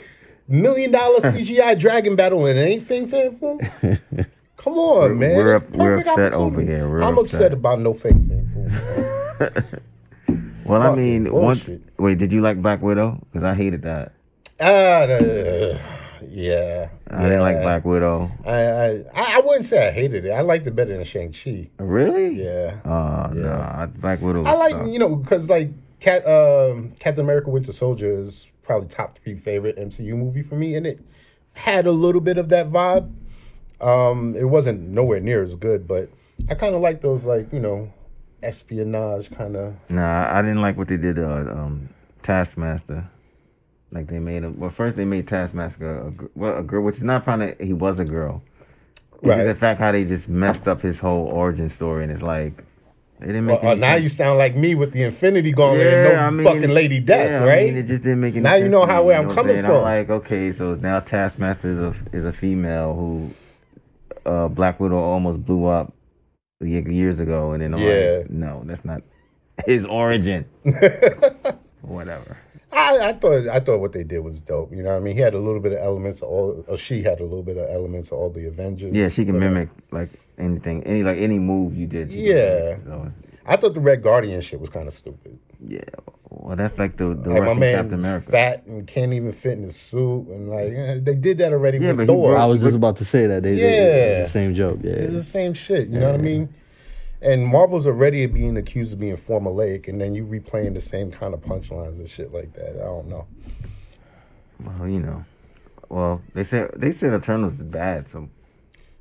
million 0.48 0.90
dollar 0.92 1.18
CGI 1.20 1.78
dragon 1.78 2.16
battle 2.16 2.46
and 2.46 2.58
it 2.58 2.62
ain't 2.62 2.82
Fing 2.82 3.06
Fang 3.06 3.32
Foom? 3.36 3.98
Come 4.56 4.74
on, 4.74 5.18
man. 5.18 5.36
we're 5.36 5.54
It's 5.56 5.64
up- 5.64 5.70
we're 5.76 5.96
perfect 5.98 6.08
upset 6.08 6.32
over 6.34 6.46
opportunity. 6.46 6.72
here. 6.72 6.88
We're 6.88 7.02
I'm 7.02 7.18
upset. 7.18 7.40
upset 7.40 7.52
about 7.52 7.80
no 7.80 7.92
Fing 7.92 8.28
Fang 8.28 8.50
Foom, 8.54 8.80
son. 8.80 9.80
Well, 10.64 10.82
I 10.82 10.86
fucking 10.88 11.02
mean, 11.24 11.32
once. 11.32 11.60
bullshit. 11.66 11.82
Wait, 11.98 12.18
did 12.18 12.32
you 12.32 12.40
like 12.40 12.60
Black 12.60 12.82
Widow? 12.82 13.24
Because 13.32 13.44
I 13.44 13.54
hated 13.54 13.82
that. 13.82 14.12
Uh, 14.60 15.78
yeah. 16.28 16.88
I 17.10 17.22
didn't 17.22 17.40
like. 17.40 17.60
Black 17.62 17.84
Widow. 17.84 18.30
I, 18.44 18.52
I 19.14 19.36
I 19.36 19.40
wouldn't 19.44 19.66
say 19.66 19.88
I 19.88 19.90
hated 19.90 20.24
it. 20.24 20.30
I 20.30 20.40
liked 20.40 20.66
it 20.66 20.74
better 20.76 20.94
than 20.94 21.04
Shang 21.04 21.32
Chi. 21.32 21.68
Really? 21.78 22.42
Yeah. 22.42 22.80
Oh 22.84 23.32
no, 23.32 23.52
I- 23.52 23.86
Black 23.86 24.20
Widow. 24.20 24.44
I 24.44 24.54
like 24.54 24.74
tough. 24.74 24.88
you 24.88 24.98
know 24.98 25.16
because 25.16 25.48
like 25.48 25.70
Cat 26.00 26.26
um, 26.26 26.92
Captain 26.98 27.24
America: 27.24 27.50
Winter 27.50 27.72
Soldier 27.72 28.20
is 28.20 28.46
probably 28.62 28.88
top 28.88 29.18
three 29.18 29.36
favorite 29.36 29.76
MCU 29.78 30.14
movie 30.16 30.42
for 30.42 30.54
me, 30.56 30.74
and 30.74 30.86
it 30.86 31.00
had 31.54 31.86
a 31.86 31.92
little 31.92 32.20
bit 32.20 32.36
of 32.38 32.48
that 32.50 32.68
vibe. 32.68 33.12
Um, 33.80 34.34
it 34.36 34.44
wasn't 34.44 34.80
nowhere 34.90 35.20
near 35.20 35.42
as 35.42 35.54
good, 35.54 35.86
but 35.88 36.10
I 36.50 36.54
kind 36.54 36.74
of 36.74 36.80
like 36.80 37.00
those 37.00 37.24
like 37.24 37.52
you 37.52 37.60
know 37.60 37.92
espionage 38.42 39.30
kind 39.30 39.56
of. 39.56 39.74
Nah, 39.88 40.36
I 40.36 40.42
didn't 40.42 40.60
like 40.62 40.76
what 40.76 40.88
they 40.88 40.96
did 40.96 41.18
uh, 41.18 41.24
um, 41.50 41.88
Taskmaster. 42.22 43.08
Like 43.90 44.06
they 44.08 44.18
made 44.18 44.44
him. 44.44 44.58
Well, 44.58 44.70
first 44.70 44.96
they 44.96 45.04
made 45.04 45.26
Taskmaster 45.26 45.98
a, 45.98 46.12
well, 46.34 46.58
a 46.58 46.62
girl, 46.62 46.82
which 46.82 46.96
is 46.96 47.02
not 47.02 47.24
probably 47.24 47.54
he 47.60 47.72
was 47.72 47.98
a 48.00 48.04
girl. 48.04 48.42
It's 49.14 49.22
Right. 49.26 49.44
the 49.44 49.54
fact 49.54 49.80
how 49.80 49.90
they 49.92 50.04
just 50.04 50.28
messed 50.28 50.68
up 50.68 50.82
his 50.82 50.98
whole 51.00 51.26
origin 51.26 51.68
story, 51.68 52.02
and 52.04 52.12
it's 52.12 52.22
like 52.22 52.62
they 53.18 53.26
didn't 53.28 53.46
make. 53.46 53.62
Well, 53.62 53.72
uh, 53.72 53.74
now 53.74 53.92
sense. 53.94 54.02
you 54.02 54.08
sound 54.10 54.38
like 54.38 54.54
me 54.56 54.74
with 54.74 54.92
the 54.92 55.02
Infinity 55.04 55.52
Gauntlet 55.52 55.86
Yeah, 55.86 56.04
and 56.04 56.12
no 56.14 56.20
I 56.22 56.30
mean, 56.30 56.44
fucking 56.60 56.74
Lady 56.74 57.00
Death, 57.00 57.30
yeah, 57.30 57.44
I 57.44 57.48
right? 57.48 57.66
mean, 57.66 57.76
it 57.78 57.86
just 57.86 58.02
didn't 58.02 58.20
make 58.20 58.34
any 58.34 58.42
Now 58.42 58.54
you 58.54 58.68
know 58.68 58.84
how- 58.86 59.00
me, 59.00 59.06
where 59.06 59.18
I'm 59.18 59.30
coming 59.30 59.56
from. 59.62 59.76
I'm 59.76 59.82
like, 59.82 60.10
okay, 60.10 60.52
so 60.52 60.74
now 60.76 61.00
Taskmaster 61.00 61.68
is 61.70 61.80
a 61.80 61.94
is 62.12 62.24
a 62.26 62.32
female 62.32 62.94
who 62.94 63.30
uh, 64.26 64.48
Black 64.48 64.78
Widow 64.78 64.98
almost 64.98 65.42
blew 65.44 65.64
up 65.64 65.92
years 66.60 67.18
ago, 67.20 67.52
and 67.52 67.62
then 67.62 67.74
I'm 67.74 67.80
Yeah. 67.80 68.18
like, 68.18 68.30
no, 68.30 68.62
that's 68.66 68.84
not 68.84 69.02
his 69.66 69.86
origin. 69.86 70.44
Whatever. 71.82 72.36
I, 72.70 73.08
I 73.08 73.12
thought 73.14 73.48
I 73.48 73.60
thought 73.60 73.80
what 73.80 73.92
they 73.92 74.04
did 74.04 74.20
was 74.20 74.40
dope. 74.40 74.72
You 74.74 74.82
know, 74.82 74.90
what 74.90 74.96
I 74.96 75.00
mean, 75.00 75.14
he 75.16 75.20
had 75.22 75.34
a 75.34 75.38
little 75.38 75.60
bit 75.60 75.72
of 75.72 75.78
elements 75.78 76.20
of 76.22 76.28
all, 76.28 76.64
or 76.68 76.76
she 76.76 77.02
had 77.02 77.20
a 77.20 77.24
little 77.24 77.42
bit 77.42 77.56
of 77.56 77.68
elements 77.70 78.10
of 78.12 78.18
all 78.18 78.30
the 78.30 78.46
Avengers. 78.46 78.94
Yeah, 78.94 79.08
she 79.08 79.24
can 79.24 79.38
But, 79.38 79.46
uh, 79.46 79.50
mimic 79.50 79.68
like 79.90 80.10
anything, 80.38 80.82
any 80.84 81.02
like 81.02 81.18
any 81.18 81.38
move 81.38 81.76
you 81.76 81.86
did. 81.86 82.12
she 82.12 82.28
Yeah. 82.28 82.76
mimic, 82.78 82.80
so, 82.86 83.12
I 83.46 83.56
thought 83.56 83.72
the 83.74 83.80
Red 83.80 84.02
Guardian 84.02 84.40
shit 84.42 84.60
was 84.60 84.68
kind 84.70 84.86
of 84.86 84.92
stupid. 84.94 85.38
yeah. 85.66 85.80
Well, 86.30 86.56
that's 86.56 86.78
like 86.78 86.98
the 86.98 87.14
the 87.14 87.30
Like 87.30 87.40
my 87.40 87.46
Russian 87.46 87.60
man, 87.60 87.74
Captain 87.76 87.98
America. 88.00 88.30
fat 88.30 88.66
and 88.66 88.86
can't 88.86 89.14
even 89.14 89.32
fit 89.32 89.52
in 89.56 89.64
his 89.64 89.76
suit, 89.76 90.28
and 90.28 90.50
like 90.50 90.72
eh, 90.74 90.98
they 91.00 91.14
did 91.14 91.38
that 91.38 91.54
already 91.54 91.78
Yeah, 91.78 91.88
with 91.92 92.06
but 92.06 92.06
Thor. 92.08 92.30
broke- 92.32 92.40
I 92.40 92.44
was 92.44 92.62
just 92.62 92.76
about 92.76 92.96
to 92.96 93.04
say 93.06 93.26
that. 93.28 93.42
They, 93.42 93.54
they, 93.54 93.60
Yeah. 93.60 94.18
it's 94.20 94.28
the 94.28 94.32
same 94.38 94.54
joke. 94.54 94.80
Yeah. 94.82 94.92
It's 94.92 95.14
the 95.14 95.22
same 95.22 95.54
shit. 95.54 95.88
You 95.88 95.98
know 96.00 96.10
what 96.10 96.20
I 96.20 96.22
mean? 96.22 96.50
And 97.20 97.46
Marvel's 97.46 97.86
already 97.86 98.24
being 98.26 98.56
accused 98.56 98.92
of 98.92 99.00
being 99.00 99.16
formulaic, 99.16 99.88
and 99.88 100.00
then 100.00 100.14
you 100.14 100.24
replaying 100.24 100.74
the 100.74 100.80
same 100.80 101.10
kind 101.10 101.34
of 101.34 101.40
punchlines 101.40 101.98
and 101.98 102.08
shit 102.08 102.32
like 102.32 102.52
that. 102.54 102.76
I 102.76 102.84
don't 102.84 103.08
know. 103.08 103.26
Well, 104.60 104.88
you 104.88 105.00
know. 105.00 105.24
Well, 105.88 106.22
they 106.34 106.44
said 106.44 106.70
they 106.76 106.92
said 106.92 107.14
Eternals 107.14 107.54
is 107.54 107.62
bad, 107.62 108.08
so 108.08 108.28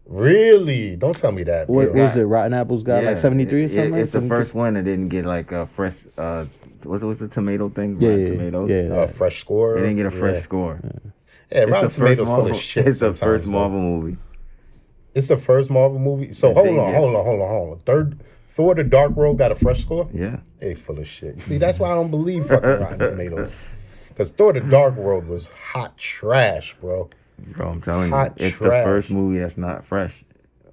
Really? 0.08 0.96
Don't 0.96 1.16
tell 1.16 1.34
me 1.34 1.44
that. 1.44 1.70
What 1.70 1.94
was 1.94 2.16
it? 2.16 2.24
Rotten 2.24 2.54
Apples 2.54 2.82
got 2.82 3.04
like 3.04 3.16
Yeah, 3.16 3.22
73 3.22 3.64
or 3.64 3.68
something? 3.68 3.94
it- 3.96 4.00
it's 4.02 4.14
the 4.14 4.22
first 4.22 4.54
one 4.54 4.76
that 4.76 4.86
didn't 4.86 5.10
get 5.10 5.26
like 5.26 5.52
a 5.52 5.68
fresh. 5.68 5.96
Uh, 6.18 6.46
what's 6.84 7.04
what's 7.04 7.20
the 7.20 7.28
tomato 7.28 7.68
thing? 7.70 8.00
Yeah, 8.00 8.12
yeah, 8.16 8.26
Tomatoes. 8.28 8.70
yeah. 8.70 8.96
Uh, 8.96 9.08
fresh 9.08 9.42
score. 9.42 9.76
They 9.76 9.82
didn't 9.82 9.98
get 9.98 10.06
a 10.06 10.12
fresh 10.12 10.36
yeah. 10.38 10.42
score. 10.42 10.80
Yeah, 10.82 10.92
It's 11.52 11.72
Rotten 11.72 11.90
the 11.90 11.96
first 11.96 11.96
Tomatoes 11.96 12.28
full 12.28 12.48
of 12.48 12.56
shit. 12.56 12.88
It's 12.88 13.00
the 13.00 13.06
sometimes, 13.08 13.20
first 13.20 13.46
though. 13.48 13.52
Marvel 13.52 13.82
movie. 13.82 14.18
It's 15.18 15.28
the 15.28 15.38
first 15.38 15.70
Marvel 15.70 16.00
movie. 16.00 16.34
So 16.34 16.54
hold 16.54 16.68
they 16.68 16.78
on, 16.78 16.92
did. 16.92 16.96
hold 17.00 17.16
on, 17.16 17.26
hold 17.26 17.42
on, 17.42 17.48
hold 17.50 17.72
on. 17.74 17.80
Third 17.80 18.20
Thor: 18.48 18.76
The 18.76 18.84
Dark 18.84 19.12
World 19.12 19.38
got 19.38 19.52
a 19.52 19.56
fresh 19.56 19.82
score. 19.82 20.10
Yeah. 20.14 20.38
They 20.60 20.74
full 20.74 21.00
of 21.00 21.08
shit. 21.08 21.42
See, 21.42 21.58
that's 21.58 21.80
why 21.80 21.92
I 21.92 21.96
don't 21.96 22.12
believe 22.12 22.46
fucking 22.46 22.70
Rotten 22.82 23.00
Tomatoes. 23.00 23.54
Because 24.10 24.32
Thor: 24.32 24.54
The 24.54 24.62
Dark 24.62 24.96
World 24.96 25.28
was 25.28 25.48
hot 25.72 25.98
trash, 25.98 26.76
bro. 26.80 27.10
Bro, 27.40 27.70
I'm 27.70 27.82
telling 27.82 28.12
you, 28.12 28.18
it's 28.38 28.56
trash. 28.58 28.60
the 28.60 28.84
first 28.84 29.10
movie 29.12 29.38
that's 29.40 29.58
not 29.58 29.86
fresh 29.86 30.24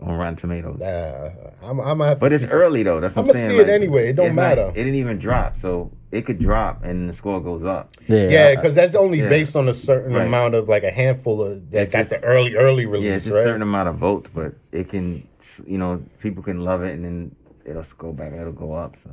on 0.00 0.14
Rotten 0.16 0.36
Tomatoes. 0.36 0.78
Nah, 0.80 1.30
I'm, 1.68 1.78
I'm 1.80 1.98
gonna 1.98 2.06
have 2.06 2.16
to. 2.18 2.20
But 2.20 2.32
it's 2.32 2.44
see- 2.44 2.50
early 2.50 2.82
though. 2.82 3.00
That's 3.00 3.14
what 3.16 3.22
I'm 3.22 3.30
I'ma 3.30 3.32
saying. 3.38 3.50
see 3.50 3.58
it 3.58 3.68
anyway. 3.68 4.08
It 4.10 4.16
don't 4.16 4.26
it's 4.26 4.34
not- 4.34 4.42
matter. 4.42 4.68
it 4.70 4.74
didn't 4.74 4.94
even 4.96 5.18
drop, 5.18 5.56
so 5.56 5.90
it 6.14 6.24
could 6.26 6.38
drop 6.38 6.84
and 6.84 7.08
the 7.08 7.12
score 7.12 7.40
goes 7.40 7.64
up. 7.64 7.90
Yeah. 8.06 8.28
Yeah, 8.28 8.54
because 8.54 8.74
that's 8.74 8.94
only 8.94 9.18
Yeah. 9.20 9.28
based 9.28 9.56
on 9.56 9.68
a 9.68 9.74
certain 9.74 10.14
Right. 10.14 10.26
amount 10.26 10.54
of 10.54 10.68
like 10.68 10.84
a 10.84 10.90
handful 10.90 11.42
of 11.42 11.70
that 11.70 11.82
It's 11.84 11.92
got 11.92 11.98
just- 12.00 12.10
the 12.10 12.22
early 12.24 12.54
early 12.56 12.86
release, 12.86 13.06
Yeah, 13.08 13.14
it's 13.16 13.24
just 13.24 13.34
right? 13.34 13.40
a 13.40 13.44
certain 13.44 13.62
amount 13.62 13.88
of 13.88 13.96
votes, 13.96 14.30
but 14.34 14.52
it 14.72 14.88
can, 14.88 15.22
you 15.66 15.78
know, 15.78 16.02
people 16.20 16.42
can 16.42 16.60
love 16.62 16.82
it 16.84 16.92
and 16.92 17.04
then 17.04 17.34
it'll 17.64 17.82
go 17.98 18.12
back. 18.12 18.32
It'll 18.32 18.52
go 18.52 18.72
up. 18.74 18.96
So 18.96 19.10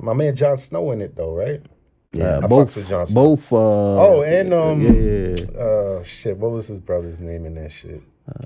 My 0.00 0.12
man 0.14 0.34
Jon 0.34 0.56
Snow 0.58 0.90
in 0.92 1.00
it 1.02 1.16
though, 1.16 1.34
right? 1.34 1.60
Yeah, 2.12 2.38
I 2.42 2.46
both, 2.46 2.68
fucks 2.70 2.76
with 2.76 2.88
Jon 2.88 3.06
Snow. 3.06 3.22
both. 3.36 3.52
Uh, 3.52 3.56
Oh, 3.56 4.22
and 4.22 4.52
um, 4.54 4.80
yeah, 4.82 4.90
yeah, 4.90 5.36
yeah. 5.54 5.60
uh, 5.60 6.02
shit, 6.02 6.36
what 6.38 6.50
was 6.52 6.68
his 6.68 6.78
brother's 6.80 7.20
name 7.20 7.44
in 7.46 7.54
that 7.56 7.72
shit? 7.72 8.00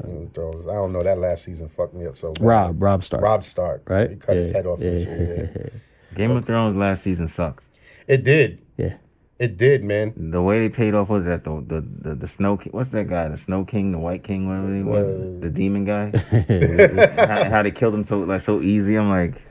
Game 0.05 0.23
of 0.23 0.33
Thrones. 0.33 0.67
I 0.67 0.73
don't 0.75 0.93
know. 0.93 1.03
That 1.03 1.19
last 1.19 1.45
season 1.45 1.69
fucked 1.69 1.93
me 1.95 2.07
up 2.07 2.17
so 2.17 2.33
bad. 2.33 2.41
Rob, 2.43 2.83
Robb 2.83 3.05
Stark. 3.05 3.23
Robb 3.23 3.45
Stark. 3.45 3.89
right? 3.91 4.11
He 4.11 4.17
cut 4.17 4.37
his 4.37 4.51
head 4.51 4.67
off. 4.67 4.81
Yeah, 4.81 4.91
and 4.91 5.01
shit, 5.03 5.51
yeah. 5.55 6.17
Game 6.17 6.31
of 6.31 6.45
Thrones 6.47 6.77
last 6.77 7.03
season 7.03 7.29
sucked. 7.29 7.63
It 8.07 8.25
did. 8.25 8.61
yeah. 8.77 8.95
It 9.39 9.59
did, 9.59 9.85
man. 9.85 10.15
The 10.17 10.41
way 10.41 10.61
they 10.61 10.71
paid 10.71 10.95
off 10.95 11.11
was 11.11 11.25
that 11.25 11.45
the 11.45 11.63
the 11.67 11.81
the, 11.83 12.15
the 12.15 12.27
Snow 12.27 12.57
King. 12.57 12.73
What's 12.73 12.89
that 12.91 13.07
guy? 13.07 13.29
The 13.29 13.37
Snow 13.37 13.67
King, 13.67 13.93
the 13.93 13.99
White 13.99 14.25
King, 14.25 14.49
whatever 14.49 14.75
he 14.75 14.83
was, 14.83 15.05
Uh, 15.07 15.41
the 15.41 15.51
demon 15.51 15.85
guy. 15.85 16.11
how, 17.27 17.45
how 17.51 17.63
they 17.63 17.71
killed 17.71 17.93
him 17.95 18.07
so 18.07 18.21
like 18.21 18.41
so 18.41 18.63
easy. 18.63 18.97
I'm 18.97 19.11
like 19.11 19.43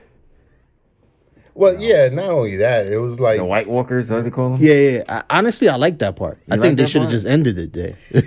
Well, 1.55 1.81
yeah. 1.81 2.09
Not 2.09 2.29
only 2.29 2.57
that, 2.57 2.87
it 2.87 2.97
was 2.97 3.19
like 3.19 3.37
the 3.37 3.45
White 3.45 3.67
Walkers. 3.69 4.09
What 4.11 4.17
do 4.17 4.23
they 4.23 4.29
call 4.29 4.51
them? 4.51 4.59
Yeah, 4.61 4.73
yeah. 4.73 5.03
I, 5.07 5.37
honestly, 5.37 5.69
I 5.69 5.77
like 5.77 5.99
that 5.99 6.15
part. 6.17 6.37
I 6.49 6.55
like 6.55 6.61
think 6.61 6.77
they 6.77 6.85
should 6.85 7.01
have 7.01 7.09
just 7.11 7.25
ended 7.25 7.57
it 7.57 7.71
there. 7.73 7.97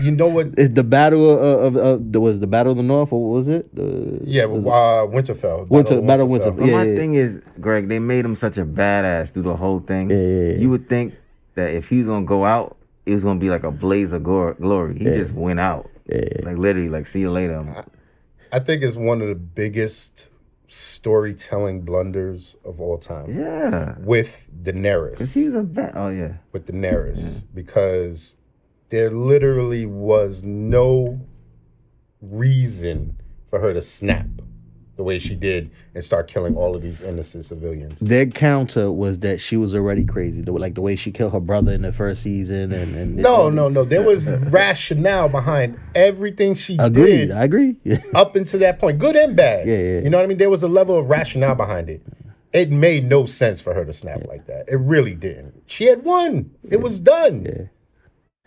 you 0.00 0.12
know 0.12 0.28
what? 0.28 0.48
It's 0.56 0.72
the 0.74 0.84
battle 0.84 1.30
of, 1.30 1.74
of, 1.74 1.84
of 1.84 2.12
the 2.12 2.20
was 2.20 2.38
the 2.40 2.46
battle 2.46 2.70
of 2.72 2.76
the 2.78 2.84
North, 2.84 3.12
or 3.12 3.22
what 3.28 3.34
was 3.34 3.48
it? 3.48 3.74
The, 3.74 4.20
Yeah, 4.24 4.46
but 4.46 4.58
uh, 4.68 5.06
Winterfell. 5.08 5.68
Winter- 5.68 6.00
Battle 6.00 6.32
of 6.32 6.40
Winterfell. 6.42 6.56
But 6.58 6.66
Yeah, 6.66 6.72
my 6.76 6.84
yeah. 6.84 6.96
thing 6.96 7.14
is, 7.14 7.40
Greg, 7.60 7.88
they 7.88 7.98
made 7.98 8.24
him 8.24 8.36
such 8.36 8.56
a 8.56 8.64
badass 8.64 9.30
through 9.32 9.42
the 9.44 9.56
whole 9.56 9.80
thing. 9.80 10.10
Yeah, 10.10 10.16
yeah, 10.16 10.52
yeah. 10.52 10.58
You 10.58 10.70
would 10.70 10.88
think 10.88 11.14
that 11.56 11.70
if 11.74 11.88
he 11.88 11.98
was 11.98 12.06
gonna 12.06 12.24
go 12.24 12.44
out, 12.44 12.76
it 13.04 13.14
was 13.14 13.24
gonna 13.24 13.40
be 13.40 13.50
like 13.50 13.64
a 13.64 13.70
blaze 13.72 14.12
of 14.12 14.22
gor- 14.22 14.54
glory. 14.54 14.98
He 14.98 15.04
just 15.04 15.32
went 15.32 15.58
out. 15.60 15.90
Like 16.08 16.56
literally, 16.58 16.88
like 16.88 17.06
see 17.08 17.20
you 17.20 17.30
later. 17.32 17.84
I 18.52 18.58
think 18.60 18.82
it's 18.84 18.94
one 18.96 19.20
of 19.22 19.28
the 19.28 19.34
biggest 19.34 20.28
storytelling 20.74 21.82
blunders 21.82 22.56
of 22.64 22.80
all 22.80 22.98
time. 22.98 23.32
Yeah, 23.32 23.94
with 23.98 24.50
Daenerys. 24.62 25.18
cause 25.18 25.32
he 25.34 25.44
was 25.44 25.54
a 25.54 25.62
bad. 25.62 25.92
Oh 25.94 26.08
yeah, 26.08 26.34
with 26.52 26.66
Daenerys. 26.66 27.44
Because 27.54 28.36
there 28.90 29.10
literally 29.10 29.86
was 29.86 30.42
no 30.42 31.20
reason 32.20 33.20
for 33.50 33.60
her 33.60 33.72
to 33.72 33.80
snap 33.82 34.26
the 34.96 35.02
way 35.02 35.18
she 35.18 35.34
did 35.34 35.70
and 35.94 36.04
start 36.04 36.28
killing 36.28 36.56
all 36.56 36.76
of 36.76 36.82
these 36.82 37.00
innocent 37.00 37.44
civilians. 37.44 37.98
Their 38.00 38.26
counter 38.26 38.92
was 38.92 39.18
that 39.20 39.40
she 39.40 39.56
was 39.56 39.74
already 39.74 40.04
crazy, 40.04 40.42
the, 40.42 40.52
like 40.52 40.74
the 40.74 40.80
way 40.80 40.96
she 40.96 41.10
killed 41.10 41.32
her 41.32 41.40
brother 41.40 41.72
in 41.72 41.82
the 41.82 41.92
first 41.92 42.22
season, 42.22 42.72
and, 42.72 42.94
and 42.94 43.16
No, 43.16 43.48
no, 43.48 43.68
no. 43.68 43.84
There 43.84 44.02
was 44.02 44.30
rationale 44.30 45.28
behind 45.28 45.78
everything 45.94 46.54
she 46.54 46.76
agreed. 46.78 47.26
did 47.26 47.30
I 47.32 47.44
agree. 47.44 47.76
up 48.14 48.36
until 48.36 48.60
that 48.60 48.78
point, 48.78 48.98
good 48.98 49.16
and 49.16 49.34
bad. 49.36 49.66
Yeah, 49.66 49.74
yeah. 49.74 50.00
You 50.00 50.10
know 50.10 50.18
what 50.18 50.24
I 50.24 50.26
mean? 50.26 50.38
There 50.38 50.50
was 50.50 50.62
a 50.62 50.68
level 50.68 50.96
of 50.96 51.10
rationale 51.10 51.54
behind 51.54 51.90
it. 51.90 52.02
It 52.52 52.70
made 52.70 53.04
no 53.04 53.26
sense 53.26 53.60
for 53.60 53.74
her 53.74 53.84
to 53.84 53.92
snap 53.92 54.24
like 54.28 54.46
that. 54.46 54.68
It 54.68 54.76
really 54.76 55.16
didn't. 55.16 55.62
She 55.66 55.86
had 55.86 56.04
won. 56.04 56.52
It 56.70 56.80
was 56.80 57.00
done. 57.00 57.44
Yeah. 57.44 57.64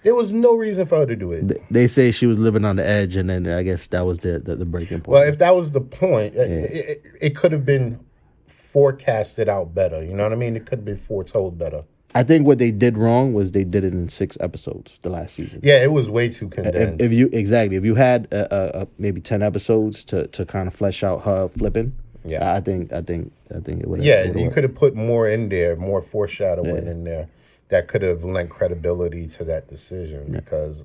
There 0.07 0.15
was 0.15 0.31
no 0.31 0.55
reason 0.55 0.85
for 0.85 0.99
her 0.99 1.05
to 1.05 1.15
do 1.17 1.33
it. 1.33 1.61
they 1.69 1.85
say 1.87 2.11
she 2.11 2.25
was 2.25 2.39
living 2.39 2.63
on 2.63 2.77
the 2.77 2.87
edge, 2.87 3.17
and 3.17 3.29
then 3.29 3.45
I 3.45 3.61
guess 3.63 3.87
that 3.87 4.05
was 4.05 4.19
the 4.19 4.39
the, 4.39 4.55
the 4.55 4.65
breaking 4.65 5.01
point. 5.01 5.07
Well, 5.13 5.23
if 5.27 5.37
that 5.39 5.53
was 5.53 5.71
the 5.73 5.81
point, 5.81 6.33
it, 6.35 6.49
it, 6.49 6.85
it- 6.89 7.01
it 7.19 7.35
could 7.35 7.51
have 7.51 7.65
been 7.65 7.99
forecasted 8.47 9.49
out 9.49 9.73
better. 9.75 10.03
You 10.03 10.13
know 10.13 10.23
what 10.23 10.31
I 10.31 10.35
mean? 10.37 10.55
It 10.55 10.65
could 10.65 10.79
have 10.79 10.85
been 10.85 10.97
foretold 10.97 11.57
better. 11.57 11.83
I 12.15 12.23
think 12.23 12.47
what 12.47 12.57
they 12.57 12.71
did 12.71 12.97
wrong 12.97 13.33
was 13.33 13.51
they 13.51 13.63
did 13.65 13.83
it 13.83 13.93
in 13.93 14.07
six 14.07 14.37
episodes 14.39 14.97
the 15.01 15.09
last 15.09 15.35
season. 15.35 15.59
Yeah, 15.61 15.83
it 15.83 15.91
was 15.91 16.09
way 16.09 16.29
too 16.29 16.47
condensed. 16.47 17.01
if 17.03 17.11
you 17.11 17.29
exactly 17.33 17.75
if 17.75 17.83
you 17.83 17.95
had 17.95 18.27
uh, 18.31 18.47
uh, 18.49 18.71
uh, 18.73 18.85
maybe 18.97 19.19
ten 19.21 19.41
episodes 19.43 20.03
to, 20.05 20.27
to 20.27 20.45
kind 20.45 20.67
of 20.67 20.73
flesh 20.73 21.03
out 21.03 21.23
her 21.25 21.47
flipping, 21.49 21.93
Yeah. 22.23 22.53
I 22.53 22.61
think 22.61 22.93
I 22.93 23.01
think 23.01 23.33
I 23.53 23.59
think 23.59 23.81
it 23.81 23.87
would. 23.89 24.03
yeah, 24.03 24.23
you 24.23 24.49
could 24.51 24.63
have 24.63 24.75
put 24.75 24.95
more 24.95 25.27
in 25.27 25.49
there, 25.49 25.75
more 25.75 26.01
foreshadowing 26.01 26.85
Yeah. 26.85 26.91
in 26.91 27.03
there 27.03 27.27
that 27.69 27.87
could 27.87 28.01
have 28.01 28.23
lent 28.23 28.49
credibility 28.49 29.27
to 29.27 29.43
that 29.43 29.67
decision 29.67 30.31
because 30.31 30.83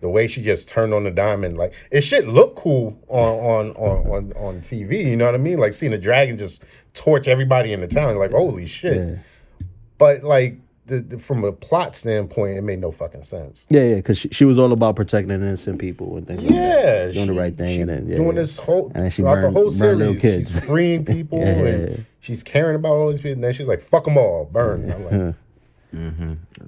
the 0.00 0.08
way 0.08 0.26
she 0.26 0.42
just 0.42 0.68
turned 0.68 0.92
on 0.92 1.04
the 1.04 1.10
diamond, 1.10 1.56
like 1.56 1.72
it 1.90 2.02
should 2.02 2.26
look 2.26 2.56
cool 2.56 2.98
on 3.08 3.38
on 3.38 3.70
on 3.76 4.06
on, 4.10 4.32
on 4.36 4.60
TV. 4.60 5.04
You 5.06 5.16
know 5.16 5.26
what 5.26 5.34
I 5.34 5.38
mean? 5.38 5.58
Like 5.58 5.72
seeing 5.74 5.92
a 5.92 5.98
dragon 5.98 6.36
just 6.38 6.62
torch 6.94 7.28
everybody 7.28 7.72
in 7.72 7.80
the 7.80 7.86
town, 7.88 8.16
like 8.18 8.32
holy 8.32 8.66
shit. 8.66 8.96
Yeah. 8.96 9.66
But 9.98 10.24
like 10.24 10.58
the, 10.86 10.98
the, 11.00 11.16
from 11.18 11.44
a 11.44 11.52
plot 11.52 11.94
standpoint, 11.94 12.58
it 12.58 12.62
made 12.62 12.80
no 12.80 12.90
fucking 12.90 13.22
sense. 13.22 13.64
Yeah, 13.70 13.84
yeah, 13.84 13.94
because 13.96 14.18
she, 14.18 14.28
she 14.30 14.44
was 14.44 14.58
all 14.58 14.72
about 14.72 14.96
protecting 14.96 15.30
innocent 15.30 15.78
people 15.78 16.16
and 16.16 16.26
things. 16.26 16.42
like 16.42 16.48
that. 16.50 16.54
Yeah, 16.84 17.06
She's 17.06 17.14
doing 17.14 17.26
the 17.28 17.40
right 17.40 17.56
thing 17.56 17.66
she 17.76 17.80
and 17.82 17.88
then, 17.90 18.08
yeah, 18.08 18.16
doing 18.16 18.28
yeah. 18.30 18.34
this 18.42 18.56
whole 18.58 18.86
And 18.92 19.04
then 19.04 19.10
she 19.10 19.22
throughout 19.22 19.34
burned- 19.42 19.54
the 19.54 19.60
whole 19.60 19.70
series. 19.70 20.20
kids. 20.20 20.50
She's 20.50 20.64
freeing 20.64 21.04
people 21.04 21.38
Yeah, 21.38 21.44
yeah, 21.62 21.68
and 21.68 21.88
yeah. 21.90 21.96
she's 22.18 22.42
caring 22.42 22.74
about 22.74 22.94
all 22.94 23.10
these 23.10 23.20
people. 23.20 23.34
And 23.34 23.44
then 23.44 23.52
she's 23.52 23.68
like, 23.68 23.80
"Fuck 23.80 24.04
them 24.06 24.18
all, 24.18 24.46
burn." 24.52 24.90
I'm 24.90 25.04
like, 25.26 25.34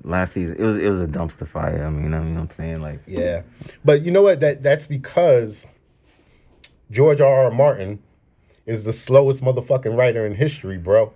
Last 0.02 0.32
season, 0.34 0.56
it 0.58 0.62
was 0.62 0.78
it 0.78 0.88
was 0.90 1.00
a 1.00 1.06
dumpster 1.06 1.46
fire. 1.46 1.84
I 1.84 1.90
mean, 1.90 2.12
I 2.14 2.20
mean, 2.20 2.36
I'm 2.36 2.50
saying 2.50 2.80
like, 2.80 3.00
Yeah, 3.06 3.42
but 3.84 4.02
you 4.02 4.10
know 4.10 4.22
what? 4.22 4.40
That 4.40 4.62
that's 4.62 4.86
because 4.86 5.66
George 6.90 7.20
R. 7.20 7.44
R. 7.44 7.50
Martin 7.50 8.02
is 8.66 8.84
the 8.84 8.92
slowest 8.92 9.42
motherfucking 9.42 9.96
writer 9.96 10.26
in 10.26 10.34
history, 10.34 10.78
bro. 10.78 11.12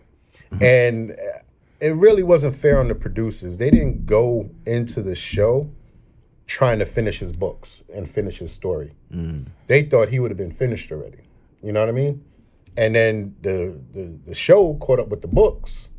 And 0.60 1.12
uh, 1.12 1.14
it 1.80 1.94
really 1.94 2.22
wasn't 2.22 2.56
fair 2.56 2.78
on 2.80 2.88
the 2.88 2.94
producers. 2.94 3.58
They 3.58 3.70
didn't 3.70 4.06
go 4.06 4.50
into 4.66 5.02
the 5.02 5.14
show 5.14 5.70
trying 6.46 6.78
to 6.78 6.86
finish 6.86 7.18
his 7.18 7.32
books 7.32 7.82
and 7.94 8.08
finish 8.08 8.38
his 8.38 8.50
story. 8.52 8.94
They 9.66 9.82
thought 9.84 10.08
he 10.08 10.18
would 10.18 10.30
have 10.30 10.38
been 10.38 10.50
finished 10.50 10.90
already. 10.90 11.18
You 11.62 11.72
know 11.72 11.80
what 11.80 11.88
I 11.90 11.92
mean? 11.92 12.24
And 12.76 12.94
then 12.94 13.34
the, 13.42 13.78
the 13.92 14.18
the 14.26 14.34
show 14.34 14.74
caught 14.74 15.00
up 15.00 15.08
with 15.08 15.20
the 15.20 15.28
books. 15.28 15.90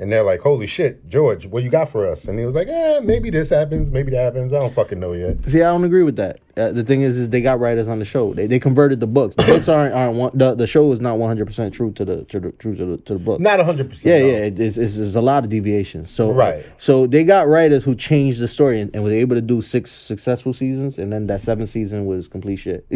And 0.00 0.10
they're 0.10 0.24
like, 0.24 0.40
"Holy 0.40 0.66
shit, 0.66 1.06
George, 1.08 1.46
what 1.46 1.62
you 1.62 1.68
got 1.68 1.90
for 1.90 2.06
us?" 2.10 2.26
And 2.26 2.38
he 2.38 2.44
was 2.46 2.54
like, 2.54 2.68
"Eh, 2.68 3.00
maybe 3.04 3.28
this 3.28 3.50
happens, 3.50 3.90
maybe 3.90 4.10
that 4.12 4.22
happens. 4.22 4.50
I 4.52 4.58
don't 4.58 4.72
fucking 4.72 4.98
know 4.98 5.12
yet." 5.12 5.46
See, 5.46 5.60
I 5.60 5.70
don't 5.70 5.84
agree 5.84 6.02
with 6.04 6.16
that. 6.16 6.38
Uh, 6.56 6.72
the 6.72 6.82
thing 6.82 7.02
is, 7.02 7.16
is 7.18 7.28
they 7.28 7.40
got 7.42 7.60
writers 7.60 7.86
on 7.86 7.98
the 7.98 8.04
show. 8.04 8.32
They, 8.34 8.46
they 8.46 8.58
converted 8.58 8.98
the 9.00 9.06
books. 9.06 9.36
The 9.36 9.44
books 9.44 9.68
aren't 9.68 9.94
aren't 9.94 10.14
one, 10.16 10.30
the 10.34 10.54
the 10.54 10.66
show 10.66 10.90
is 10.92 11.00
not 11.00 11.18
one 11.18 11.28
hundred 11.28 11.44
percent 11.46 11.74
true 11.74 11.92
to 11.92 12.04
the 12.04 12.24
to 12.24 12.40
the 12.40 12.52
true 12.52 12.74
to 12.76 12.84
the 12.86 12.96
to 12.96 13.12
the 13.12 13.18
book. 13.18 13.40
Not 13.40 13.60
hundred 13.60 13.84
yeah, 13.84 13.88
percent. 13.90 14.24
yeah, 14.26 14.32
it- 14.46 14.58
it's, 14.60 14.76
it's, 14.78 14.96
it's 14.96 15.14
a 15.16 15.20
lot 15.22 15.44
of 15.44 15.50
deviations. 15.50 16.10
So 16.10 16.32
Right. 16.32 16.64
so 16.78 17.06
they 17.06 17.22
got 17.22 17.46
writers 17.46 17.84
who 17.84 17.94
changed 17.94 18.40
the 18.40 18.48
story 18.48 18.80
and, 18.80 18.90
and 18.94 19.04
was 19.04 19.12
able 19.12 19.36
to 19.36 19.42
do 19.42 19.60
six 19.60 19.90
successful 19.90 20.52
seasons, 20.54 20.98
and 20.98 21.12
then 21.12 21.26
that 21.26 21.40
seventh 21.42 21.68
season 21.68 22.06
was 22.06 22.26
complete 22.26 22.56
shit. 22.56 22.86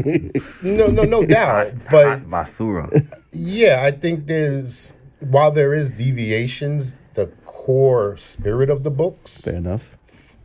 No, 0.62 0.86
no, 0.86 1.02
no 1.04 1.24
doubt. 1.26 1.72
But 1.90 2.28
Basura. 2.30 3.06
yeah, 3.32 3.82
I 3.82 3.90
think 3.92 4.26
there's 4.26 4.92
while 5.24 5.50
there 5.50 5.74
is 5.74 5.90
deviations, 5.90 6.94
the 7.14 7.26
core 7.46 8.16
spirit 8.16 8.70
of 8.70 8.82
the 8.82 8.90
books, 8.90 9.40
Fair 9.40 9.56
enough. 9.56 9.96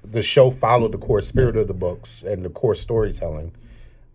the 0.04 0.22
show 0.22 0.50
followed 0.50 0.92
the 0.92 0.98
core 0.98 1.22
spirit 1.22 1.56
of 1.58 1.68
the 1.68 1.74
books 1.74 2.24
and 2.24 2.44
the 2.46 2.50
core 2.50 2.76
storytelling. 2.76 3.52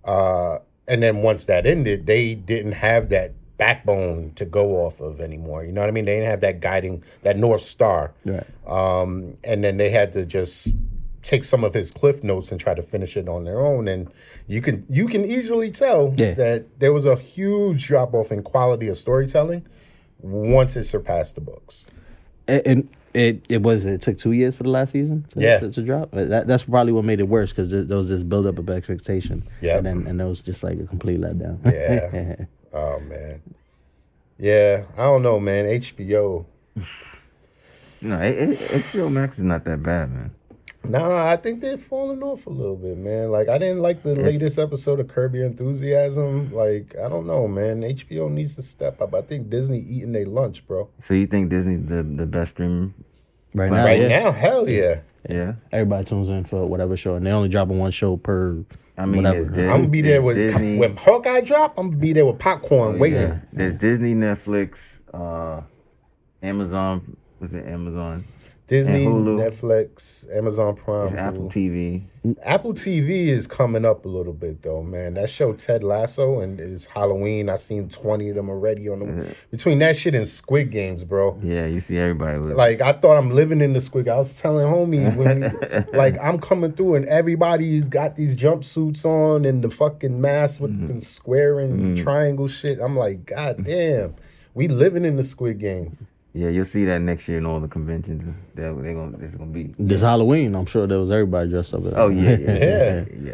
Uh, 0.05 0.59
and 0.87 1.03
then 1.03 1.19
once 1.23 1.45
that 1.47 1.67
ended, 1.67 2.07
they 2.07 2.35
didn't 2.35 2.73
have 2.73 3.09
that 3.09 3.33
backbone 3.57 4.33
to 4.35 4.45
go 4.45 4.85
off 4.85 5.01
of 5.01 5.21
anymore. 5.21 5.65
You 5.65 5.73
know 5.73 5.81
what 5.81 5.89
I 5.89 5.93
mean? 5.93 6.05
They 6.05 6.17
didn't 6.17 6.31
have 6.31 6.41
that 6.41 6.61
guiding, 6.61 7.03
that 7.23 7.37
north 7.37 7.63
star. 7.63 8.13
Right. 8.25 8.45
Um, 8.67 9.37
and 9.45 9.63
then 9.65 9.77
they 9.77 9.91
had 9.91 10.13
to 10.15 10.27
just 10.27 10.75
take 11.23 11.43
some 11.45 11.65
of 11.65 11.73
his 11.73 11.91
cliff 11.91 12.23
notes 12.23 12.51
and 12.53 12.61
try 12.61 12.75
to 12.75 12.83
finish 12.83 13.17
it 13.17 13.29
on 13.29 13.45
their 13.45 13.59
own. 13.61 13.89
And 13.89 14.11
you 14.47 14.61
can 14.61 14.85
you 14.91 15.07
can 15.07 15.25
easily 15.25 15.71
tell 15.71 16.13
Yeah. 16.19 16.35
that 16.35 16.81
there 16.81 16.93
was 16.93 17.07
a 17.07 17.17
huge 17.17 17.87
drop 17.87 18.13
off 18.13 18.31
in 18.31 18.43
quality 18.43 18.89
of 18.89 18.99
storytelling 18.99 19.65
once 20.25 20.77
it 20.77 20.85
surpassed 20.85 21.35
the 21.35 21.41
books. 21.41 21.87
And, 22.49 22.63
and 22.67 22.89
it 23.15 23.45
it 23.49 23.63
was 23.63 23.85
it 23.87 24.01
took 24.01 24.19
two 24.19 24.33
years 24.33 24.57
for 24.57 24.65
the 24.65 24.71
last 24.71 24.93
season 24.93 25.25
to, 25.31 25.41
Yeah. 25.41 25.59
to, 25.61 25.71
to 25.71 25.83
drop. 25.83 26.15
Uh, 26.15 26.25
That, 26.25 26.47
that's 26.47 26.65
probably 26.65 26.93
what 26.93 27.05
made 27.05 27.21
it 27.21 27.29
worse 27.29 27.51
because 27.53 27.71
there, 27.71 27.85
there 27.85 27.97
was 27.97 28.09
this 28.09 28.23
build 28.23 28.47
up 28.47 28.59
of 28.59 28.69
expectation. 28.71 29.47
Yeah. 29.61 29.77
and 29.79 29.87
then 29.87 30.07
and 30.07 30.21
it 30.21 30.25
was 30.25 30.41
just 30.41 30.63
like 30.65 30.79
a 30.81 30.85
complete 30.87 31.21
letdown. 31.21 31.59
Yeah. 31.65 32.45
Oh 32.77 32.99
man. 32.99 33.41
Yeah, 34.37 34.83
I 34.99 35.03
don't 35.05 35.23
know, 35.23 35.39
man. 35.39 35.67
HBO. 35.67 36.45
No, 38.01 38.21
it, 38.21 38.35
it, 38.51 38.59
HBO 38.85 39.11
Max 39.11 39.39
is 39.39 39.45
not 39.45 39.65
that 39.65 39.83
bad, 39.83 40.11
man. 40.13 40.31
Nah, 40.85 41.31
I 41.31 41.37
think 41.37 41.61
they're 41.61 41.79
falling 41.79 42.23
off 42.23 42.47
a 42.47 42.51
little 42.51 42.77
bit, 42.77 42.99
man. 42.99 43.31
Like 43.31 43.49
I 43.49 43.59
didn't 43.59 43.81
like 43.81 44.03
the 44.03 44.15
latest 44.15 44.59
episode 44.59 45.01
of 45.01 45.09
Curb 45.09 45.35
Your 45.35 45.47
Enthusiasm. 45.47 46.53
Like 46.53 46.95
I 47.03 47.09
don't 47.09 47.27
know, 47.27 47.49
man. 47.49 47.83
HBO 47.83 48.31
needs 48.31 48.55
to 48.57 48.63
step 48.63 49.01
up. 49.01 49.15
I 49.15 49.23
think 49.23 49.49
Disney 49.49 49.81
eating 49.81 50.13
their 50.13 50.27
lunch, 50.27 50.67
bro. 50.67 50.89
So 51.01 51.15
you 51.15 51.27
think 51.27 51.49
Disney's 51.51 51.87
the 51.87 52.03
the 52.03 52.27
best 52.27 52.53
stream? 52.53 52.95
right 53.55 53.71
now, 53.71 53.85
right 53.85 54.01
yeah. 54.01 54.09
now, 54.09 54.33
hell 54.33 54.69
yeah. 54.69 55.01
Yeah. 55.29 55.55
everybody 55.73 56.05
tunes 56.05 56.29
in 56.29 56.45
for 56.45 56.67
whatever 56.67 56.97
show, 56.97 57.15
and 57.15 57.25
they 57.25 57.31
only 57.31 57.49
dropping 57.49 57.79
one 57.79 57.91
show 57.91 58.17
per. 58.17 58.65
I 58.97 59.07
mean, 59.07 59.23
whatever. 59.25 59.47
it's 59.47 59.55
Dis- 59.55 59.71
I'm 59.71 59.77
gonna 59.79 59.89
be 59.89 60.03
there 60.03 60.23
with 60.23 60.37
Disney. 60.37 60.77
when 60.77 60.97
Hawkeye 60.97 61.41
drop. 61.41 61.79
I'm 61.79 61.89
gonna 61.89 61.97
be 61.97 62.13
there 62.13 62.27
with 62.27 62.39
popcorn 62.39 62.99
waiting. 62.99 63.21
Yeah. 63.21 63.39
There's 63.53 63.75
Disney, 63.75 64.15
Netflix, 64.15 65.01
uh, 65.13 65.63
Amazon. 66.43 67.17
Was 67.41 67.53
it 67.53 67.67
Amazon? 67.67 68.25
Disney, 68.75 69.07
Netflix, 69.07 70.27
Amazon 70.37 70.75
Prime, 70.75 71.17
Apple 71.17 71.49
TV. 71.49 72.03
Apple 72.43 72.73
TV 72.73 73.27
is 73.29 73.47
coming 73.47 73.85
up 73.85 74.05
a 74.05 74.09
little 74.09 74.33
bit 74.33 74.63
though, 74.63 74.83
man. 74.83 75.15
That 75.15 75.31
show 75.31 75.53
Ted 75.53 75.85
Lasso 75.85 76.41
and 76.41 76.59
it's 76.59 76.87
Halloween. 76.87 77.49
I 77.49 77.55
seen 77.55 77.89
twenty 77.89 78.31
of 78.31 78.35
them 78.35 78.51
already 78.51 78.89
on 78.89 78.99
the 78.99 79.37
between 79.53 79.79
that 79.79 79.97
shit 79.97 80.17
and 80.17 80.27
Squid 80.27 80.73
Games, 80.73 81.05
bro. 81.05 81.39
Yeah, 81.41 81.67
you 81.67 81.79
see 81.79 81.99
everybody 81.99 82.39
Like 82.39 82.81
I 82.81 82.95
thought 82.95 83.17
I'm 83.17 83.31
living 83.31 83.61
in 83.61 83.75
the 83.75 83.81
Squid. 83.81 84.09
I 84.09 84.19
was 84.19 84.41
telling 84.41 84.67
homie 84.67 85.15
when 85.17 85.87
like 85.93 86.19
I'm 86.21 86.41
coming 86.41 86.73
through 86.73 86.97
and 86.97 87.07
everybody's 87.07 87.87
got 87.87 88.17
these 88.17 88.35
jumpsuits 88.35 89.05
on 89.05 89.45
and 89.45 89.63
the 89.63 89.71
fucking 89.71 90.21
mask 90.21 90.61
with 90.61 90.89
the 90.89 91.01
square 91.01 91.61
and 91.61 91.97
triangle 91.97 92.49
shit. 92.49 92.81
I'm 92.81 92.97
like, 92.97 93.25
God 93.27 93.59
mm-hmm. 93.59 93.71
damn, 93.71 94.15
we 94.53 94.67
living 94.67 95.05
in 95.05 95.17
the 95.17 95.23
Squid 95.23 95.61
Games. 95.61 95.97
Yeah, 96.37 96.49
you'll 96.49 96.65
see 96.65 96.85
that 96.87 96.99
next 97.01 97.29
year 97.29 97.39
in 97.39 97.47
all 97.47 97.61
the 97.61 97.69
conventions. 97.69 98.25
That 98.57 98.75
they 98.83 98.93
gonna 98.93 99.17
it's 99.21 99.37
gonna 99.37 99.51
be. 99.53 99.73
This 99.79 100.01
Halloween, 100.01 100.55
I'm 100.57 100.67
sure 100.67 100.87
there 100.87 100.99
was 100.99 101.11
everybody 101.11 101.49
dressed 101.49 101.73
up. 101.75 101.87
as- 101.87 101.93
Oh 101.97 102.09
yeah, 102.09 102.37
yeah, 102.37 102.57
Yeah. 102.57 103.05
yeah. 103.21 103.33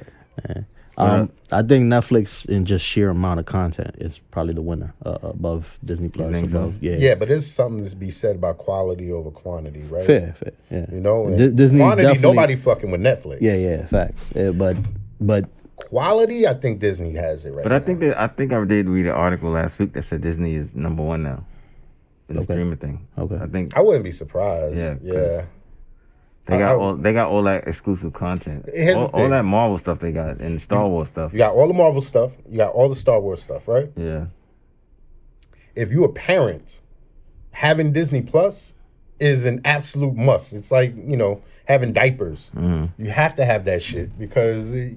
yeah. 0.48 0.62
Um, 0.98 1.30
I 1.50 1.62
think 1.62 1.86
Netflix, 1.86 2.44
in 2.46 2.66
just 2.66 2.84
sheer 2.84 3.08
amount 3.08 3.40
of 3.40 3.46
content, 3.46 3.94
is 3.98 4.18
probably 4.30 4.52
the 4.52 4.60
winner 4.60 4.92
uh, 5.06 5.16
above 5.22 5.78
Disney 5.82 6.10
Plus. 6.10 6.34
think 6.38 6.50
so? 6.50 6.74
Yeah, 6.82 6.96
Yeah, 6.98 7.14
but 7.14 7.28
there's 7.28 7.50
something 7.50 7.86
to 7.88 7.96
be 7.96 8.10
said 8.10 8.36
about 8.36 8.58
quality 8.58 9.10
over 9.10 9.30
quantity, 9.30 9.82
right? 9.88 10.04
fair, 10.04 10.34
fair. 10.34 10.52
Yeah, 10.70 10.86
You 10.92 11.00
know, 11.00 11.26
and 11.28 11.38
Di- 11.38 11.52
Disney 11.52 11.78
quantity. 11.78 12.18
Nobody 12.18 12.54
fucking 12.56 12.90
with 12.90 13.00
Netflix. 13.00 13.38
yeah, 13.40 13.54
yeah, 13.54 13.86
facts. 13.86 14.26
Yeah, 14.34 14.50
but 14.50 14.76
but 15.20 15.48
Quality, 15.76 16.46
I 16.46 16.52
think 16.52 16.80
Disney 16.80 17.12
has 17.14 17.46
it 17.46 17.52
right. 17.52 17.62
But 17.62 17.72
I 17.72 17.78
now. 17.78 17.84
think 17.86 18.00
that 18.00 18.20
I 18.20 18.26
think 18.26 18.52
I 18.52 18.62
did 18.66 18.86
read 18.86 19.06
an 19.06 19.12
article 19.12 19.50
last 19.50 19.78
week 19.78 19.94
that 19.94 20.02
said 20.04 20.20
Disney 20.20 20.54
is 20.54 20.74
number 20.74 21.02
one 21.02 21.22
now 21.22 21.46
in 22.30 22.36
the 22.36 22.42
Okay. 22.42 22.54
streaming 22.54 22.76
thing. 22.78 23.06
Okay. 23.18 23.36
I 23.40 23.46
think 23.46 23.76
I 23.76 23.80
wouldn't 23.80 24.04
be 24.04 24.10
surprised. 24.12 24.78
Yeah, 24.78 24.94
yeah. 25.02 25.44
they 26.46 26.58
got 26.58 26.72
I- 26.74 26.78
all 26.78 26.94
they 26.96 27.12
got 27.12 27.28
all 27.28 27.42
that 27.42 27.66
exclusive 27.68 28.12
content. 28.12 28.66
Here's 28.72 28.94
the 28.96 29.06
All, 29.06 29.22
all 29.24 29.28
that 29.28 29.44
Marvel 29.44 29.76
stuff 29.78 29.98
they 29.98 30.12
got 30.12 30.38
and 30.38 30.60
Star 30.60 30.88
Wars 30.88 31.08
stuff. 31.08 31.32
You 31.32 31.38
got 31.38 31.54
all 31.54 31.66
the 31.68 31.74
Marvel 31.74 32.00
stuff. 32.00 32.32
You 32.48 32.56
got 32.56 32.72
all 32.72 32.88
the 32.88 32.94
Star 32.94 33.20
Wars 33.20 33.42
stuff, 33.42 33.68
right? 33.68 33.90
Yeah. 33.96 34.26
If 35.74 35.92
you 35.92 36.04
a 36.04 36.08
parent, 36.12 36.80
having 37.52 37.92
Disney 37.92 38.22
Plus 38.22 38.74
is 39.18 39.44
an 39.44 39.60
absolute 39.64 40.14
must. 40.16 40.52
It's 40.52 40.70
like 40.70 40.94
you 40.96 41.16
know 41.16 41.42
having 41.66 41.92
diapers. 41.92 42.50
Mm-hmm. 42.56 43.02
You 43.02 43.10
have 43.10 43.36
to 43.36 43.44
have 43.44 43.64
that 43.66 43.80
shit 43.82 44.18
because 44.18 44.72
the, 44.72 44.96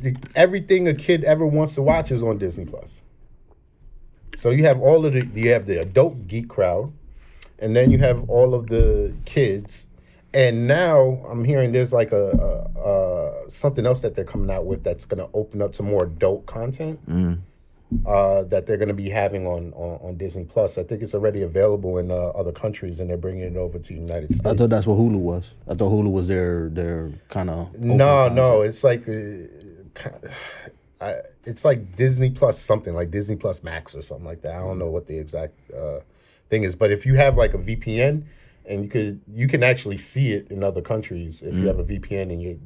the, 0.00 0.16
everything 0.34 0.86
a 0.88 0.94
kid 0.94 1.24
ever 1.24 1.46
wants 1.46 1.74
to 1.76 1.82
watch 1.82 2.10
is 2.10 2.22
on 2.22 2.38
Disney 2.38 2.64
Plus. 2.66 3.00
So 4.36 4.50
you 4.50 4.64
have 4.64 4.80
all 4.80 5.04
of 5.06 5.12
the 5.14 5.26
you 5.34 5.50
have 5.50 5.66
the 5.66 5.80
adult 5.80 6.28
geek 6.28 6.48
crowd, 6.48 6.92
and 7.58 7.74
then 7.74 7.90
you 7.90 7.98
have 7.98 8.28
all 8.30 8.54
of 8.54 8.68
the 8.68 9.12
kids. 9.24 9.86
And 10.34 10.66
now 10.66 11.24
I'm 11.30 11.44
hearing 11.44 11.72
there's 11.72 11.94
like 11.94 12.12
a, 12.12 12.68
a, 12.76 12.90
a 13.46 13.50
something 13.50 13.86
else 13.86 14.00
that 14.02 14.14
they're 14.14 14.24
coming 14.24 14.50
out 14.50 14.66
with 14.66 14.84
that's 14.84 15.06
going 15.06 15.18
to 15.26 15.30
open 15.34 15.62
up 15.62 15.72
to 15.74 15.82
more 15.82 16.04
adult 16.04 16.44
content 16.44 17.00
uh, 18.06 18.42
that 18.44 18.66
they're 18.66 18.76
going 18.76 18.88
to 18.88 18.94
be 18.94 19.08
having 19.08 19.46
on, 19.46 19.72
on 19.72 19.98
on 20.06 20.16
Disney 20.18 20.44
Plus. 20.44 20.76
I 20.76 20.82
think 20.82 21.02
it's 21.02 21.14
already 21.14 21.40
available 21.40 21.96
in 21.96 22.10
uh, 22.10 22.14
other 22.40 22.52
countries, 22.52 23.00
and 23.00 23.08
they're 23.08 23.16
bringing 23.16 23.44
it 23.44 23.56
over 23.56 23.78
to 23.78 23.88
the 23.88 23.94
United 23.98 24.32
States. 24.32 24.44
I 24.46 24.54
thought 24.54 24.68
that's 24.68 24.86
what 24.86 24.98
Hulu 24.98 25.18
was. 25.18 25.54
I 25.66 25.74
thought 25.74 25.90
Hulu 25.90 26.12
was 26.12 26.28
their 26.28 26.68
their 26.68 27.10
kind 27.30 27.48
of 27.48 27.72
no, 27.78 28.28
no, 28.28 28.60
it's 28.62 28.84
like. 28.84 29.08
Uh, 29.08 29.48
ki- 29.94 30.28
I, 31.00 31.16
it's 31.44 31.64
like 31.64 31.94
Disney 31.96 32.30
Plus 32.30 32.58
something 32.58 32.94
like 32.94 33.10
Disney 33.10 33.36
Plus 33.36 33.62
Max 33.62 33.94
or 33.94 34.00
something 34.02 34.24
like 34.26 34.42
that. 34.42 34.54
I 34.54 34.58
don't 34.60 34.78
know 34.78 34.86
what 34.90 35.06
the 35.06 35.18
exact 35.18 35.54
uh, 35.70 36.00
thing 36.48 36.62
is, 36.64 36.74
but 36.74 36.90
if 36.90 37.04
you 37.04 37.14
have 37.16 37.36
like 37.36 37.52
a 37.54 37.58
VPN 37.58 38.24
and 38.64 38.82
you 38.84 38.88
could 38.88 39.20
you 39.32 39.46
can 39.46 39.62
actually 39.62 39.98
see 39.98 40.32
it 40.32 40.50
in 40.50 40.64
other 40.64 40.80
countries 40.80 41.42
if 41.42 41.54
Mm. 41.54 41.60
you 41.60 41.66
have 41.66 41.78
a 41.78 41.84
VPN 41.84 42.32
and 42.32 42.40
you 42.42 42.60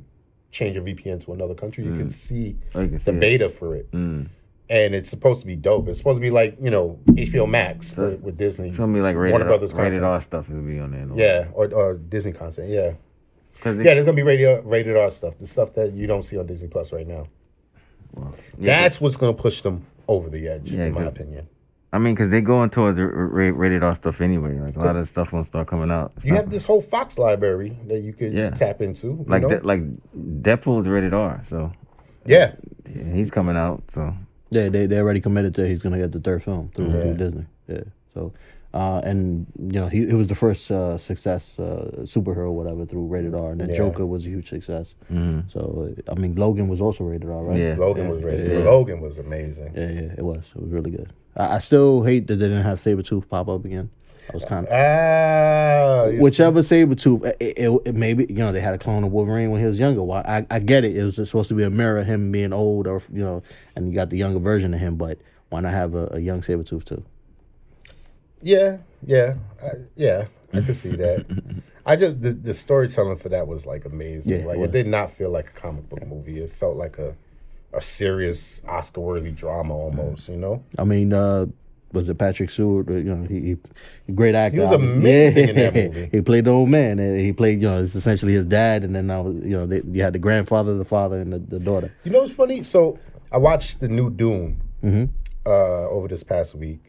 change 0.52 0.74
your 0.76 0.84
VPN 0.84 1.24
to 1.24 1.32
another 1.32 1.54
country. 1.54 1.84
You 1.84 1.96
can 1.96 2.08
see 2.10 2.56
Oh, 2.74 2.80
can 2.80 2.92
the 2.92 2.98
see 3.00 3.10
it. 3.10 3.20
beta 3.20 3.48
for 3.48 3.74
it, 3.76 3.90
Mm. 3.92 4.28
and 4.68 4.94
it's 4.94 5.10
supposed 5.10 5.40
to 5.40 5.46
be 5.46 5.56
dope. 5.56 5.88
It's 5.88 5.98
supposed 5.98 6.16
to 6.18 6.20
be 6.22 6.30
like 6.30 6.56
you 6.60 6.70
know 6.70 6.98
HBO 7.08 7.46
Max 7.48 7.94
So 7.94 8.04
with, 8.04 8.20
with 8.20 8.38
Disney. 8.38 8.68
It's 8.68 8.78
gonna 8.78 8.92
be 8.94 9.00
like 9.00 9.16
rated, 9.16 9.32
Warner 9.32 9.46
Brothers 9.46 9.74
rated 9.74 9.94
content. 9.94 10.04
R 10.04 10.20
stuff 10.20 10.44
is 10.48 10.54
gonna 10.54 10.62
be 10.66 10.78
on 10.78 10.92
there. 10.92 11.06
though. 11.06 11.16
Yeah, 11.16 11.48
or, 11.52 11.72
or 11.74 11.94
Disney 11.94 12.32
content. 12.32 12.68
Yeah, 12.68 12.92
yeah. 13.64 13.72
There's 13.72 14.04
gonna 14.04 14.12
be 14.16 14.22
rated 14.22 14.64
rated 14.64 14.96
R 14.96 15.10
stuff, 15.10 15.36
the 15.38 15.46
stuff 15.46 15.74
that 15.74 15.92
you 15.94 16.06
don't 16.06 16.22
see 16.22 16.38
on 16.38 16.46
Disney 16.46 16.68
Plus 16.68 16.92
right 16.92 17.06
now. 17.08 17.26
Well, 18.14 18.34
yeah, 18.58 18.82
That's 18.82 19.00
what's 19.00 19.16
gonna 19.16 19.32
push 19.34 19.60
them 19.60 19.86
over 20.08 20.28
the 20.28 20.48
edge, 20.48 20.70
Yeah, 20.70 20.86
in 20.86 20.94
my 20.94 21.00
good. 21.00 21.08
opinion. 21.08 21.46
I 21.92 21.98
mean, 21.98 22.14
because 22.14 22.30
they're 22.30 22.40
going 22.40 22.70
towards 22.70 22.96
the 22.98 23.06
ra- 23.06 23.52
rated 23.56 23.82
R 23.82 23.94
stuff 23.96 24.20
anyway. 24.20 24.58
Like 24.58 24.76
a 24.76 24.78
lot 24.80 24.94
of 24.96 25.08
stuff 25.08 25.32
gonna 25.32 25.44
start 25.44 25.66
coming 25.66 25.90
out. 25.90 26.12
It's 26.16 26.24
You 26.24 26.32
not- 26.32 26.42
have 26.42 26.50
this 26.50 26.64
whole 26.64 26.80
Fox 26.80 27.18
library 27.18 27.76
that 27.88 28.00
you 28.00 28.12
could 28.12 28.32
Yeah. 28.32 28.50
tap 28.50 28.80
into. 28.80 29.06
You 29.08 29.24
like 29.26 29.42
know? 29.42 29.48
De- 29.48 29.60
like 29.66 29.82
Deadpool's 30.16 30.86
rated 30.88 31.12
R, 31.12 31.40
so 31.44 31.72
yeah, 32.26 32.52
yeah, 32.94 33.12
he's 33.12 33.30
coming 33.30 33.56
out. 33.56 33.82
So 33.92 34.14
Yeah, 34.50 34.68
they 34.68 34.86
they 34.86 34.98
already 35.00 35.20
committed 35.20 35.54
to 35.56 35.66
he's 35.66 35.82
gonna 35.82 35.98
get 35.98 36.12
the 36.12 36.20
third 36.20 36.42
film 36.42 36.70
through, 36.74 36.88
Yeah. 36.92 37.02
through 37.02 37.14
Disney. 37.14 37.46
Yeah. 37.68 37.80
So, 38.14 38.32
uh, 38.72 39.00
and 39.04 39.46
you 39.58 39.80
know 39.80 39.88
he 39.88 40.02
it 40.02 40.14
was 40.14 40.28
the 40.28 40.34
first 40.34 40.70
uh, 40.70 40.96
success 40.98 41.58
uh, 41.58 41.90
superhero 42.04 42.52
whatever 42.52 42.86
through 42.86 43.06
rated 43.06 43.34
R, 43.34 43.50
and 43.52 43.60
then 43.60 43.70
Yeah. 43.70 43.76
Joker 43.76 44.06
was 44.06 44.26
a 44.26 44.30
huge 44.30 44.48
success. 44.48 44.94
So 45.48 45.92
I 46.08 46.14
mean 46.14 46.34
Logan 46.36 46.68
was 46.68 46.80
also 46.80 47.04
rated 47.04 47.28
R, 47.30 47.42
right? 47.44 47.58
Yeah. 47.58 47.74
Logan 47.78 48.08
was 48.08 48.22
rated. 48.24 48.52
yeah. 48.52 48.58
Logan 48.70 49.00
was 49.00 49.18
amazing. 49.18 49.72
Yeah, 49.74 49.90
yeah, 49.90 50.14
it 50.18 50.24
was. 50.24 50.52
It 50.54 50.62
was 50.62 50.70
really 50.70 50.90
good. 50.90 51.12
I, 51.36 51.56
I 51.56 51.58
still 51.58 52.02
hate 52.04 52.26
that 52.28 52.36
they 52.36 52.48
didn't 52.48 52.62
have 52.64 52.78
Sabretooth 52.80 53.28
pop 53.28 53.48
up 53.48 53.64
again. 53.64 53.90
I 54.28 54.32
was 54.34 54.44
kind 54.44 54.64
of 54.66 54.72
Ah, 54.72 56.04
you 56.06 56.20
whichever 56.20 56.60
Sabretooth. 56.60 57.24
It, 57.40 57.58
it, 57.58 57.80
it 57.86 57.94
maybe 57.96 58.26
you 58.28 58.36
know 58.36 58.52
they 58.52 58.60
had 58.60 58.74
a 58.74 58.78
clone 58.78 59.02
of 59.02 59.10
Wolverine 59.10 59.50
when 59.50 59.60
he 59.60 59.66
was 59.66 59.80
younger. 59.80 60.02
Why 60.02 60.20
I, 60.20 60.46
I 60.48 60.58
get 60.60 60.84
it. 60.84 60.96
It 60.96 61.02
was 61.02 61.16
supposed 61.16 61.48
to 61.48 61.54
be 61.54 61.64
a 61.64 61.70
mirror 61.70 61.98
of 61.98 62.06
him 62.06 62.30
being 62.30 62.52
old, 62.52 62.86
or 62.86 63.02
you 63.12 63.24
know, 63.24 63.42
and 63.74 63.88
you 63.88 63.94
got 63.94 64.10
the 64.10 64.18
younger 64.18 64.38
version 64.38 64.72
of 64.74 64.78
him. 64.78 64.94
But 64.96 65.18
why 65.48 65.60
not 65.60 65.72
have 65.72 65.94
a, 65.96 66.08
a 66.12 66.20
young 66.20 66.42
Sabretooth 66.42 66.84
too? 66.84 67.02
Yeah, 68.42 68.78
yeah, 69.06 69.34
I, 69.62 69.68
yeah. 69.96 70.26
I 70.52 70.60
could 70.62 70.76
see 70.76 70.96
that. 70.96 71.26
I 71.86 71.96
just 71.96 72.20
the, 72.22 72.32
the 72.32 72.54
storytelling 72.54 73.16
for 73.16 73.28
that 73.30 73.46
was 73.46 73.66
like 73.66 73.84
amazing. 73.84 74.40
Yeah, 74.40 74.46
like 74.46 74.56
it, 74.56 74.60
was. 74.60 74.70
did 74.70 74.86
not 74.86 75.12
feel 75.12 75.30
like 75.30 75.48
a 75.48 75.60
comic 75.60 75.88
book 75.88 76.06
movie. 76.06 76.38
It 76.40 76.50
felt 76.50 76.76
like 76.76 76.98
a 76.98 77.14
a 77.72 77.80
serious 77.80 78.60
Oscar 78.66 79.00
worthy 79.00 79.30
drama 79.30 79.74
almost. 79.74 80.28
You 80.28 80.36
know, 80.36 80.64
I 80.78 80.84
mean, 80.84 81.12
uh, 81.12 81.46
was 81.92 82.08
it 82.08 82.18
Patrick 82.18 82.50
Stewart? 82.50 82.88
You 82.88 83.02
know, 83.14 83.26
he, 83.28 83.56
he 84.06 84.12
great 84.12 84.34
actor. 84.34 84.56
He 84.56 84.60
was 84.62 84.72
amazing 84.72 85.50
in 85.50 85.54
that 85.56 85.74
movie. 85.94 86.08
he 86.12 86.20
played 86.20 86.44
the 86.46 86.50
old 86.50 86.68
man, 86.68 86.98
and 86.98 87.20
he 87.20 87.32
played. 87.32 87.62
You 87.62 87.68
know, 87.68 87.82
it's 87.82 87.94
essentially 87.94 88.32
his 88.32 88.44
dad, 88.46 88.82
and 88.84 88.94
then 88.94 89.06
now 89.06 89.28
you 89.28 89.56
know 89.56 89.66
they, 89.66 89.82
you 89.90 90.02
had 90.02 90.12
the 90.12 90.18
grandfather, 90.18 90.74
the 90.76 90.84
father, 90.84 91.20
and 91.20 91.32
the, 91.32 91.38
the 91.38 91.58
daughter. 91.60 91.92
you 92.04 92.10
know 92.10 92.20
what's 92.20 92.34
funny? 92.34 92.62
So 92.64 92.98
I 93.32 93.38
watched 93.38 93.80
the 93.80 93.88
new 93.88 94.10
Dune 94.10 94.60
Mm-hmm. 94.82 95.04
uh, 95.46 95.50
over 95.90 96.08
this 96.08 96.22
past 96.22 96.54
week, 96.54 96.80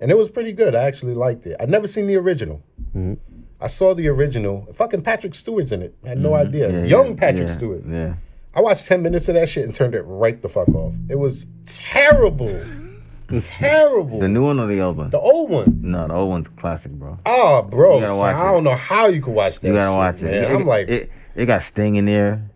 and 0.00 0.10
it 0.10 0.16
was 0.16 0.28
pretty 0.28 0.52
good. 0.52 0.74
I 0.74 0.82
actually 0.84 1.14
liked 1.14 1.46
it. 1.46 1.56
I'd 1.60 1.68
never 1.70 1.86
seen 1.86 2.06
the 2.06 2.16
original. 2.16 2.62
Mm-hmm. 2.94 3.14
I 3.60 3.68
saw 3.68 3.94
the 3.94 4.06
original. 4.08 4.66
Fucking 4.74 5.02
Patrick 5.02 5.34
Stewart's 5.34 5.72
in 5.72 5.80
it. 5.82 5.94
I 6.04 6.08
had 6.10 6.18
no 6.18 6.34
idea. 6.34 6.68
Mm-hmm. 6.68 6.78
yeah, 6.80 6.84
Young 6.84 7.08
yeah, 7.10 7.14
Patrick 7.20 7.48
yeah, 7.48 7.54
Stewart. 7.54 7.82
Yeah, 7.88 8.14
I 8.54 8.60
watched 8.60 8.86
10 8.86 9.02
minutes 9.02 9.28
of 9.28 9.34
that 9.34 9.48
shit 9.48 9.64
and 9.64 9.74
turned 9.74 9.94
it 9.94 10.02
right 10.02 10.40
the 10.40 10.48
fuck 10.48 10.68
off. 10.68 10.94
It 11.08 11.18
was 11.18 11.46
terrible. 11.64 12.48
terrible. 13.40 14.20
the 14.20 14.28
new 14.28 14.44
one 14.44 14.60
or 14.60 14.66
the 14.68 14.80
old 14.80 14.96
one? 14.96 15.10
The 15.10 15.18
old 15.18 15.50
one. 15.50 15.80
no, 15.82 16.06
the 16.06 16.14
old 16.14 16.28
one's 16.28 16.48
classic, 16.48 16.92
bro. 16.92 17.18
Oh, 17.26 17.62
bro. 17.62 17.98
You 17.98 18.14
watch 18.16 18.36
I 18.36 18.52
don't 18.52 18.64
know 18.64 18.76
how 18.76 19.06
you 19.06 19.20
could 19.20 19.34
watch 19.34 19.60
that 19.60 19.66
You 19.66 19.74
gotta 19.74 19.90
shit, 19.90 19.96
watch 19.96 20.22
it. 20.22 20.24
man. 20.42 20.44
It- 20.52 20.54
I'm 20.54 20.66
like, 20.66 20.88
it, 20.88 21.10
it 21.34 21.46
got 21.46 21.62
Sting 21.62 21.96
in 21.96 22.04
there, 22.04 22.48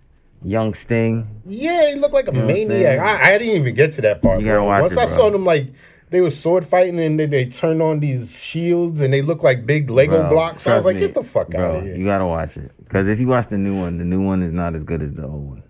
young 0.45 0.75
Sting. 0.75 1.27
yeah, 1.47 1.91
he 1.91 1.97
looked 1.97 2.15
like 2.15 2.29
a 2.29 2.33
know 2.33 2.47
maniac. 2.47 2.99
I, 2.99 3.35
I 3.35 3.39
didn't 3.39 3.57
even 3.57 3.75
get 3.75 3.93
to 3.93 4.03
that 4.03 4.23
part. 4.23 4.41
You 4.41 4.47
gotta 4.47 4.59
bro. 4.61 4.67
watch 4.67 4.83
Once 4.83 4.93
it, 4.93 4.99
I 4.99 5.05
bro. 5.07 5.15
saw 5.15 5.35
him 5.35 5.45
like, 5.45 5.73
they 6.11 6.21
were 6.21 6.31
sword 6.31 6.67
fighting 6.67 6.99
and 7.01 7.19
then 7.19 7.31
they 7.31 7.47
turned 7.47 7.81
on 7.81 8.01
these 8.01 8.43
shields 8.43 9.01
and 9.01 9.13
they 9.13 9.23
look 9.23 9.43
like 9.43 9.65
big 9.67 9.91
Lego 9.91 10.21
Bro, 10.21 10.31
blocks. 10.31 10.67
I 10.67 10.75
was 10.77 10.85
like, 10.85 10.97
me, 10.97 11.01
get 11.03 11.15
the 11.15 11.23
fuck 11.23 11.49
bro, 11.49 11.61
out 11.71 11.77
of 11.79 11.85
here. 11.85 11.97
You 11.97 12.05
gotta 12.05 12.27
watch 12.27 12.57
it 12.57 12.73
because 12.79 13.09
if 13.09 13.19
you 13.21 13.29
watch 13.29 13.49
the 13.49 13.59
new 13.59 13.81
one, 13.81 13.99
the 13.99 14.05
new 14.05 14.21
one 14.23 14.43
is 14.43 14.53
not 14.53 14.75
as 14.75 14.83
good 14.85 15.03
as 15.03 15.13
the 15.15 15.25
old 15.27 15.49
one. 15.49 15.63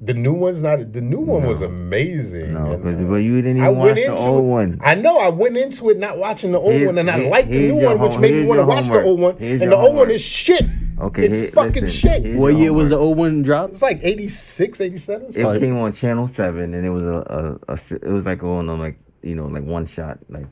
the 0.00 0.14
new 0.14 0.32
one's 0.32 0.62
not, 0.62 0.92
the 0.92 1.00
new 1.00 1.18
one 1.20 1.44
was 1.46 1.60
amazing. 1.60 2.54
No, 2.54 2.72
And, 2.72 3.06
uh, 3.06 3.10
but 3.10 3.16
you 3.16 3.42
didn't 3.42 3.60
I 3.62 3.66
even 3.66 3.78
watch 3.78 3.84
went 3.86 3.96
the 3.96 4.04
into 4.04 4.16
old 4.18 4.44
it. 4.44 4.48
one. 4.48 4.80
I 4.84 4.94
know 4.94 5.18
I 5.18 5.28
went 5.28 5.56
into 5.56 5.90
it 5.90 5.98
not 5.98 6.18
watching 6.18 6.52
the 6.52 6.58
old 6.60 6.72
Here's- 6.72 6.86
one, 6.86 6.98
and 6.98 7.10
I 7.10 7.20
here- 7.20 7.30
like 7.30 7.48
the 7.48 7.58
new 7.58 7.80
your 7.80 7.96
one, 7.96 8.06
which 8.08 8.18
made 8.18 8.34
me 8.34 8.46
want 8.46 8.58
to 8.58 8.62
your 8.62 8.66
watch 8.66 8.86
the 8.86 9.02
old 9.02 9.18
one. 9.20 9.36
Here's 9.38 9.60
and 9.62 9.70
your 9.72 9.80
the 9.82 9.88
old 9.88 9.96
one 9.96 10.10
is 10.10 10.20
shit. 10.22 10.64
Okay, 11.00 11.24
it's 11.26 11.40
here- 11.40 11.50
fucking 11.50 11.82
listen, 11.84 12.22
shit. 12.22 12.36
What 12.36 12.54
year 12.56 12.72
was 12.72 12.90
the 12.90 12.96
old 12.96 13.16
one 13.18 13.42
dropped? 13.42 13.72
It's 13.72 13.82
like 13.82 14.00
86, 14.02 14.80
87. 14.80 15.26
It 15.28 15.32
something. 15.34 15.60
came 15.60 15.76
on 15.78 15.92
Channel 15.92 16.28
Seven, 16.28 16.74
and 16.74 16.84
it 16.86 16.90
was 16.90 17.04
a, 17.04 17.58
a, 17.68 17.72
a 17.72 17.72
s- 17.72 17.92
it 17.92 18.04
was 18.08 18.24
like 18.26 18.42
on 18.44 18.66
like 18.78 18.98
you 19.22 19.34
know 19.34 19.46
like 19.46 19.64
one 19.64 19.86
shot 19.86 20.18
like 20.28 20.46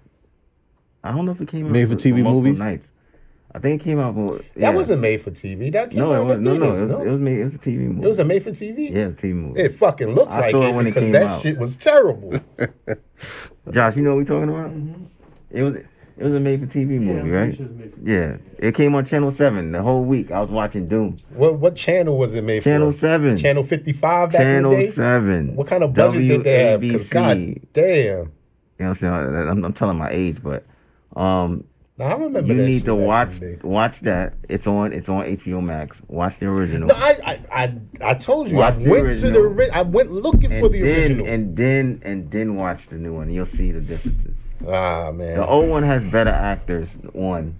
I 1.04 1.12
don't 1.12 1.24
know 1.26 1.32
if 1.32 1.40
it 1.40 1.48
came 1.48 1.66
out 1.66 1.72
Made 1.72 1.88
for 1.88 1.94
TV 1.94 2.22
multiple 2.22 2.32
movies? 2.42 2.58
Nights. 2.58 2.90
I 3.54 3.58
think 3.58 3.80
it 3.80 3.84
came 3.84 3.98
out. 3.98 4.14
For, 4.14 4.40
That 4.56 4.74
wasn't 4.74 5.00
made 5.00 5.20
for 5.22 5.30
TV. 5.30 5.72
That 5.72 5.90
came 5.90 6.00
No, 6.00 6.12
out 6.12 6.20
it 6.20 6.24
was 6.24 6.36
in 6.38 6.44
no, 6.44 6.56
no. 6.56 6.66
It 6.66 6.70
was, 6.72 6.82
it 6.82 7.10
was 7.10 7.20
made. 7.20 7.38
It 7.38 7.44
was 7.44 7.54
a 7.54 7.58
TV 7.58 7.78
movie. 7.78 8.04
It 8.04 8.08
was 8.08 8.18
a 8.18 8.24
made 8.24 8.42
for 8.42 8.50
TV. 8.50 8.90
yeah, 8.90 8.98
a 9.06 9.10
TV 9.12 9.34
movie. 9.34 9.60
It 9.60 9.72
fucking 9.74 10.14
looks 10.14 10.34
I 10.34 10.40
like 10.40 10.50
saw 10.50 10.62
it 10.64 10.70
it 10.70 10.74
when 10.74 10.86
it 10.86 10.90
because 10.90 11.02
came 11.04 11.12
that 11.12 11.22
out. 11.26 11.40
shit 11.42 11.58
was 11.58 11.76
terrible. 11.76 12.38
Josh, 13.70 13.96
you 13.96 14.02
know 14.02 14.10
what 14.14 14.18
we're 14.18 14.24
talking 14.24 14.48
about? 14.48 14.70
Mm-hmm. 14.72 15.04
It 15.50 15.62
was 15.62 15.74
it 15.76 16.24
was 16.24 16.34
a 16.34 16.40
made 16.40 16.60
for 16.60 16.66
TV 16.66 17.00
movie, 17.00 17.30
right? 17.30 17.58
Yeah, 18.02 18.36
it 18.58 18.74
came 18.74 18.94
on 18.94 19.04
Channel 19.04 19.30
Seven 19.30 19.72
the 19.72 19.82
whole 19.82 20.02
week. 20.04 20.30
I 20.30 20.40
was 20.40 20.50
watching 20.50 20.88
Dune. 20.88 21.18
what 21.30 21.54
what 21.58 21.76
channel 21.76 22.18
was 22.18 22.34
it 22.34 22.42
made 22.42 22.60
for? 22.60 22.64
Channel? 22.70 22.92
Seven. 22.92 23.36
Channel 23.36 23.62
55 23.62 24.32
back 24.32 24.40
in 24.40 24.46
Channel 24.46 24.70
the 24.72 24.76
day? 24.78 24.90
Seven. 24.90 25.56
What 25.56 25.66
kind 25.66 25.82
of 25.84 25.94
budget 25.94 26.28
did 26.28 26.44
they 26.44 26.64
have? 26.64 26.80
WABC. 26.80 27.10
God 27.12 27.66
damn. 27.72 28.32
You 28.78 28.84
know 28.84 28.90
what 28.90 29.02
I'm 29.02 29.34
saying? 29.34 29.48
I'm, 29.48 29.64
I'm 29.64 29.72
telling 29.72 29.96
my 29.98 30.10
age, 30.10 30.42
but 30.42 30.64
um, 31.14 31.64
Now, 31.96 32.06
I 32.06 32.12
remember 32.12 32.40
you 32.42 32.54
need 32.62 32.84
to 32.84 32.94
watch 32.94 33.40
watch 33.62 34.00
that. 34.00 34.34
It's 34.48 34.66
on 34.66 34.92
it's 34.92 35.08
on 35.08 35.24
HBO 35.24 35.62
Max. 35.64 36.02
Watch 36.08 36.38
the 36.38 36.46
original. 36.46 36.88
No, 36.88 36.94
I, 36.94 37.16
I, 37.24 37.40
I, 37.64 37.74
I 38.10 38.14
told 38.14 38.50
you. 38.50 38.56
Watch 38.56 38.74
I 38.74 38.88
went 38.88 39.14
to 39.20 39.30
the. 39.30 39.38
ori- 39.38 39.70
I 39.70 39.80
went 39.82 40.12
looking 40.12 40.52
and 40.52 40.60
for 40.60 40.68
the 40.68 40.82
then 40.82 41.10
original. 41.12 41.26
and 41.26 41.56
then 41.56 42.00
and 42.04 42.30
then 42.30 42.56
watch 42.56 42.88
the 42.88 42.96
new 42.96 43.14
one. 43.14 43.30
You'll 43.30 43.46
see 43.46 43.72
the 43.72 43.80
differences. 43.80 44.36
ah 44.68 45.10
man. 45.10 45.36
The 45.36 45.46
old 45.46 45.70
one 45.70 45.82
has 45.84 46.04
better 46.04 46.30
actors. 46.30 46.98
One. 47.12 47.56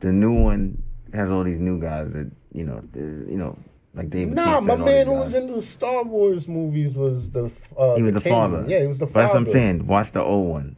The 0.00 0.10
new 0.10 0.32
one 0.32 0.82
has 1.14 1.30
all 1.30 1.44
these 1.44 1.60
new 1.60 1.80
guys 1.80 2.10
that 2.12 2.28
you 2.52 2.64
know, 2.64 2.82
you 2.94 3.36
know, 3.38 3.56
like 3.94 4.10
David. 4.10 4.34
Nah, 4.34 4.60
my 4.60 4.76
man 4.76 5.06
who 5.06 5.12
was 5.14 5.34
in 5.34 5.50
the 5.52 5.60
Star 5.60 6.02
Wars 6.04 6.48
movies 6.48 6.94
was 6.94 7.30
the. 7.30 7.50
Uh, 7.76 7.94
He 7.96 8.02
was 8.02 8.14
the, 8.14 8.20
king. 8.20 8.32
father. 8.32 8.64
Yeah, 8.66 8.80
he 8.80 8.86
was 8.86 8.98
the 8.98 9.06
father. 9.06 9.20
That's 9.22 9.34
what 9.34 9.38
I'm 9.40 9.46
saying. 9.46 9.86
Watch 9.86 10.12
the 10.12 10.22
old 10.22 10.48
one. 10.48 10.76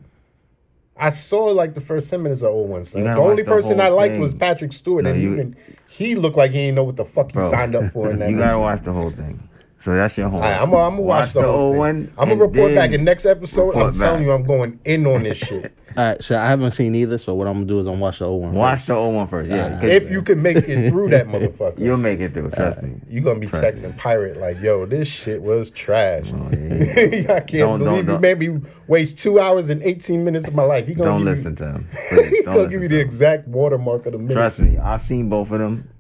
I 0.97 1.11
saw 1.11 1.45
like 1.47 1.75
the 1.75 1.81
first 1.81 2.09
ten 2.09 2.23
minutes 2.23 2.43
of 2.43 2.49
old 2.51 2.69
one. 2.71 2.85
Son. 2.85 3.03
The 3.03 3.17
only 3.17 3.43
the 3.43 3.49
person 3.51 3.81
I 3.81 3.89
liked 3.89 4.13
thing. 4.13 4.21
was 4.21 4.33
Patrick 4.35 4.73
Stewart, 4.73 5.05
No, 5.05 5.11
and 5.11 5.21
you- 5.23 5.33
even 5.33 5.57
he 5.89 6.15
looked 6.15 6.37
like 6.37 6.53
he 6.53 6.59
didn't 6.59 6.77
know 6.77 6.85
what 6.85 6.97
the 6.97 7.05
fuck 7.05 7.31
he 7.33 7.35
Bro, 7.35 7.51
signed 7.51 7.75
up 7.75 7.93
for 7.93 8.11
in 8.11 8.19
that. 8.21 8.31
you 8.31 8.37
gotta 8.37 8.53
movie. 8.53 8.61
watch 8.63 8.83
the 8.83 8.93
whole 8.93 9.11
thing. 9.11 9.49
So 9.85 9.95
that's 9.95 10.17
your 10.17 10.31
homework. 10.31 10.45
All 10.47 10.51
right, 10.51 10.63
I'm 10.63 10.71
gonna 10.71 10.83
I'm 10.83 10.97
watch, 10.97 11.35
the, 11.35 11.43
whole 11.43 11.55
old 11.55 11.73
thing. 11.75 11.79
one. 11.79 12.13
I'm 12.17 12.29
gonna 12.31 12.41
report 12.41 12.75
back 12.75 12.93
in 12.93 13.05
next 13.05 13.27
episode. 13.27 13.73
I'm 13.73 13.77
report 13.77 13.95
telling 13.97 14.21
back. 14.21 14.25
you, 14.27 14.33
I'm 14.33 14.43
going 14.45 14.81
in 14.87 15.07
on 15.07 15.25
this 15.25 15.37
shit. 15.37 15.77
All 15.99 16.03
right, 16.05 16.23
so 16.23 16.39
I 16.39 16.47
haven't 16.47 16.71
seen 16.71 16.95
either. 16.95 17.19
So 17.19 17.35
what 17.35 17.47
I'm 17.47 17.53
gonna 17.53 17.67
do 17.67 17.81
is 17.81 17.87
I'm 17.87 17.93
gonna 17.93 18.03
watch 18.03 18.19
the 18.21 18.25
old 18.25 18.41
one. 18.45 18.53
Watch 18.55 18.79
first. 18.79 18.87
the 18.89 18.95
old 18.95 19.15
one 19.15 19.27
first. 19.27 19.51
Yeah, 19.51 19.79
'cause 19.79 19.91
if 19.91 20.11
you 20.11 20.23
can 20.23 20.41
make 20.41 20.57
it 20.57 20.89
through 20.89 21.11
that 21.11 21.27
motherfucker, 21.27 21.79
you'll 21.79 21.99
make 21.99 22.19
it 22.21 22.33
through. 22.33 22.51
Trust 22.53 22.81
me. 22.83 22.95
You're 23.11 23.25
gonna 23.25 23.41
be 23.41 23.47
Trust 23.47 23.63
texting 23.83 23.95
pirate 23.99 24.39
like, 24.39 24.59
"Yo, 24.63 24.87
this 24.87 25.07
shit 25.07 25.43
was 25.43 25.69
trash." 25.71 26.33
Oh, 26.33 26.49
yeah. 26.53 27.35
I 27.35 27.41
can't 27.41 27.51
Don't- 27.51 27.81
don't- 27.81 27.81
believe 27.81 27.97
you 27.99 28.03
don't- 28.05 28.21
made 28.23 28.39
me 28.39 28.61
waste 28.89 29.19
two 29.19 29.39
hours 29.39 29.69
and 29.69 29.83
18 29.83 30.25
minutes 30.25 30.49
of 30.49 30.55
my 30.55 30.65
life. 30.65 30.87
He 30.87 30.95
gonna 30.95 31.11
Don't 31.11 31.27
listen 31.27 31.51
You, 31.53 31.57
to 31.57 31.65
him. 31.73 31.89
Please, 32.09 32.29
he 32.39 32.43
gonna 32.43 32.69
give 32.69 32.83
you 32.83 32.89
the 32.89 33.01
him. 33.01 33.07
exact 33.07 33.47
watermark 33.49 34.07
of 34.07 34.13
the 34.13 34.19
minute. 34.19 34.33
Trust 34.33 34.63
me, 34.63 34.79
I've 34.79 35.03
seen 35.03 35.29
both 35.29 35.51
of 35.53 35.59
them, 35.59 35.91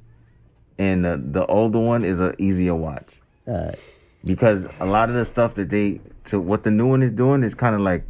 and 0.79 1.05
the, 1.05 1.21
the 1.23 1.45
older 1.47 1.79
one 1.81 2.03
is 2.03 2.19
an 2.19 2.35
easier 2.39 2.75
watch 2.75 3.21
All 3.21 3.24
right. 3.47 3.75
because 4.25 4.65
a 4.81 4.87
lot 4.87 5.09
of 5.11 5.15
the 5.15 5.25
stuff 5.25 5.55
that 5.57 5.71
they 5.71 6.01
to 6.27 6.41
what 6.41 6.63
the 6.65 6.71
new 6.71 6.87
one 6.87 7.03
is 7.03 7.11
doing 7.11 7.43
is 7.43 7.55
kind 7.55 7.75
of 7.75 7.81
like 7.83 8.05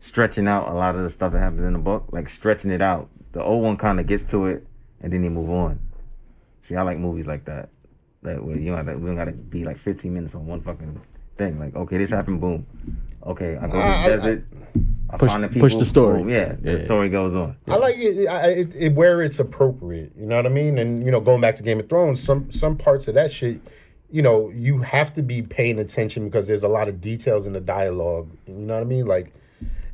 stretching 0.00 0.46
out 0.48 0.68
a 0.68 0.74
lot 0.74 0.94
of 0.94 1.02
the 1.02 1.10
stuff 1.10 1.32
that 1.32 1.40
happens 1.40 1.62
in 1.62 1.72
the 1.72 1.78
book, 1.78 2.06
like 2.12 2.28
stretching 2.28 2.70
it 2.70 2.80
out. 2.80 3.08
The 3.32 3.42
old 3.42 3.62
one 3.62 3.76
kind 3.76 4.00
of 4.00 4.06
gets 4.06 4.22
to 4.30 4.46
it, 4.46 4.66
and 5.02 5.12
then 5.12 5.22
they 5.22 5.28
move 5.28 5.50
on. 5.50 5.78
See, 6.62 6.76
I 6.76 6.82
like 6.82 6.98
movies 6.98 7.26
like 7.26 7.44
that. 7.46 7.68
That 8.22 8.42
way, 8.44 8.54
you 8.54 8.74
know, 8.74 8.82
that 8.82 8.98
we 8.98 9.06
don't 9.06 9.16
gotta 9.16 9.32
be 9.32 9.64
like 9.64 9.78
15 9.78 10.12
minutes 10.12 10.34
on 10.34 10.46
one 10.46 10.60
fucking 10.60 11.00
thing. 11.36 11.58
Like, 11.58 11.76
okay, 11.76 11.98
this 11.98 12.10
happened, 12.10 12.40
boom. 12.40 12.66
Okay, 13.24 13.56
I 13.56 13.66
go 13.66 13.72
to 13.72 13.78
I- 13.78 14.04
I- 14.04 14.08
the 14.08 14.16
desert. 14.16 14.44
I, 15.10 15.16
Push- 15.16 15.30
find 15.30 15.42
the 15.44 15.48
people. 15.48 15.62
push 15.62 15.74
the 15.76 15.84
story. 15.86 16.18
boom, 16.20 16.28
yeah, 16.28 16.54
the 16.60 16.78
Yeah. 16.80 16.84
story 16.84 17.08
goes 17.08 17.34
on. 17.34 17.56
I 17.66 17.76
like 17.76 17.96
it, 17.96 18.26
I, 18.28 18.46
it, 18.48 18.76
it 18.76 18.94
where 18.94 19.22
it's 19.22 19.38
appropriate. 19.38 20.12
You 20.18 20.26
know 20.26 20.36
what 20.36 20.44
I 20.46 20.50
mean? 20.50 20.76
And 20.78 21.02
you 21.04 21.10
know, 21.10 21.20
going 21.20 21.40
back 21.40 21.56
to 21.56 21.62
Game 21.62 21.80
of 21.80 21.88
Thrones, 21.88 22.22
some 22.22 22.50
some 22.50 22.76
parts 22.76 23.08
of 23.08 23.14
that 23.14 23.32
shit, 23.32 23.60
you 24.10 24.22
know, 24.22 24.50
you 24.50 24.78
have 24.78 25.12
to 25.14 25.22
be 25.22 25.42
paying 25.42 25.78
attention 25.78 26.24
because 26.24 26.46
there's 26.46 26.62
a 26.62 26.68
lot 26.68 26.88
of 26.88 27.00
details 27.00 27.46
in 27.46 27.52
the 27.52 27.60
dialogue. 27.60 28.30
You 28.46 28.54
know 28.54 28.74
what 28.74 28.80
I 28.80 28.84
mean? 28.84 29.06
Like, 29.06 29.32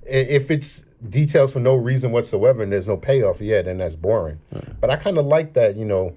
if 0.06 0.50
it's 0.50 0.84
details 1.08 1.52
for 1.52 1.60
no 1.60 1.74
reason 1.74 2.12
whatsoever 2.12 2.62
and 2.62 2.72
there's 2.72 2.88
no 2.88 2.96
payoff, 2.96 3.40
yet, 3.40 3.64
then 3.64 3.78
that's 3.78 3.96
boring. 3.96 4.40
But 4.80 4.90
I 4.90 4.96
kind 4.96 5.18
of 5.18 5.26
like 5.26 5.54
that, 5.54 5.76
you 5.76 5.84
know, 5.84 6.14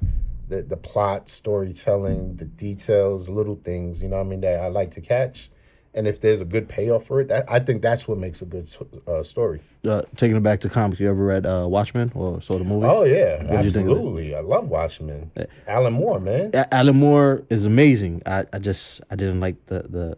the 0.47 0.61
the 0.61 0.77
plot, 0.77 1.29
storytelling, 1.29 2.35
the 2.35 2.45
details, 2.45 3.29
little 3.29 3.59
things, 3.63 4.01
you 4.01 4.09
know 4.09 4.17
what 4.17 4.27
I 4.27 4.29
mean, 4.29 4.41
that 4.41 4.59
I 4.59 4.67
like 4.67 4.91
to 4.91 5.01
catch. 5.01 5.49
And 5.97 6.07
if 6.07 6.21
there's 6.21 6.41
a 6.41 6.45
good 6.45 6.69
payoff 6.69 7.05
for 7.07 7.19
it, 7.21 7.27
that, 7.29 7.45
I 7.49 7.59
think 7.59 7.81
that's 7.81 8.07
what 8.07 8.19
makes 8.19 8.41
a 8.43 8.45
good 8.45 8.69
uh, 9.07 9.23
story. 9.23 9.61
Uh, 9.83 10.03
taking 10.15 10.37
it 10.37 10.43
back 10.43 10.59
to 10.61 10.69
comics, 10.69 10.99
you 10.99 11.09
ever 11.09 11.25
read 11.25 11.45
uh, 11.47 11.65
Watchmen 11.67 12.11
or 12.13 12.39
saw 12.39 12.57
the 12.59 12.63
movie? 12.63 12.85
Oh 12.85 13.03
yeah, 13.03 13.37
What'd 13.43 13.49
you 13.51 13.57
it? 13.57 13.65
absolutely. 13.83 14.35
I 14.35 14.41
love 14.41 14.69
Watchmen. 14.69 15.31
Alan 15.67 15.93
Moore, 15.93 16.19
man. 16.19 16.51
A- 16.53 16.71
Alan 16.73 16.97
Moore 16.97 17.43
is 17.49 17.65
amazing. 17.65 18.21
I, 18.27 18.45
I 18.53 18.59
just 18.59 19.01
I 19.09 19.15
didn't 19.15 19.39
like 19.39 19.57
the, 19.65 19.79
the 19.89 20.17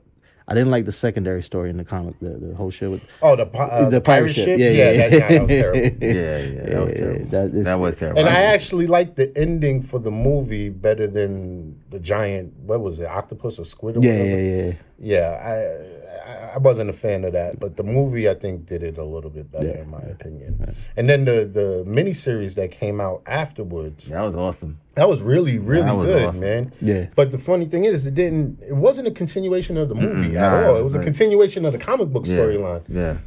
I 0.50 0.54
didn't 0.56 0.72
like 0.72 0.86
the 0.86 0.92
secondary 0.92 1.44
story 1.44 1.70
in 1.70 1.78
the 1.78 1.86
comic. 1.86 2.20
The, 2.20 2.30
the 2.32 2.56
whole 2.56 2.72
shit 2.72 2.90
with 2.90 3.04
Oh, 3.22 3.36
the 3.38 3.44
uh, 3.46 3.84
The 3.86 3.90
the, 3.92 4.02
pirate 4.02 4.02
pirate 4.02 4.34
ship? 4.34 4.46
ship. 4.46 4.60
Yeah, 4.60 4.72
Yeah, 4.72 4.92
yeah. 4.92 5.10
That, 5.10 5.30
that 5.30 5.42
was 5.44 5.50
terrible. 5.50 5.80
Yeah, 6.02 6.38
yeah, 6.40 6.70
that 6.74 6.82
was 6.84 6.92
Yeah, 6.92 7.00
terrible. 7.00 7.26
that 7.30 7.46
is- 7.56 7.66
That 7.66 7.80
was 7.80 7.96
terrible. 7.96 8.20
And 8.20 8.30
I 8.30 8.42
actually 8.56 8.88
liked 8.88 9.16
the 9.16 9.32
ending 9.38 9.82
for 9.82 10.00
the 10.00 10.12
movie 10.12 10.70
better 10.70 11.08
than 11.08 11.80
the 11.90 12.00
giant. 12.00 12.54
What 12.66 12.82
was 12.82 13.00
it? 13.00 13.06
Octopus 13.06 13.60
or 13.60 13.64
squid? 13.66 13.98
Or 13.98 14.02
yeah 14.02 14.12
whatever? 14.14 14.42
yeah 14.42 14.66
yeah. 14.66 14.74
Yeah, 15.02 15.30
I, 15.52 16.56
I 16.56 16.58
wasn't 16.58 16.90
a 16.90 16.94
fan 16.94 17.24
of 17.24 17.34
that, 17.34 17.60
but 17.60 17.78
the 17.78 17.84
movie 17.84 18.30
I 18.30 18.34
think 18.36 18.66
did 18.66 18.84
it 18.84 18.98
a 18.98 19.04
little 19.04 19.30
bit 19.30 19.52
better 19.52 19.68
Yeah. 19.68 19.82
in 19.82 19.90
my 19.90 20.02
opinion. 20.02 20.76
And 20.98 21.10
then 21.10 21.26
the 21.26 21.46
the 21.46 21.84
miniseries 21.88 22.56
that 22.56 22.72
came 22.72 23.00
out 23.00 23.22
afterwards, 23.26 24.08
that 24.08 24.22
was 24.22 24.36
awesome. 24.36 24.80
that 24.96 25.08
was 25.10 25.22
really 25.22 25.58
really 25.60 25.92
was 25.92 26.08
good, 26.08 26.24
awesome. 26.26 26.42
man. 26.42 26.74
Yeah. 26.82 27.08
But 27.16 27.32
the 27.32 27.38
funny 27.38 27.66
thing 27.66 27.86
is, 27.86 28.06
it 28.06 28.14
didn't. 28.16 28.62
It 28.62 28.76
wasn't 28.76 29.08
a 29.08 29.12
continuation 29.12 29.78
of 29.78 29.90
the 29.90 29.96
mm, 29.96 30.02
movie 30.14 30.38
at 30.38 30.42
nah, 30.52 30.68
all. 30.68 30.76
it 30.76 30.84
was 30.84 30.94
was 30.94 30.96
a 30.96 31.04
continuation 31.04 31.66
of 31.66 31.72
the 31.74 31.80
comic 31.80 32.10
book 32.10 32.26
storyline 32.26 32.82
Yeah, 32.90 33.18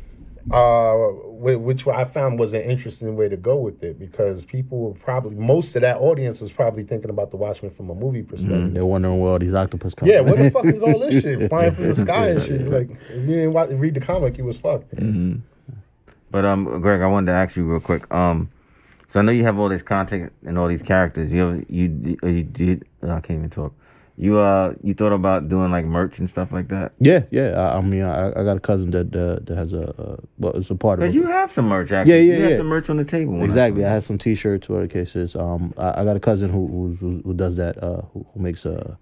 uh, 0.50 0.94
which 0.96 1.86
I 1.86 2.04
found 2.04 2.38
was 2.38 2.52
an 2.52 2.62
interesting 2.62 3.14
way 3.16 3.28
to 3.28 3.36
go 3.36 3.56
with 3.56 3.82
it 3.84 3.98
because 3.98 4.44
people 4.44 4.78
were 4.80 4.94
probably 4.94 5.36
most 5.36 5.74
of 5.76 5.82
that 5.82 5.98
audience 5.98 6.40
was 6.40 6.50
probably 6.52 6.82
thinking 6.84 7.10
about 7.10 7.30
the 7.30 7.36
Watchmen 7.36 7.70
from 7.70 7.90
a 7.90 7.94
movie 7.94 8.22
perspective. 8.22 8.74
They're 8.74 8.84
wondering 8.84 9.20
where 9.20 9.32
all 9.32 9.38
these 9.38 9.54
octopus 9.54 9.94
come 9.94 10.08
Yeah, 10.08 10.18
from. 10.18 10.26
where 10.26 10.36
the 10.44 10.50
fuck 10.50 10.64
is 10.66 10.82
all 10.82 10.98
this 10.98 11.22
shit 11.22 11.48
flying 11.48 11.72
from 11.72 11.88
the 11.88 11.94
sky 11.94 12.28
and 12.30 12.42
shit? 12.42 12.62
Like, 12.62 12.90
if 13.08 13.16
you 13.16 13.26
didn't 13.26 13.52
watch, 13.52 13.70
read 13.70 13.94
the 13.94 14.00
comic, 14.00 14.36
you 14.38 14.44
was 14.44 14.58
fucked. 14.58 14.92
but 16.30 16.44
um, 16.44 16.80
Greg, 16.80 17.00
I 17.02 17.06
wanted 17.06 17.26
to 17.26 17.32
ask 17.32 17.56
you 17.56 17.64
real 17.64 17.80
quick. 17.80 18.12
Um, 18.12 18.48
so 19.08 19.20
I 19.20 19.22
know 19.22 19.32
you 19.32 19.44
have 19.44 19.58
all 19.58 19.68
this 19.68 19.82
content 19.82 20.32
and 20.44 20.58
all 20.58 20.68
these 20.68 20.82
characters. 20.82 21.30
You 21.30 21.42
ever, 21.48 21.62
you 21.68 22.16
uh, 22.22 22.26
you 22.28 22.42
did 22.44 22.84
I 23.02 23.20
can't 23.20 23.38
even 23.38 23.50
talk. 23.50 23.74
You 24.16 24.38
uh 24.38 24.74
you 24.82 24.92
thought 24.94 25.12
about 25.12 25.48
doing 25.48 25.70
like 25.70 25.86
merch 25.86 26.18
and 26.18 26.28
stuff 26.28 26.52
like 26.52 26.68
that 26.68 26.92
Yeah, 26.98 27.22
yeah. 27.30 27.52
I, 27.58 27.78
I 27.78 27.80
mean, 27.80 28.02
I, 28.02 28.28
I 28.28 28.44
got 28.44 28.56
a 28.58 28.60
cousin 28.60 28.90
that 28.90 29.14
uh, 29.16 29.38
that 29.44 29.56
has 29.56 29.72
a 29.72 29.88
uh, 30.00 30.16
well, 30.38 30.52
it's 30.52 30.70
a 30.70 30.74
part 30.74 30.98
of 30.98 31.00
because 31.02 31.14
it. 31.14 31.18
you 31.18 31.26
have 31.26 31.50
some 31.50 31.66
merch 31.68 31.90
actually. 31.92 32.14
Yeah, 32.14 32.20
yeah, 32.20 32.36
You 32.36 32.42
have 32.42 32.50
yeah. 32.52 32.56
some 32.58 32.66
merch 32.66 32.90
on 32.90 32.98
the 32.98 33.04
table. 33.04 33.40
I 33.40 33.44
Exactly. 33.44 33.84
I 33.84 33.88
you. 33.88 33.94
had 33.94 34.02
some 34.02 34.18
T-shirts, 34.18 34.68
whatever 34.68 34.86
the 34.86 34.92
case. 34.92 35.34
Um, 35.34 35.72
I, 35.78 36.02
I 36.02 36.04
got 36.04 36.16
a 36.16 36.20
cousin 36.20 36.50
who 36.50 36.94
who, 37.00 37.22
who, 37.24 37.32
does 37.34 37.56
that, 37.56 37.82
uh, 37.82 38.02
who, 38.12 38.26
who 38.34 38.40
makes 38.40 38.66
uh, 38.66 38.94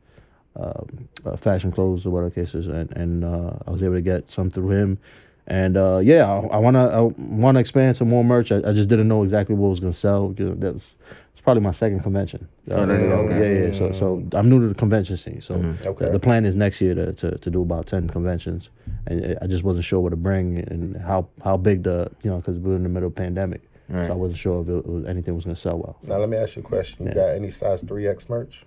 um, 0.57 1.09
uh, 1.27 1.37
fashion 1.37 1.73
clothes 1.73 2.07
or 2.07 2.11
whatever 2.11 2.31
cases, 2.31 2.69
and 2.69 2.91
and 2.93 3.25
uh, 3.25 3.53
I 3.67 3.71
was 3.71 3.83
able 3.83 3.95
to 3.95 4.01
get 4.03 4.31
some 4.31 4.49
through 4.51 4.71
him. 4.71 4.99
And 5.47 5.77
uh, 5.77 5.99
yeah, 6.03 6.31
I, 6.31 6.39
I 6.47 6.57
wanna 6.59 6.87
I 6.87 7.01
wanna 7.19 7.59
expand 7.59 7.97
some 7.97 8.09
more 8.09 8.23
merch. 8.25 8.53
I, 8.53 8.59
I 8.59 8.73
just 8.73 8.89
didn't 8.89 9.09
know 9.09 9.23
exactly 9.25 9.55
what 9.57 9.69
was 9.71 9.81
gonna 9.81 9.93
sell. 9.93 10.29
because 10.29 10.57
That's 10.59 10.95
it's 11.30 11.30
probably 11.51 11.63
my 11.63 11.73
second 11.73 12.01
convention. 12.01 12.47
So 12.69 12.77
Uh, 12.77 12.87
that's- 12.87 13.03
yeah, 13.09 13.15
okay. 13.15 13.67
yeah. 13.67 13.73
So 13.73 13.91
so 13.93 14.23
I'm 14.33 14.49
new 14.49 14.61
to 14.61 14.69
the 14.69 14.75
convention 14.75 15.17
scene. 15.17 15.41
So 15.41 15.55
Okay. 15.85 16.05
the, 16.07 16.13
the 16.13 16.21
plan 16.21 16.45
is 16.45 16.55
next 16.55 16.81
year 16.81 16.95
to, 16.95 17.13
to, 17.13 17.39
to 17.39 17.51
do 17.51 17.63
about 17.63 17.87
ten 17.87 18.07
conventions, 18.09 18.71
and 19.09 19.37
I 19.43 19.47
just 19.49 19.65
wasn't 19.65 19.85
sure 19.85 20.01
what 20.01 20.11
to 20.11 20.17
bring 20.17 20.59
and 20.71 20.97
how 20.97 21.27
how 21.43 21.57
big 21.57 21.83
the 21.83 22.11
you 22.23 22.31
know 22.31 22.37
because 22.37 22.59
we 22.61 22.71
were 22.71 22.77
in 22.77 22.85
the 22.85 22.89
middle 22.89 23.09
of 23.09 23.15
pandemic. 23.17 23.63
Right. 23.89 24.07
So 24.07 24.13
I 24.13 24.17
wasn't 24.17 24.39
sure 24.39 24.63
if 24.63 24.69
it 24.69 24.87
was, 24.87 25.05
anything 25.07 25.35
was 25.35 25.45
going 25.45 25.57
to 25.57 25.61
sell 25.61 25.77
well. 25.79 25.97
Now, 26.05 26.19
let 26.19 26.29
me 26.29 26.37
ask 26.37 26.55
you 26.55 26.63
a 26.63 26.65
question. 26.65 27.09
You 27.09 27.15
got 27.15 27.31
any 27.31 27.51
size 27.51 27.83
3X 27.83 28.29
merch? 28.29 28.65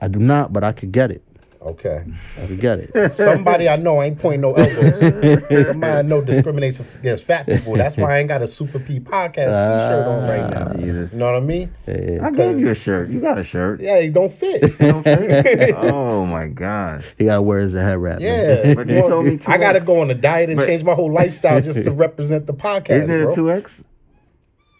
I 0.00 0.08
do 0.08 0.18
not, 0.18 0.54
but 0.54 0.64
I 0.64 0.72
could 0.72 0.90
get 0.90 1.10
it. 1.10 1.22
Okay. 1.64 2.04
I 2.40 2.46
could 2.46 2.60
get 2.60 2.78
it. 2.78 3.10
Somebody 3.10 3.68
I 3.68 3.76
know, 3.76 3.98
I 3.98 4.06
ain't 4.06 4.18
pointing 4.18 4.42
no 4.42 4.52
elbows. 4.52 5.00
Somebody 5.66 5.92
I 5.92 6.02
know 6.02 6.20
discriminates 6.20 6.80
against 6.80 7.24
fat 7.24 7.46
people. 7.46 7.74
That's 7.74 7.96
why 7.96 8.16
I 8.16 8.18
ain't 8.18 8.28
got 8.28 8.42
a 8.42 8.46
Super 8.46 8.78
P 8.78 9.00
podcast 9.00 9.34
t 9.34 9.86
shirt 9.86 10.06
on 10.06 10.28
right 10.28 10.40
ah, 10.40 10.64
now. 10.64 10.72
Jesus. 10.74 11.12
You 11.12 11.18
know 11.18 11.26
what 11.26 11.36
I 11.36 11.40
mean? 11.40 11.74
I 12.22 12.30
gave 12.30 12.58
you 12.58 12.68
a 12.68 12.74
shirt. 12.74 13.08
You 13.08 13.20
got 13.20 13.38
a 13.38 13.42
shirt. 13.42 13.80
Yeah, 13.80 13.96
it 13.96 14.12
don't 14.12 14.32
fit. 14.32 14.74
oh 15.76 16.26
my 16.26 16.48
gosh. 16.48 17.14
He 17.16 17.24
got 17.24 17.36
to 17.36 17.42
wear 17.42 17.60
his 17.60 17.72
head 17.72 17.98
wrap. 17.98 18.20
Yeah, 18.20 18.74
But 18.74 18.88
you 18.88 19.00
told 19.00 19.26
me 19.26 19.40
I 19.46 19.56
got 19.56 19.72
to 19.72 19.80
go 19.80 20.00
on 20.00 20.10
a 20.10 20.14
diet 20.14 20.50
and 20.50 20.58
But- 20.58 20.66
change 20.66 20.84
my 20.84 20.94
whole 20.94 21.12
lifestyle 21.12 21.60
just 21.60 21.84
to 21.84 21.90
represent 22.04 22.46
the 22.46 22.54
podcast, 22.54 23.04
Isn't 23.04 23.10
it 23.10 23.24
bro. 23.24 23.32
a 23.32 23.34
two 23.34 23.50
X? 23.50 23.82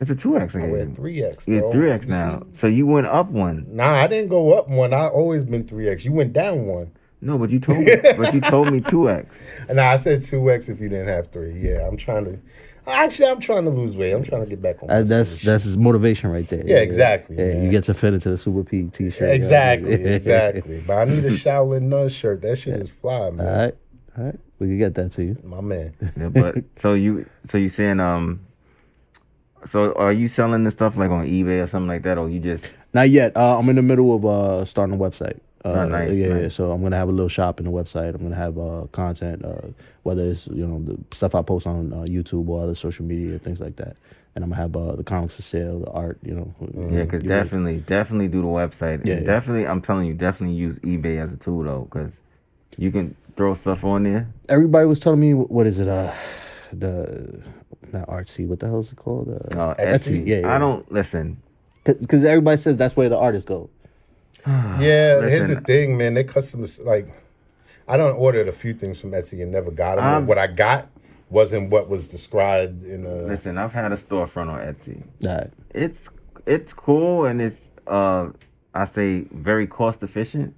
It's 0.01 0.11
a 0.11 0.14
two 0.14 0.36
X. 0.36 0.55
I 0.57 0.66
wear 0.66 0.86
three 0.86 1.22
X. 1.22 1.47
You're 1.47 1.70
three 1.70 1.90
X 1.90 2.07
now. 2.07 2.42
So 2.55 2.66
you 2.66 2.86
went 2.86 3.07
up 3.07 3.28
one. 3.28 3.66
Nah, 3.68 3.92
I 3.95 4.07
didn't 4.07 4.28
go 4.28 4.53
up 4.53 4.68
one. 4.68 4.92
I 4.92 5.07
always 5.09 5.45
been 5.45 5.66
three 5.66 5.88
X. 5.88 6.05
You 6.05 6.12
went 6.12 6.32
down 6.32 6.66
one. 6.66 6.90
No, 7.20 7.38
but 7.38 7.49
you 7.49 7.59
told 7.59 7.78
me. 7.78 7.97
but 8.18 8.34
you 8.34 8.40
told 8.40 8.70
me 8.70 8.80
two 8.80 9.09
X. 9.09 9.34
Nah, 9.72 9.90
I 9.90 9.97
said 9.97 10.22
two 10.24 10.51
X 10.51 10.68
if 10.68 10.78
you 10.80 10.88
didn't 10.88 11.09
have 11.09 11.28
three. 11.28 11.59
Yeah, 11.59 11.86
I'm 11.88 11.97
trying 11.97 12.24
to. 12.26 12.38
Actually, 12.86 13.28
I'm 13.28 13.40
trying 13.40 13.64
to 13.64 13.70
lose 13.70 13.97
weight. 13.97 14.12
I'm 14.12 14.22
trying 14.22 14.42
to 14.42 14.47
get 14.47 14.61
back 14.61 14.82
on. 14.82 14.88
my 14.88 14.97
Uh, 14.97 15.03
that's 15.05 15.40
that's 15.42 15.64
his 15.64 15.78
motivation 15.78 16.28
right 16.28 16.47
there. 16.47 16.62
Yeah, 16.66 16.76
exactly, 16.78 17.38
Yeah, 17.38 17.55
man. 17.55 17.62
you 17.62 17.70
get 17.70 17.84
to 17.84 17.95
fit 17.95 18.12
into 18.12 18.28
the 18.28 18.36
Super 18.36 18.62
P 18.62 18.82
T-shirt. 18.92 19.12
shit. 19.14 19.30
Exactly, 19.30 19.92
exactly. 20.05 20.84
But 20.86 20.95
I 20.99 21.05
need 21.07 21.24
a 21.24 21.30
Shaolin 21.30 21.82
Nun 21.82 22.11
shirt. 22.11 22.42
That 22.42 22.57
shit 22.59 22.78
is 22.78 22.90
fly, 22.90 23.30
man. 23.30 23.47
All 23.47 23.53
right, 23.57 23.74
all 24.18 24.24
right. 24.24 24.38
We 24.59 24.66
can 24.66 24.78
get 24.78 24.95
that 24.97 25.12
to 25.12 25.24
you. 25.24 25.38
My 25.45 25.62
man. 25.62 25.95
Yeah, 26.18 26.28
but 26.28 26.57
so 26.76 26.92
you 26.92 27.24
so 27.45 27.57
you 27.57 27.70
saying 27.70 28.01
um. 28.01 28.40
So 29.69 29.93
are 29.95 30.12
you 30.12 30.29
selling 30.29 30.65
this 30.65 30.75
stuff 30.75 30.97
like 30.97 31.11
on 31.11 31.27
eBay 31.27 31.62
or 31.62 31.67
something 31.67 31.89
like 31.89 32.03
that, 32.03 32.19
or 32.19 32.29
you 32.29 32.41
just 32.41 32.65
Not 32.93 33.11
yet. 33.11 33.37
Uh, 33.37 33.59
I'm 33.59 33.69
in 33.69 33.77
the 33.77 33.83
middle 33.83 34.15
of 34.15 34.25
uh, 34.27 34.65
starting 34.65 34.95
a 34.95 34.99
website. 34.99 35.39
Uh, 35.65 35.71
Oh, 35.71 35.89
nice, 35.89 36.12
yeah, 36.12 36.37
yeah. 36.37 36.49
So 36.49 36.73
I'm 36.73 36.83
gonna 36.83 36.97
have 36.97 37.09
a 37.09 37.12
little 37.12 37.29
shop 37.29 37.59
in 37.59 37.65
the 37.65 37.73
website. 37.73 38.15
I'm 38.15 38.23
gonna 38.23 38.37
have 38.37 38.59
uh, 38.59 38.87
content, 38.93 39.45
uh, 39.45 39.69
whether 40.03 40.23
it's 40.23 40.47
you 40.49 40.67
know 40.67 40.79
the 40.85 40.99
stuff 41.17 41.35
I 41.35 41.41
post 41.43 41.67
on 41.67 41.93
uh, 41.93 41.97
YouTube 42.05 42.49
or 42.49 42.62
other 42.65 42.75
social 42.75 43.07
media, 43.07 43.39
things 43.39 43.61
like 43.61 43.77
that. 43.77 43.97
And 44.35 44.45
I'm 44.45 44.51
gonna 44.51 44.61
have 44.61 44.77
uh, 44.77 44.97
the 44.97 45.05
comics 45.05 45.37
for 45.37 45.43
sale, 45.43 45.79
the 45.81 45.91
art. 45.91 46.19
You 46.23 46.35
know. 46.35 46.55
yeah? 46.91 47.05
Because 47.05 47.23
You- 47.23 47.29
definitely, 47.31 47.79
definitely 47.79 48.29
do 48.29 48.43
the 48.43 48.49
website. 48.49 49.07
Yeah, 49.07 49.15
and 49.15 49.27
yeah. 49.27 49.33
definitely, 49.33 49.67
I'm 49.67 49.81
telling 49.81 50.07
you, 50.07 50.12
definitely 50.12 50.57
use 50.57 50.77
eBay 50.81 51.17
as 51.23 51.33
a 51.33 51.37
tool 51.39 51.62
though, 51.65 51.89
because 51.91 52.12
you 52.77 52.91
can 52.91 53.17
throw 53.37 53.55
stuff 53.55 53.85
on 53.85 54.03
there. 54.03 54.29
Everybody 54.51 54.87
was 54.87 55.01
telling 55.01 55.21
me 55.21 55.33
what 55.33 55.67
is 55.67 55.79
it? 55.79 55.89
Uh, 55.89 56.12
the 56.73 57.41
not 57.93 58.09
artsy. 58.09 58.47
What 58.47 58.61
the 58.61 58.66
hell 58.66 58.80
is 58.80 58.93
it 58.93 58.97
called? 58.97 59.28
Uh, 59.28 59.59
Uh, 59.59 59.74
Etsy? 59.74 60.18
Etsy. 60.22 60.26
Yeah, 60.26 60.39
yeah. 60.41 60.55
I 60.55 60.59
don't 60.59 60.91
listen. 60.91 61.41
because 61.85 62.24
everybody 62.24 62.57
says 62.57 62.76
that's 62.76 62.97
where 62.97 63.09
the 63.09 63.18
artists 63.18 63.47
go. 63.49 63.70
Yeah, 64.47 65.20
here's 65.26 65.49
the 65.49 65.61
thing, 65.61 65.97
man. 65.97 66.14
They 66.14 66.24
customers 66.24 66.80
like. 66.80 67.09
I 67.87 67.99
don't 67.99 68.16
ordered 68.16 68.49
a 68.49 68.53
few 68.53 68.72
things 68.72 68.99
from 68.99 69.11
Etsy 69.11 69.43
and 69.43 69.53
never 69.53 69.70
got 69.70 69.97
them. 69.97 70.05
Um, 70.05 70.26
what 70.26 70.39
I 70.39 70.47
got 70.47 70.89
wasn't 71.28 71.68
what 71.70 71.89
was 71.89 72.09
described 72.09 72.82
in 72.85 73.05
a. 73.05 73.14
Listen, 73.24 73.59
I've 73.59 73.72
had 73.72 73.93
a 73.93 73.97
storefront 73.97 74.49
on 74.51 74.61
Etsy. 74.61 75.03
Right. 75.22 75.51
It's 75.74 76.09
it's 76.47 76.72
cool 76.72 77.24
and 77.26 77.41
it's 77.43 77.61
uh 77.87 78.30
I 78.74 78.87
say 78.87 79.26
very 79.32 79.66
cost 79.66 80.03
efficient, 80.03 80.55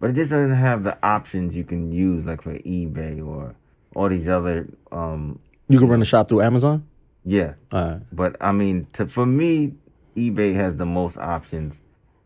but 0.00 0.10
it 0.10 0.14
just 0.14 0.30
doesn't 0.30 0.54
have 0.54 0.82
the 0.84 0.98
options 1.04 1.54
you 1.56 1.64
can 1.64 1.92
use 1.92 2.24
like 2.26 2.42
for 2.42 2.54
eBay 2.58 3.24
or 3.24 3.54
all 3.94 4.08
these 4.08 4.26
other 4.28 4.66
um 4.92 5.38
You 5.68 5.78
can 5.78 5.88
run 5.88 6.02
a 6.02 6.04
shop 6.04 6.28
through 6.28 6.42
Amazon. 6.42 6.86
yeah. 7.24 7.54
All 7.72 7.82
right. 7.84 8.00
But 8.12 8.36
I 8.40 8.52
mean, 8.52 8.86
to, 8.94 9.06
for 9.06 9.26
me, 9.26 9.74
eBay 10.16 10.54
has 10.54 10.76
the 10.76 10.86
most 10.86 11.16
options, 11.18 11.80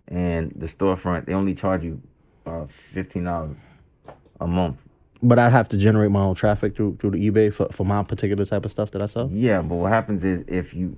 and 0.09 0.53
the 0.55 0.66
storefront 0.66 1.26
they 1.26 1.32
only 1.34 1.55
charge 1.55 1.82
you 1.84 2.01
uh, 2.47 2.66
fifteen 2.66 3.24
dollars 3.24 3.57
a 4.41 4.47
month. 4.47 4.76
But 5.22 5.38
I'd 5.38 5.51
have 5.51 5.68
to 5.70 5.76
generate 5.76 6.11
my 6.11 6.20
own 6.20 6.34
traffic 6.34 6.76
through 6.76 6.97
through 6.99 7.11
the 7.12 7.30
eBay 7.30 7.53
for, 7.53 7.66
for 7.70 7.84
my 7.84 8.03
particular 8.03 8.45
type 8.45 8.64
of 8.64 8.70
stuff 8.70 8.91
that 8.93 9.03
I 9.03 9.07
sell. 9.07 9.28
Yeah, 9.32 9.62
but 9.62 9.76
what 9.76 9.93
happens 9.93 10.24
is 10.24 10.45
if 10.47 10.74
you 10.74 10.97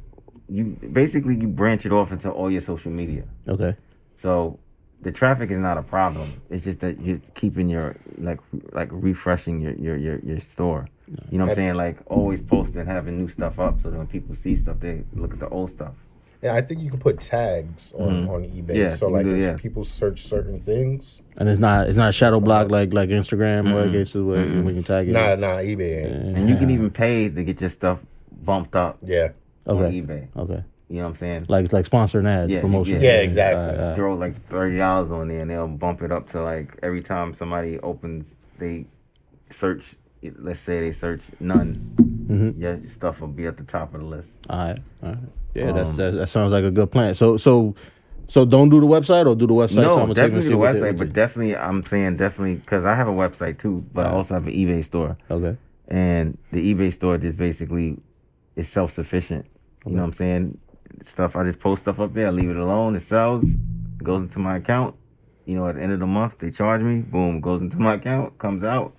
you 0.49 0.76
basically 0.93 1.36
you 1.36 1.49
branch 1.49 1.86
it 1.86 1.93
off 1.93 2.12
into 2.12 2.30
all 2.30 2.51
your 2.51 2.61
social 2.61 2.90
media. 2.93 3.24
Okay. 3.49 3.76
So 4.16 4.59
the 5.03 5.12
traffic 5.12 5.50
is 5.50 5.59
not 5.59 5.78
a 5.78 5.82
problem. 5.82 6.40
It's 6.50 6.64
just 6.64 6.80
that 6.80 7.00
you're 7.00 7.20
keeping 7.34 7.68
your 7.68 7.96
like 8.18 8.40
like 8.72 8.88
refreshing 8.92 9.61
your 9.61 9.74
your 9.74 9.96
your, 9.96 10.18
your 10.20 10.38
store. 10.40 10.88
You 11.30 11.38
know 11.38 11.44
what 11.44 11.50
I'm 11.50 11.57
saying? 11.57 11.74
Like 11.74 11.98
always 12.07 12.40
posting, 12.40 12.86
having 12.86 13.18
new 13.18 13.28
stuff 13.28 13.59
up, 13.59 13.80
so 13.80 13.90
that 13.90 13.98
when 13.98 14.07
people 14.07 14.34
see 14.34 14.57
stuff, 14.57 14.76
they 14.80 15.03
look 15.14 15.32
at 15.32 15.40
the 15.40 15.48
old 15.48 15.70
stuff. 15.70 15.92
Yeah, 16.42 16.55
I 16.55 16.61
think 16.61 16.80
you 16.80 16.90
can 16.90 16.98
put 16.98 17.20
tags 17.20 17.92
on, 17.96 18.28
on 18.28 18.42
eBay. 18.42 18.62
Mm-hmm. 18.66 18.76
Yeah, 18.76 18.96
so 18.96 19.09
like 19.09 19.24
do- 19.26 19.34
if 19.36 19.40
yeah. 19.40 19.57
people 19.57 19.84
search 19.84 20.22
certain 20.22 20.61
things, 20.61 21.20
And 21.36 21.48
it's 21.48 21.61
not 21.61 21.88
it's 21.88 21.96
not 21.96 22.14
shadow 22.14 22.40
block 22.40 22.70
like 22.70 22.92
like 22.92 23.11
Instagram 23.11 23.72
where 23.74 23.86
it 23.86 23.92
gets 23.92 24.12
to 24.12 24.26
where 24.26 24.44
we 24.62 24.72
can 24.74 24.82
tag 24.82 25.09
it. 25.09 25.12
nah, 25.12 25.34
nah, 25.36 25.59
eBay 25.59 26.05
ain't. 26.05 26.36
And 26.38 26.48
you 26.48 26.57
can 26.57 26.70
even 26.70 26.90
pay 26.90 27.28
to 27.28 27.44
get 27.44 27.61
your 27.61 27.70
stuff 27.70 28.03
bumped 28.44 28.74
up 28.74 28.98
Yeah. 29.05 29.28
on 29.66 29.76
Okay. 29.84 30.00
eBay. 30.00 30.28
Okay. 30.36 30.64
You 30.93 30.99
know 30.99 31.05
what 31.05 31.09
I'm 31.09 31.14
saying? 31.16 31.47
Like 31.49 31.72
like 31.72 31.88
sponsoring 31.88 32.28
ads, 32.28 32.53
Yeah, 32.53 32.61
promotion. 32.61 32.97
yeah. 33.01 33.14
Yeah, 33.14 33.20
exactly. 33.22 33.62
All 33.62 33.66
right, 33.70 33.78
all 33.80 33.86
right. 33.86 33.97
Throw 33.97 34.14
like 34.14 34.47
thirty 34.49 34.76
dollars 34.76 35.11
on 35.11 35.28
there, 35.28 35.40
and 35.40 35.51
they'll 35.51 35.66
bump 35.66 36.03
it 36.03 36.12
up 36.12 36.28
to 36.32 36.43
like 36.43 36.78
every 36.82 37.01
time 37.01 37.32
somebody 37.32 37.78
opens, 37.80 38.34
they 38.59 38.84
search 39.49 39.97
let's 40.38 40.61
say 40.61 40.80
they 40.80 40.93
search 40.93 41.22
nun, 41.40 41.80
Mhm. 42.28 42.61
your 42.61 42.78
stuff 42.88 43.22
will 43.22 43.28
be 43.28 43.47
at 43.47 43.57
the 43.57 43.64
top 43.64 43.95
of 43.95 44.01
the 44.03 44.07
list. 44.07 44.28
All 44.51 44.59
right, 44.59 44.78
all 45.03 45.09
right. 45.09 45.18
Yeah, 45.55 45.72
that's 45.72 45.90
Um, 45.90 45.97
that, 45.97 46.11
that 46.12 46.26
sounds 46.28 46.53
like 46.53 46.62
a 46.64 46.70
good 46.70 46.90
plan. 46.93 47.14
So 47.14 47.38
so 47.38 47.74
so 48.28 48.45
don't 48.45 48.68
do 48.68 48.78
the 48.78 48.86
website 48.86 49.26
or 49.26 49.34
do 49.34 49.47
the 49.47 49.55
website. 49.55 49.76
no, 49.76 49.95
simultaneously 49.95 50.14
definitely 50.14 50.49
the 50.51 50.57
with 50.59 50.76
website, 50.76 50.99
but 50.99 51.12
definitely 51.14 51.57
I'm 51.57 51.82
saying 51.86 52.18
definitely 52.18 52.57
because 52.57 52.84
I 52.84 52.95
have 52.95 53.09
a 53.09 53.12
website 53.12 53.57
too, 53.59 53.82
but 53.95 54.07
I 54.07 54.11
also 54.11 54.34
have 54.34 54.47
an 54.47 54.53
eBay 54.53 54.84
store, 54.84 55.16
okay, 55.30 55.57
and 55.88 56.36
the 56.53 56.74
eBay 56.74 56.93
store 56.93 57.16
just 57.16 57.38
basically 57.38 57.97
is 58.57 58.68
self 58.68 58.90
sufficient. 58.90 59.47
You 59.86 59.93
know 59.93 60.03
what 60.03 60.05
I'm 60.09 60.12
saying? 60.12 60.59
Stuff 61.05 61.36
I 61.36 61.45
just 61.45 61.61
post 61.61 61.82
stuff 61.82 61.99
up 62.01 62.14
there, 62.14 62.28
I 62.28 62.30
leave 62.30 62.51
it 62.51 62.57
alone, 62.57 62.95
it 62.97 63.03
sells, 63.03 63.45
it 63.45 64.03
goes 64.05 64.22
into 64.22 64.38
my 64.38 64.57
account. 64.57 64.95
You 65.45 65.57
know, 65.57 65.66
at 65.66 65.74
the 65.74 65.82
end 65.82 65.93
of 65.93 65.99
the 66.01 66.07
month 66.07 66.38
they 66.38 66.51
charge 66.51 66.82
me, 66.82 67.01
boom, 67.01 67.40
goes 67.40 67.61
into 67.62 67.76
my 67.78 67.95
account, 67.95 68.38
comes 68.38 68.62
out. 68.62 68.95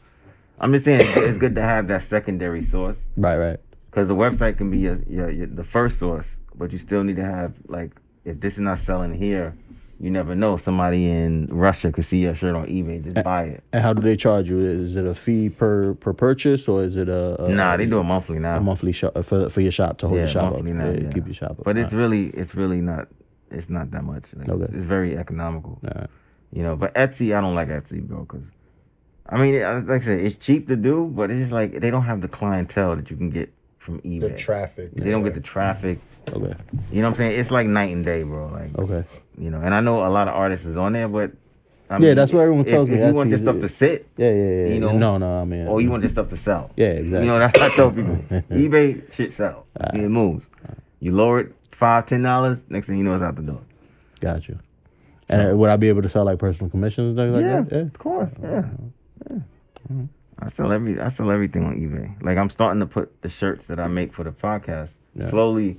I'm 0.60 0.74
just 0.74 0.86
saying 0.86 1.02
it's 1.02 1.14
good- 1.14 1.24
it's 1.30 1.38
good 1.38 1.56
to 1.56 1.62
have 1.62 1.88
that 1.88 2.04
secondary 2.04 2.62
source 2.62 3.08
right, 3.18 3.38
right. 3.38 3.60
because 3.89 4.08
the 4.08 4.16
website 4.16 4.58
can 4.58 4.70
be 4.70 4.80
your, 4.80 5.02
your, 5.08 5.30
your 5.30 5.48
the 5.48 5.64
first 5.64 5.98
source, 6.00 6.38
but 6.56 6.72
you 6.72 6.78
still 6.78 7.04
need 7.04 7.16
to 7.18 7.26
have 7.26 7.54
like 7.68 7.91
if 8.26 8.39
this 8.39 8.54
is 8.54 8.60
not 8.60 8.80
selling 8.80 9.14
here, 9.14 9.56
you 10.04 10.12
never 10.12 10.36
know. 10.36 10.58
Somebody 10.58 11.10
in 11.10 11.47
Russia 11.47 11.91
could 11.91 12.04
see 12.06 12.18
your 12.24 12.36
shirt 12.36 12.56
on 12.56 12.68
eBay, 12.68 13.01
just 13.04 13.24
buy 13.24 13.43
it. 13.45 13.64
And 13.72 13.82
how 13.82 13.93
do 13.93 14.01
they 14.01 14.16
charge 14.18 14.49
you? 14.49 14.60
Is 14.60 14.95
it 14.97 15.06
a 15.06 15.16
fee 15.16 15.49
per 15.49 15.93
per 15.95 16.12
purchase 16.14 16.68
or 16.68 16.84
is 16.84 16.95
it 16.97 17.08
a, 17.10 17.41
a 17.45 17.49
Nah, 17.49 17.78
they 17.78 17.86
do 17.86 17.99
it 17.99 18.04
monthly 18.04 18.39
now. 18.39 18.58
a 18.58 18.60
monthly 18.60 18.91
shop 18.91 19.14
uh, 19.16 19.22
for 19.22 19.49
for 19.49 19.62
your 19.62 19.72
shop 19.72 19.97
to 19.99 20.08
hold 20.08 20.18
yeah, 20.20 20.26
your 20.26 20.34
shop 20.34 20.43
up, 20.47 20.54
monthly 20.54 20.74
now. 20.74 20.89
yeah, 20.89 20.99
yeah. 21.04 21.12
keep 21.12 21.26
your 21.26 21.34
shop 21.34 21.51
up. 21.51 21.64
But 21.64 21.78
it's 21.78 21.93
All 21.93 21.99
really 21.99 22.28
it's 22.41 22.54
really 22.54 22.82
not 22.82 23.08
it's 23.49 23.70
not 23.70 23.91
that 23.91 24.04
much. 24.04 24.26
Like, 24.36 24.49
Okay. 24.49 24.74
It's 24.76 24.84
very 24.84 25.18
economical. 25.18 25.80
right. 25.84 26.10
You 26.51 26.64
know, 26.64 26.76
but 26.76 26.93
Etsy, 26.95 27.36
I 27.36 27.41
don't 27.41 27.56
like 27.56 27.70
Etsy, 27.70 28.01
bro, 28.01 28.20
because 28.26 28.45
I 29.28 29.38
mean, 29.41 29.54
like 29.88 30.01
I 30.01 30.06
said, 30.06 30.20
it's 30.20 30.36
cheap 30.36 30.68
to 30.68 30.76
do, 30.76 31.10
but 31.16 31.32
it's 31.32 31.39
just 31.39 31.51
like 31.51 31.80
they 31.80 31.89
don't 31.89 32.04
have 32.04 32.20
the 32.22 32.28
clientele 32.28 32.95
that 32.97 33.10
you 33.10 33.16
can 33.18 33.30
get 33.30 33.51
from 33.84 34.00
eBay. 34.02 34.22
The 34.22 34.30
traffic. 34.38 34.94
They 34.96 35.12
don't 35.12 35.24
get 35.24 35.34
the 35.34 35.42
traffic. 35.42 36.00
okay, 36.30 36.56
You 36.92 37.02
know 37.02 37.10
what 37.10 37.10
I'm 37.10 37.16
saying? 37.16 37.38
It's 37.40 37.52
like 37.52 37.68
night 37.68 37.94
and 37.94 38.04
day, 38.04 38.24
bro. 38.24 38.48
Like 38.48 38.78
okay. 38.80 39.08
you 39.38 39.50
know, 39.50 39.60
and 39.60 39.74
I 39.74 39.82
know 39.82 40.08
a 40.08 40.10
lot 40.10 40.30
of 40.30 40.36
artists 40.36 40.66
is 40.66 40.78
on 40.78 40.94
there, 40.94 41.10
but 41.10 41.34
I 41.90 41.98
Yeah, 41.98 42.14
that's 42.14 42.32
what 42.32 42.42
everyone 42.42 42.62
if- 42.66 42.72
tells 42.72 42.88
if 42.88 42.96
me. 42.96 43.06
you 43.06 43.14
want 43.14 43.30
your 43.30 43.40
stuff 43.40 43.60
to 43.60 43.68
sit, 43.68 44.08
Yeah, 44.16 44.30
yeah, 44.32 44.36
yeah. 44.36 44.74
You 44.74 44.80
know? 44.80 44.98
no, 44.98 45.18
no. 45.18 45.42
I 45.42 45.44
mean, 45.44 45.68
or 45.68 45.82
you 45.82 45.90
want 45.90 46.02
your 46.02 46.10
stuff 46.10 46.30
to 46.30 46.38
sell. 46.38 46.72
yeah, 46.78 46.88
exactly. 46.88 47.20
You 47.20 47.26
know, 47.26 47.40
that's 47.40 47.60
what 47.60 47.72
I 47.72 47.76
tell 47.76 47.92
people. 47.92 48.16
eBay 48.52 49.14
shit 49.14 49.34
sell. 49.34 49.66
It 49.94 50.10
moves. 50.10 50.48
You 51.02 51.12
lower 51.12 51.42
it 51.42 51.56
five, 51.72 52.06
ten 52.06 52.22
dollars. 52.22 52.64
Next 52.70 52.88
thing 52.88 52.98
you 52.98 53.04
know, 53.04 53.14
it's 53.14 53.22
out 53.22 53.36
the 53.36 53.42
door. 53.42 53.62
Got 54.22 54.48
you. 54.48 54.58
And 55.28 55.52
uh, 55.52 55.58
would 55.58 55.70
I 55.70 55.76
be 55.76 55.90
able 55.90 56.02
to 56.04 56.10
sell 56.10 56.24
like 56.24 56.40
personal 56.40 56.70
commissions 56.70 57.10
and 57.10 57.18
things 57.18 57.34
like 57.34 57.44
yeah, 57.44 57.62
that? 57.62 57.72
Yeah. 57.76 57.82
of 57.82 58.00
course. 58.00 58.32
Yeah. 58.42 58.70
yeah. 59.30 59.96
I 60.40 60.50
sell 60.50 60.72
every. 60.72 61.00
I 61.00 61.10
sell 61.10 61.32
everything 61.32 61.64
on 61.66 61.76
eBay. 61.76 62.22
Like 62.24 62.38
I'm 62.38 62.50
starting 62.50 62.80
to 62.80 62.86
put 62.86 63.22
the 63.22 63.30
shirts 63.30 63.68
that 63.68 63.80
I 63.80 63.88
make 63.88 64.14
for 64.14 64.24
the 64.24 64.32
podcast 64.32 64.98
Yeah. 65.16 65.30
slowly. 65.30 65.78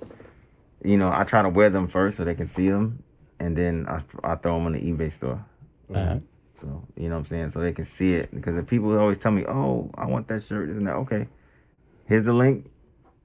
You 0.82 0.96
know, 0.98 1.10
I 1.12 1.24
try 1.24 1.42
to 1.42 1.48
wear 1.48 1.70
them 1.70 1.88
first 1.88 2.16
so 2.18 2.24
they 2.24 2.34
can 2.34 2.46
see 2.46 2.68
them, 2.68 3.02
and 3.40 3.56
then 3.56 3.86
I, 3.88 4.02
I 4.22 4.34
throw 4.36 4.54
them 4.54 4.66
on 4.66 4.72
the 4.72 4.80
eBay 4.80 5.12
store. 5.12 5.44
Uh-huh. 5.90 6.00
uh-huh. 6.00 6.18
So 6.60 6.86
you 6.96 7.08
know 7.08 7.16
what 7.16 7.20
I'm 7.20 7.24
saying, 7.24 7.50
so 7.50 7.60
they 7.60 7.72
can 7.72 7.84
see 7.84 8.14
it. 8.14 8.34
Because 8.34 8.54
the 8.54 8.62
people 8.62 8.96
always 8.98 9.18
tell 9.18 9.32
me, 9.32 9.44
"Oh, 9.46 9.90
I 9.96 10.06
want 10.06 10.28
that 10.28 10.42
shirt," 10.42 10.70
isn't 10.70 10.84
that 10.84 10.94
okay? 10.96 11.28
Here's 12.06 12.24
the 12.24 12.32
link. 12.32 12.70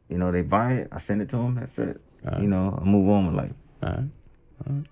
You 0.09 0.17
know, 0.17 0.31
they 0.31 0.41
buy 0.41 0.73
it. 0.73 0.87
I 0.91 0.97
send 0.97 1.21
it 1.21 1.29
to 1.29 1.35
them. 1.37 1.55
That's 1.55 1.77
it. 1.77 2.01
Alright. 2.25 2.41
You 2.41 2.47
know, 2.47 2.77
I 2.81 2.83
move 2.85 3.07
on 3.09 3.27
with 3.27 3.35
life. 3.35 3.53
All 3.83 3.89
right. 3.89 4.83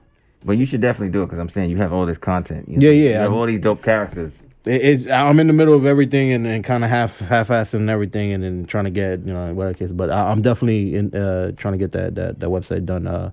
But 0.45 0.57
you 0.57 0.65
should 0.65 0.81
definitely 0.81 1.09
do 1.09 1.23
it 1.23 1.25
because 1.25 1.39
I'm 1.39 1.49
saying 1.49 1.71
you 1.71 1.77
have 1.77 1.91
all 1.91 2.05
this 2.05 2.17
content. 2.19 2.69
You 2.69 2.75
Yeah, 2.79 2.89
know? 2.89 2.93
yeah, 2.95 3.09
You 3.09 3.13
have 3.15 3.21
I'm- 3.23 3.33
all 3.33 3.45
these 3.47 3.59
dope 3.59 3.81
characters. 3.81 4.43
It- 4.67 4.81
It's 4.81 5.07
I'm 5.07 5.39
in 5.39 5.47
the 5.47 5.53
middle 5.53 5.73
of 5.73 5.85
everything 5.85 6.31
and, 6.31 6.45
and 6.45 6.63
kind 6.63 6.83
of 6.83 6.89
half 6.89 7.19
half 7.19 7.47
assing 7.49 7.89
everything 7.89 8.33
and 8.33 8.43
then 8.43 8.65
trying 8.65 8.85
to 8.85 8.91
get 8.91 9.19
you 9.25 9.33
know 9.33 9.53
whatever 9.53 9.73
case. 9.77 9.91
But 9.91 10.09
I, 10.11 10.29
I'm 10.31 10.41
definitely 10.41 10.95
in 10.95 11.13
uh, 11.15 11.51
trying 11.57 11.73
to 11.73 11.77
get 11.77 11.91
that 11.91 12.15
that, 12.15 12.39
that 12.39 12.49
website 12.49 12.85
done. 12.85 13.07
Uh, 13.07 13.31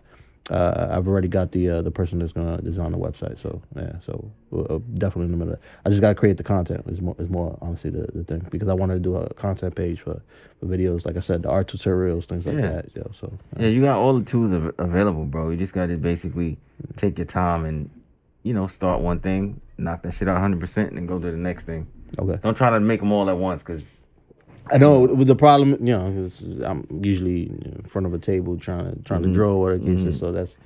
uh, 0.51 0.89
I've 0.91 1.09
already 1.09 1.29
got 1.29 1.53
the 1.53 1.71
uh, 1.71 1.83
the 1.83 1.91
person 1.91 2.19
that's 2.19 2.33
gonna 2.33 2.61
design 2.61 2.93
the 2.93 2.99
website. 2.99 3.39
So 3.39 3.63
yeah, 3.75 3.99
so 4.01 4.31
uh, 4.55 4.79
definitely 4.99 5.25
in 5.27 5.31
the 5.31 5.37
middle. 5.39 5.55
Of 5.55 5.61
I 5.87 5.89
just 5.89 6.03
gotta 6.03 6.15
create 6.15 6.37
the 6.37 6.43
content. 6.43 6.85
Is 6.87 7.01
more 7.01 7.17
is 7.19 7.31
more 7.31 7.57
honestly 7.63 7.89
the, 7.91 8.07
the 8.13 8.25
thing 8.25 8.47
because 8.51 8.69
I 8.69 8.75
wanted 8.75 8.95
to 8.95 9.01
do 9.01 9.17
a 9.17 9.33
content 9.35 9.75
page 9.75 10.01
for, 10.01 10.21
for 10.61 10.67
videos. 10.67 11.07
Like 11.07 11.17
I 11.17 11.21
said, 11.21 11.45
the 11.45 11.49
art 11.49 11.69
tutorials, 11.69 12.27
things 12.27 12.45
like 12.47 12.57
Yeah. 12.57 12.69
that. 12.73 12.87
Yeah, 12.95 13.05
so 13.13 13.33
Yeah, 13.59 13.69
you 13.69 13.81
got 13.81 13.99
all 13.99 14.19
the 14.19 14.25
tools 14.27 14.53
av- 14.53 14.75
available, 14.77 15.25
bro. 15.25 15.49
You 15.49 15.57
just 15.57 15.73
got 15.73 15.87
to 15.87 15.97
basically 15.97 16.59
take 16.97 17.17
your 17.17 17.25
time 17.27 17.65
and, 17.65 17.89
you 18.43 18.53
know, 18.53 18.67
start 18.67 19.01
one 19.01 19.21
thing, 19.21 19.63
knock 19.79 20.03
that 20.03 20.13
shit 20.15 20.29
out 20.29 20.41
100%, 20.41 20.89
and 20.89 20.97
then 20.97 21.07
go 21.07 21.19
to 21.19 21.31
the 21.31 21.37
next 21.37 21.65
thing. 21.65 21.87
okay. 22.19 22.39
Don't 22.43 22.57
try 22.57 22.71
to 22.71 22.81
make 22.81 23.01
them 23.01 23.13
all 23.13 23.29
at 23.31 23.37
once 23.37 23.63
because, 23.63 24.01
I 24.73 24.79
know 24.79 25.01
with 25.03 25.27
the 25.29 25.37
problem, 25.37 25.73
you 25.87 25.93
know, 25.93 26.11
'cause 26.11 26.43
I'm 26.65 26.87
usually 27.03 27.43
in 27.51 27.83
front 27.87 28.07
of 28.07 28.15
a 28.15 28.19
table 28.19 28.57
trying 28.57 28.95
to 28.95 29.03
trying 29.03 29.21
to 29.23 29.29
mm-hmm. 29.29 29.35
draw 29.35 29.53
or 29.53 29.63
whatever 29.77 29.85
case 29.85 30.05
is. 30.05 30.19
So 30.19 30.33
that's 30.33 30.57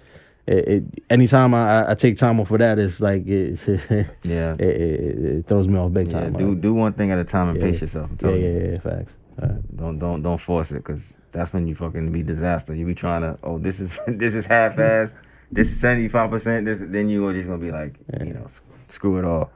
it, 0.47 0.69
it. 0.69 0.85
Anytime 1.11 1.53
I, 1.53 1.91
I- 1.91 1.95
take 1.95 2.17
time 2.17 2.39
off 2.39 2.47
for 2.49 2.59
that, 2.59 2.79
it's 2.79 3.01
like 3.01 3.27
it, 3.27 3.67
it, 3.69 4.07
yeah. 4.23 4.55
it, 4.59 4.61
it 4.61 5.47
throws 5.49 5.67
me 5.67 5.77
off 5.79 5.93
big 5.93 6.13
yeah 6.13 6.21
time. 6.21 6.33
do, 6.35 6.51
Like, 6.51 6.61
do 6.61 6.75
one 6.75 6.93
thing 6.93 7.11
at 7.11 7.19
a 7.19 7.25
time 7.25 7.49
and 7.49 7.59
Yeah. 7.59 7.65
pace 7.65 7.81
yourself. 7.81 8.09
I'm 8.11 8.13
yeah, 8.13 8.29
telling 8.29 8.45
yeah, 8.45 8.71
yeah, 8.73 8.79
facts. 8.79 9.13
All 9.43 9.49
right. 9.49 9.77
Don't 9.77 9.99
don't 9.99 10.23
don't 10.23 10.39
force 10.41 10.71
it 10.71 10.77
because 10.77 11.15
that's 11.33 11.53
when 11.53 11.67
you 11.67 11.75
fucking 11.75 12.13
be 12.13 12.23
disaster. 12.23 12.75
You 12.75 12.87
be 12.87 12.95
trying 12.95 13.23
to 13.23 13.37
oh 13.43 13.59
this 13.59 13.81
is 13.81 13.99
this 14.07 14.35
is 14.35 14.47
half 14.47 14.79
ass, 14.79 15.13
this 15.51 15.69
is 15.73 15.81
seventy 15.81 16.07
five 16.09 16.31
percent. 16.31 16.67
This 16.67 16.79
then 16.81 17.09
you 17.09 17.27
are 17.27 17.33
just 17.33 17.47
gonna 17.49 17.59
be 17.59 17.73
like 17.73 17.99
you 18.21 18.35
know 18.35 18.47
screw 18.89 19.19
it 19.19 19.25
all. 19.25 19.51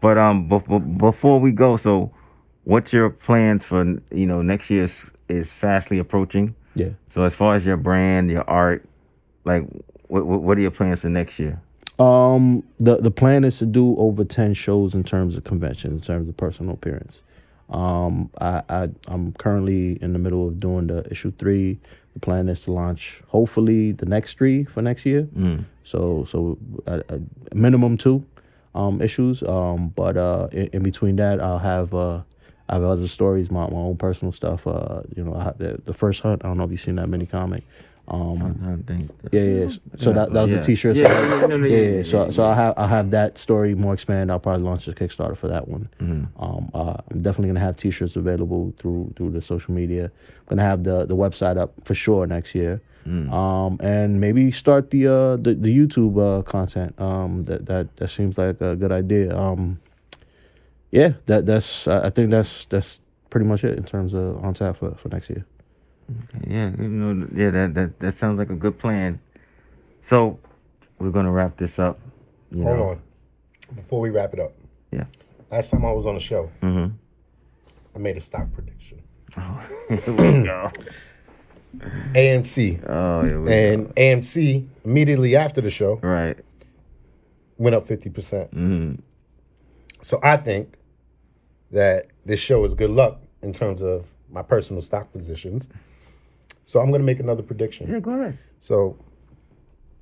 But 0.00 0.18
um, 0.18 0.48
bef- 0.48 0.98
before 0.98 1.40
we 1.40 1.52
go, 1.52 1.76
so 1.76 2.12
what's 2.64 2.92
your 2.92 3.10
plans 3.10 3.64
for 3.64 3.84
you 4.10 4.26
know 4.26 4.42
next 4.42 4.70
year 4.70 4.84
is, 4.84 5.10
is 5.28 5.52
fastly 5.52 5.98
approaching. 5.98 6.54
Yeah. 6.74 6.90
So 7.08 7.22
as 7.22 7.34
far 7.34 7.54
as 7.54 7.64
your 7.64 7.76
brand, 7.76 8.30
your 8.30 8.48
art, 8.48 8.86
like 9.44 9.64
what 10.08 10.26
what, 10.26 10.42
what 10.42 10.58
are 10.58 10.60
your 10.60 10.70
plans 10.70 11.00
for 11.00 11.08
next 11.08 11.38
year? 11.38 11.60
Um, 11.98 12.64
the 12.78 12.96
the 12.96 13.10
plan 13.10 13.44
is 13.44 13.58
to 13.58 13.66
do 13.66 13.96
over 13.98 14.24
ten 14.24 14.54
shows 14.54 14.94
in 14.94 15.04
terms 15.04 15.36
of 15.36 15.44
convention, 15.44 15.92
in 15.92 16.00
terms 16.00 16.28
of 16.28 16.36
personal 16.36 16.74
appearance. 16.74 17.22
Um, 17.70 18.30
I, 18.40 18.62
I 18.68 18.88
I'm 19.08 19.32
currently 19.32 19.98
in 20.02 20.12
the 20.12 20.18
middle 20.18 20.48
of 20.48 20.60
doing 20.60 20.88
the 20.88 21.08
issue 21.10 21.32
three. 21.38 21.78
The 22.14 22.20
plan 22.20 22.48
is 22.48 22.62
to 22.62 22.72
launch 22.72 23.22
hopefully 23.26 23.92
the 23.92 24.06
next 24.06 24.38
three 24.38 24.64
for 24.64 24.82
next 24.82 25.04
year. 25.04 25.28
Mm. 25.36 25.64
So 25.82 26.24
so 26.24 26.58
a, 26.86 27.02
a 27.08 27.54
minimum 27.54 27.96
two 27.98 28.24
um, 28.74 29.02
issues. 29.02 29.42
Um, 29.42 29.88
but 29.88 30.16
uh, 30.16 30.48
in, 30.52 30.66
in 30.68 30.82
between 30.82 31.16
that, 31.16 31.40
I'll 31.40 31.58
have 31.58 31.94
uh, 31.94 32.22
I 32.68 32.74
have 32.74 32.84
other 32.84 33.08
stories, 33.08 33.50
my, 33.50 33.68
my 33.68 33.76
own 33.76 33.96
personal 33.96 34.32
stuff. 34.32 34.66
Uh, 34.66 35.02
you 35.14 35.24
know, 35.24 35.34
I 35.34 35.44
have 35.44 35.58
the, 35.58 35.80
the 35.84 35.92
first 35.92 36.22
hunt. 36.22 36.44
I 36.44 36.48
don't 36.48 36.56
know 36.56 36.64
if 36.64 36.70
you've 36.70 36.80
seen 36.80 36.96
that 36.96 37.08
mini 37.08 37.26
comic. 37.26 37.64
Um, 38.06 38.58
I 38.62 38.66
don't 38.68 38.86
think. 38.86 39.10
yeah, 39.32 39.40
yeah. 39.40 39.68
So 39.96 40.12
that, 40.12 40.32
that 40.34 40.42
was 40.42 40.50
Yeah. 40.50 40.56
the 40.58 40.62
T-shirt. 40.62 40.96
Yeah, 40.96 41.08
so- 41.08 41.12
yeah, 41.14 41.40
yeah, 41.40 41.46
no, 41.46 41.56
no, 41.56 41.66
yeah, 41.66 42.02
So 42.02 42.30
so. 42.30 42.44
I 42.44 42.54
have 42.54 42.74
I 42.76 42.86
have 42.86 43.10
that 43.12 43.38
story 43.38 43.74
more 43.74 43.94
expanded. 43.94 44.30
I'll 44.30 44.38
probably 44.40 44.62
launch 44.62 44.86
a 44.88 44.92
Kickstarter 44.92 45.36
for 45.36 45.48
that 45.48 45.68
one. 45.68 45.88
Mhm. 46.00 46.28
Um, 46.38 46.70
uh, 46.74 46.96
I'm 47.10 47.22
definitely 47.22 47.48
gonna 47.48 47.60
have 47.60 47.76
T-shirts 47.76 48.16
available 48.16 48.74
through 48.78 49.12
through 49.16 49.30
the 49.30 49.40
social 49.40 49.72
media. 49.72 50.04
I'm 50.04 50.56
gonna 50.56 50.62
have 50.68 50.84
the 50.84 51.06
the 51.06 51.16
website 51.16 51.56
up 51.56 51.72
for 51.84 51.94
sure 51.94 52.26
next 52.26 52.54
year. 52.54 52.82
Mm. 53.08 53.30
Um, 53.32 53.76
and 53.80 54.18
maybe 54.20 54.50
start 54.50 54.90
the 54.90 55.06
uh 55.08 55.36
the, 55.36 55.54
the 55.54 55.74
YouTube 55.74 56.16
uh 56.18 56.42
content. 56.42 56.94
Um, 57.00 57.44
that 57.46 57.64
that 57.66 57.96
that 57.96 58.08
seems 58.08 58.36
like 58.38 58.60
a 58.60 58.76
good 58.76 58.92
idea. 58.92 59.34
Um, 59.36 59.78
yeah, 60.90 61.12
that 61.26 61.46
that's 61.46 61.88
I 61.88 62.06
I 62.06 62.10
think 62.10 62.30
that's 62.30 62.66
that's 62.66 63.00
pretty 63.30 63.46
much 63.46 63.64
it 63.64 63.76
in 63.78 63.84
terms 63.84 64.14
of 64.14 64.44
on 64.44 64.54
tap 64.54 64.76
for 64.76 64.94
for 64.94 65.08
next 65.08 65.28
year. 65.30 65.44
Yeah, 66.46 66.70
you 66.78 66.88
know, 66.88 67.26
yeah, 67.34 67.50
that, 67.50 67.74
that 67.74 68.00
that 68.00 68.18
sounds 68.18 68.38
like 68.38 68.50
a 68.50 68.54
good 68.54 68.78
plan. 68.78 69.20
So 70.02 70.38
we're 70.98 71.10
gonna 71.10 71.32
wrap 71.32 71.56
this 71.56 71.78
up. 71.78 71.98
You 72.50 72.62
Hold 72.64 72.76
know. 72.78 72.88
on. 72.90 73.02
Before 73.74 74.00
we 74.00 74.10
wrap 74.10 74.34
it 74.34 74.40
up. 74.40 74.52
Yeah. 74.92 75.04
Last 75.50 75.70
time 75.70 75.84
I 75.84 75.92
was 75.92 76.04
on 76.06 76.14
the 76.14 76.20
show, 76.20 76.50
Mm-hmm. 76.62 76.94
I 77.94 77.98
made 77.98 78.16
a 78.16 78.20
stock 78.20 78.52
prediction. 78.52 79.02
Here 79.88 80.00
we 80.08 80.44
go. 80.44 80.70
AMC. 82.12 82.84
Oh, 82.88 83.22
here 83.26 83.40
we 83.40 83.52
And 83.52 83.94
AMC, 83.96 84.66
immediately 84.84 85.34
after 85.36 85.60
the 85.60 85.70
show. 85.70 85.96
Right. 86.02 86.36
went 87.58 87.74
up 87.74 87.86
50%. 87.86 88.12
Mm-hmm. 88.12 88.94
So 90.02 90.20
I 90.22 90.36
think 90.36 90.74
that 91.72 92.06
this 92.24 92.38
show 92.40 92.64
is 92.64 92.74
good 92.74 92.90
luck 92.90 93.20
in 93.42 93.52
terms 93.52 93.82
of 93.82 94.06
my 94.30 94.42
personal 94.42 94.82
stock 94.82 95.12
positions. 95.12 95.68
So 96.64 96.80
I'm 96.80 96.88
going 96.88 97.00
to 97.00 97.06
make 97.06 97.20
another 97.20 97.42
prediction. 97.42 97.90
Yeah, 97.90 98.00
go 98.00 98.12
ahead. 98.12 98.38
So, 98.58 98.96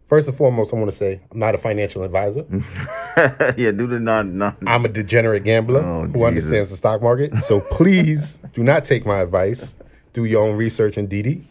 first 0.07 0.29
and 0.29 0.37
foremost, 0.37 0.73
I 0.73 0.77
want 0.77 0.91
to 0.91 0.97
say 0.97 1.21
I'm 1.31 1.39
not 1.39 1.55
a 1.55 1.59
financial 1.59 2.03
advisor. 2.05 2.45
yeah, 3.57 3.73
do 3.73 3.87
the 3.87 3.99
non 4.01 4.39
non. 4.39 4.57
I'm 4.67 4.85
a 4.85 4.89
degenerate 4.89 5.45
gambler 5.45 5.83
Oh, 5.83 6.03
who 6.03 6.09
Jesus. 6.13 6.23
understands 6.27 6.71
the 6.71 6.77
stock 6.77 7.03
market. 7.03 7.43
So 7.45 7.61
please 7.61 8.39
do 8.55 8.63
not 8.63 8.85
take 8.85 9.05
my 9.05 9.21
advice. 9.21 9.75
Do 10.13 10.25
your 10.25 10.43
own 10.47 10.57
research 10.57 10.97
and 10.97 11.09
DD, 11.09 11.43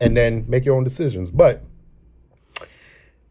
and 0.00 0.16
then 0.16 0.44
make 0.48 0.64
your 0.64 0.76
own 0.76 0.84
decisions. 0.84 1.30
But 1.30 1.62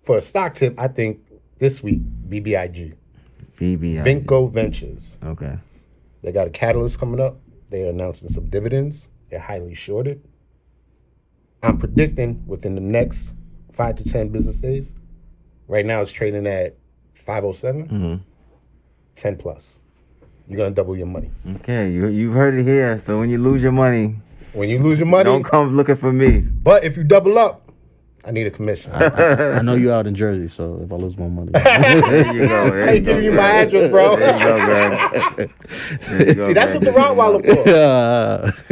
for 0.03 0.17
a 0.17 0.21
stock 0.21 0.53
tip, 0.55 0.75
I 0.79 0.87
think 0.87 1.19
this 1.57 1.81
week 1.81 1.99
BBIG, 2.29 2.95
BBI. 3.59 4.03
Vinco 4.03 4.51
Ventures. 4.51 5.17
Okay. 5.23 5.57
They 6.21 6.31
got 6.31 6.47
a 6.47 6.51
catalyst 6.51 6.99
coming 6.99 7.19
up. 7.19 7.39
They're 7.69 7.89
announcing 7.89 8.27
some 8.29 8.47
dividends. 8.49 9.07
They're 9.29 9.39
highly 9.39 9.73
shorted. 9.73 10.21
I'm 11.63 11.77
predicting 11.77 12.43
within 12.47 12.75
the 12.75 12.81
next 12.81 13.33
five 13.71 13.95
to 13.97 14.03
10 14.03 14.29
business 14.29 14.59
days. 14.59 14.93
Right 15.67 15.85
now 15.85 16.01
it's 16.01 16.11
trading 16.11 16.47
at 16.47 16.75
507, 17.13 18.23
10 19.15 19.37
plus. 19.37 19.79
You're 20.47 20.57
going 20.57 20.71
to 20.71 20.75
double 20.75 20.97
your 20.97 21.05
money. 21.07 21.29
Okay, 21.57 21.91
you 21.91 22.07
you've 22.07 22.33
heard 22.33 22.55
it 22.55 22.63
here. 22.63 22.97
So 22.99 23.19
when 23.19 23.29
you 23.29 23.37
lose 23.37 23.63
your 23.63 23.71
money, 23.71 24.15
When 24.53 24.67
you 24.69 24.79
lose 24.79 24.99
your 24.99 25.07
money, 25.07 25.23
don't 25.23 25.43
come 25.43 25.77
looking 25.77 25.95
for 25.95 26.11
me. 26.11 26.41
but 26.41 26.83
if 26.83 26.97
you 26.97 27.03
double 27.05 27.37
up, 27.37 27.71
I 28.25 28.31
need 28.31 28.45
a 28.47 28.51
commission. 28.51 28.91
I 28.93 29.61
know 29.61 29.75
you 29.75 29.91
out 29.93 30.07
in 30.07 30.13
Jersey, 30.15 30.47
so 30.47 30.81
if 30.83 30.91
I 30.91 30.95
lose 30.95 31.17
my 31.17 31.27
money, 31.27 31.51
There 31.53 32.33
you 32.35 32.47
go. 32.47 32.69
There 32.71 32.89
I 32.89 32.91
ain't 32.93 33.05
go, 33.05 33.11
giving 33.13 33.23
you 33.25 33.31
my 33.31 33.49
address, 33.61 33.89
bro. 33.89 34.15
There 34.17 34.37
you 34.37 34.43
go, 34.43 34.65
Greg. 34.65 35.53
There 36.09 36.27
you 36.27 36.33
go, 36.35 36.47
See, 36.47 36.53
that's 36.53 36.73
what 36.73 36.83
Greg. 36.83 36.93
the 36.95 36.99
Rottweiler 36.99 37.41
for. 37.63 37.69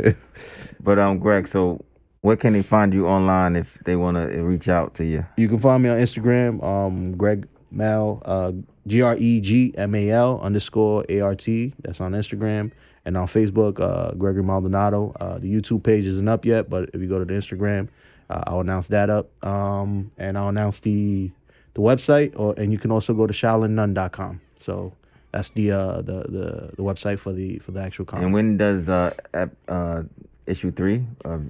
yeah. 0.06 0.14
But 0.84 0.98
um, 1.00 1.20
Greg, 1.20 1.48
so 1.48 1.84
where 2.22 2.36
can 2.36 2.54
they 2.54 2.64
find 2.64 2.94
you 2.94 3.08
online 3.08 3.56
if 3.56 3.78
they 3.86 3.96
want 3.96 4.18
to 4.18 4.42
reach 4.44 4.68
out 4.68 4.96
to 4.96 5.06
you? 5.06 5.26
You 5.38 5.48
can 5.48 5.60
find 5.60 5.84
me 5.84 5.90
on 5.90 6.00
Instagram, 6.00 6.64
um, 6.64 7.16
Greg 7.16 7.48
Mal, 7.72 8.22
uh, 8.26 8.52
G 8.88 9.02
R 9.02 9.16
E 9.18 9.40
G 9.40 9.74
M 9.78 9.96
A 9.96 10.10
L 10.12 10.40
underscore 10.42 11.06
A 11.08 11.22
R 11.22 11.36
T. 11.36 11.74
That's 11.82 12.02
on 12.02 12.14
Instagram. 12.14 12.72
And 13.06 13.16
on 13.16 13.28
Facebook, 13.28 13.80
uh, 13.80 14.14
Gregory 14.16 14.44
Maldonado. 14.44 15.16
Uh, 15.20 15.40
the 15.40 15.52
YouTube 15.52 15.84
page 15.84 16.06
isn't 16.06 16.28
up 16.28 16.46
yet, 16.46 16.70
but 16.70 16.90
if 16.94 17.02
you 17.02 17.08
go 17.08 17.18
to 17.18 17.26
the 17.26 17.34
Instagram, 17.34 17.88
uh, 18.30 18.44
I'll 18.46 18.60
announce 18.60 18.88
that 18.90 19.10
up. 19.10 19.30
Um, 19.44 20.12
and 20.18 20.38
I'll 20.38 20.50
announce 20.50 20.82
the 20.82 21.32
the 21.74 21.82
website, 21.82 22.38
or 22.38 22.54
and 22.58 22.72
you 22.72 22.78
can 22.78 22.92
also 22.92 23.14
go 23.14 23.26
to 23.26 23.34
shaolinnun.com. 23.34 24.42
So 24.58 24.94
that's 25.32 25.52
the 25.52 25.72
uh, 25.72 26.02
the 26.02 26.24
the 26.24 26.72
the 26.76 26.84
website 26.84 27.20
for 27.20 27.32
the 27.32 27.60
for 27.60 27.72
the 27.72 27.82
actual 27.82 28.06
comic. 28.06 28.26
And 28.26 28.34
when 28.34 28.58
does 28.58 28.90
uh, 28.90 29.14
ep- 29.34 29.56
uh 29.68 30.04
issue 30.46 30.72
three 30.72 31.06
of 31.24 31.44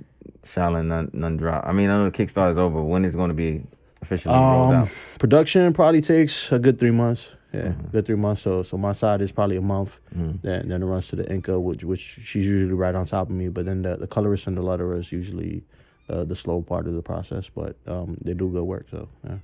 Shaolin 0.43 0.85
Nun, 0.87 1.09
Nun 1.13 1.37
drop? 1.37 1.65
I 1.65 1.71
mean, 1.73 1.89
I 1.89 1.97
know 1.97 2.09
the 2.09 2.17
Kickstarter 2.17 2.51
is 2.53 2.57
over. 2.57 2.81
When 2.81 3.05
is 3.05 3.13
it 3.15 3.17
going 3.17 3.29
to 3.29 3.33
be 3.35 3.63
officially 4.01 4.35
rolled 4.35 4.73
Um, 4.73 4.81
out? 4.83 4.89
production 5.19 5.71
probably 5.73 6.01
takes 6.01 6.51
a 6.51 6.59
good 6.59 6.77
three 6.79 6.91
months. 6.91 7.35
Yeah, 7.53 7.61
Mm-hmm. 7.69 7.87
good 7.87 8.05
three 8.05 8.15
months. 8.15 8.41
So, 8.43 8.61
so 8.63 8.77
my 8.77 8.91
side 8.91 9.21
is 9.21 9.31
probably 9.31 9.57
a 9.57 9.61
month. 9.61 9.99
Then, 10.11 10.67
then 10.69 10.83
it 10.83 10.85
runs 10.85 11.07
to 11.07 11.15
the 11.15 11.23
inker, 11.23 11.59
which 11.59 11.83
which 11.83 12.19
she's 12.23 12.45
usually 12.45 12.73
right 12.73 12.93
on 12.93 13.05
top 13.05 13.27
of 13.29 13.35
me. 13.35 13.47
But 13.49 13.65
then 13.65 13.81
the 13.81 13.97
the 13.97 14.05
colorist 14.07 14.45
and 14.47 14.55
the 14.55 14.61
letterer 14.61 14.97
is 14.99 15.11
usually 15.11 15.63
uh, 16.09 16.25
the 16.25 16.35
slow 16.35 16.61
part 16.61 16.85
of 16.87 16.93
the 16.93 17.01
process. 17.01 17.49
But 17.49 17.75
um, 17.87 18.17
they 18.23 18.35
do 18.35 18.49
good 18.49 18.63
work. 18.65 18.85
So, 18.91 19.07
yeah. 19.27 19.37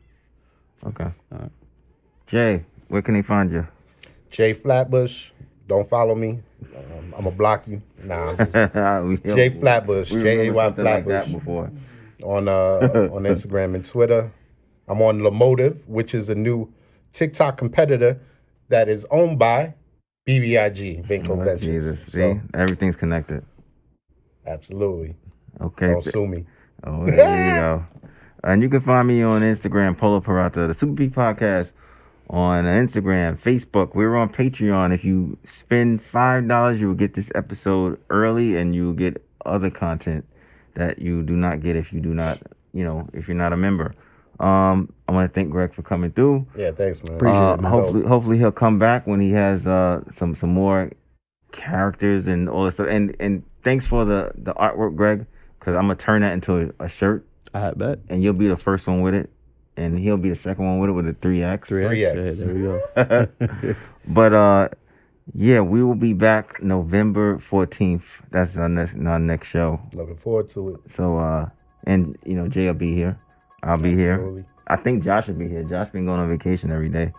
Okay. 0.85 1.09
Alright. 1.33 1.51
Jay, 2.27 2.63
where 2.89 3.01
can 3.01 3.15
they 3.15 3.23
find 3.23 3.51
you? 3.51 3.67
Jay 4.29 4.53
Flatbush, 4.53 5.31
don't 5.67 5.87
follow 5.87 6.13
me. 6.13 6.41
Um, 6.75 7.05
I'm 7.17 7.23
going 7.23 7.23
to 7.23 7.31
block 7.31 7.67
you. 7.67 7.81
Nah, 8.07 8.35
I'm 8.37 8.37
just- 9.17 9.25
we, 9.25 9.35
Jay 9.35 9.49
Flatbush, 9.49 10.09
J 10.09 10.15
A 10.17 10.37
remember 10.49 10.53
something 10.61 10.85
like 10.85 11.05
that 11.07 11.23
Flatbush. 11.25 11.33
before. 11.39 11.71
on 12.23 12.47
uh, 12.47 13.09
on 13.13 13.23
Instagram 13.33 13.75
and 13.75 13.85
Twitter. 13.85 14.31
I'm 14.87 15.01
on 15.01 15.19
Lomotif, 15.19 15.87
which 15.87 16.13
is 16.13 16.29
a 16.29 16.35
new 16.35 16.71
TikTok 17.13 17.57
competitor 17.57 18.19
that 18.69 18.87
is 18.87 19.05
owned 19.09 19.39
by 19.39 19.73
BBIG, 20.27 21.05
Vinco 21.07 21.29
Oh, 21.29 21.35
Ventures. 21.37 21.61
Jesus, 21.61 22.01
see, 22.03 22.19
So, 22.21 22.41
everything's 22.53 22.95
connected. 22.95 23.43
absolutely. 24.45 25.15
Okay. 25.61 25.87
Don't 25.91 26.03
sue 26.03 26.27
me. 26.27 26.45
Oh, 26.83 27.05
there 27.05 27.47
you 27.55 27.61
go. 27.61 27.85
And 28.43 28.61
you 28.61 28.69
can 28.69 28.81
find 28.81 29.07
me 29.07 29.23
on 29.23 29.41
Instagram, 29.41 29.97
Polo 29.97 30.21
Parata, 30.21 30.67
the 30.67 30.75
Super 30.75 30.93
P 30.93 31.09
Podcast 31.09 31.71
on 32.29 32.65
Instagram, 32.65 33.39
Facebook. 33.39 33.95
We're 33.95 34.15
on 34.15 34.29
Patreon. 34.29 34.93
If 34.93 35.03
you 35.05 35.37
spend 35.43 36.01
five 36.01 36.47
dollars, 36.47 36.81
you 36.81 36.87
will 36.87 36.95
get 36.95 37.13
this 37.13 37.31
episode 37.35 37.99
early, 38.09 38.55
and 38.57 38.73
you 38.75 38.85
will 38.87 38.93
get 38.93 39.23
other 39.45 39.69
content 39.69 40.25
that 40.73 40.99
you 40.99 41.23
do 41.23 41.33
not 41.33 41.61
get 41.61 41.75
if 41.75 41.93
you 41.93 41.99
do 42.01 42.13
not, 42.13 42.39
you 42.73 42.83
know, 42.83 43.07
if 43.13 43.27
you're 43.27 43.37
not 43.37 43.53
a 43.53 43.57
member. 43.57 43.93
Um, 44.39 44.91
I 45.07 45.13
want 45.13 45.31
to 45.31 45.33
thank 45.33 45.49
Greg 45.49 45.73
for 45.73 45.81
coming 45.81 46.11
through. 46.11 46.45
Yeah, 46.57 46.71
thanks, 46.71 47.01
man. 47.03 47.15
Appreciate 47.15 47.37
Uh, 47.39 47.53
it, 47.53 47.61
man. 47.61 47.71
hopefully, 47.71 48.05
hopefully 48.05 48.37
he'll 48.37 48.51
come 48.51 48.77
back 48.79 49.07
when 49.07 49.21
he 49.21 49.31
has 49.31 49.65
uh 49.65 50.01
some 50.13 50.35
some 50.35 50.49
more 50.53 50.91
characters 51.51 52.27
and 52.27 52.49
all 52.49 52.65
this 52.65 52.73
stuff. 52.75 52.87
And 52.89 53.15
and 53.19 53.43
thanks 53.63 53.87
for 53.87 54.03
the 54.05 54.31
the 54.35 54.53
artwork, 54.55 54.95
Greg, 54.95 55.25
because 55.59 55.75
I'm 55.75 55.83
gonna 55.83 55.95
turn 55.95 56.21
that 56.21 56.33
into 56.33 56.73
a, 56.79 56.85
a 56.85 56.89
shirt, 56.89 57.25
I 57.53 57.71
bet 57.71 57.99
and 58.09 58.21
you'll 58.21 58.33
be 58.33 58.47
the 58.47 58.57
first 58.57 58.87
one 58.87 59.01
with 59.01 59.13
it, 59.13 59.29
and 59.77 59.97
he'll 59.99 60.17
be 60.17 60.29
the 60.29 60.35
second 60.35 60.65
one 60.65 60.79
with 60.79 60.89
it 60.89 60.93
with 60.93 61.07
a 61.07 61.13
three 61.13 61.43
X. 61.43 61.69
three 61.69 62.05
X. 62.05 62.15
3X. 62.17 62.39
Yeah, 62.39 62.45
there 62.45 62.53
we 62.53 63.67
go. 63.67 63.75
But 64.07 64.33
uh, 64.33 64.69
yeah, 65.33 65.61
we 65.61 65.83
will 65.83 65.95
be 65.95 66.13
back 66.13 66.61
November 66.61 67.37
14th. 67.37 68.03
That's 68.29 68.57
our 68.57 68.69
next 68.69 68.95
our 68.95 69.19
next 69.19 69.47
show. 69.47 69.79
Looking 69.93 70.15
forward 70.15 70.49
to 70.49 70.75
it. 70.75 70.91
So 70.91 71.17
uh, 71.17 71.49
and 71.85 72.17
you 72.25 72.35
know 72.35 72.47
Jay 72.47 72.67
will 72.67 72.73
be 72.75 72.93
here. 72.93 73.19
I'll 73.63 73.77
be 73.77 73.95
here. 73.95 74.45
I 74.67 74.75
think 74.75 75.03
Josh 75.03 75.27
will 75.27 75.35
be 75.35 75.47
here. 75.47 75.63
Josh 75.63 75.89
been 75.89 76.05
going 76.05 76.19
on 76.19 76.29
vacation 76.29 76.71
every 76.71 76.89
day. 76.89 77.13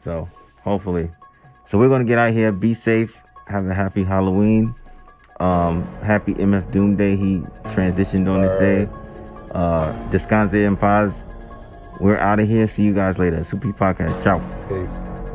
So 0.00 0.28
hopefully. 0.62 1.10
So 1.66 1.78
we're 1.78 1.88
gonna 1.88 2.04
get 2.04 2.18
out 2.18 2.32
here. 2.32 2.52
Be 2.52 2.74
safe. 2.74 3.20
Have 3.48 3.66
a 3.66 3.74
happy 3.74 4.04
Halloween. 4.04 4.74
Um, 5.40 5.82
happy 6.02 6.34
MF 6.34 6.70
Doom 6.70 6.96
Day. 6.96 7.16
He 7.16 7.38
transitioned 7.72 8.28
on 8.28 8.42
this 8.42 8.52
day. 8.60 8.88
Uh, 9.52 9.92
Descanse 10.10 10.54
en 10.54 10.76
paz. 10.76 11.24
We're 12.00 12.18
out 12.18 12.40
of 12.40 12.48
here. 12.48 12.66
See 12.68 12.82
you 12.82 12.94
guys 12.94 13.18
later. 13.18 13.42
Super 13.44 13.68
Podcast. 13.68 14.22
Ciao. 14.22 14.38
Peace. 14.68 15.27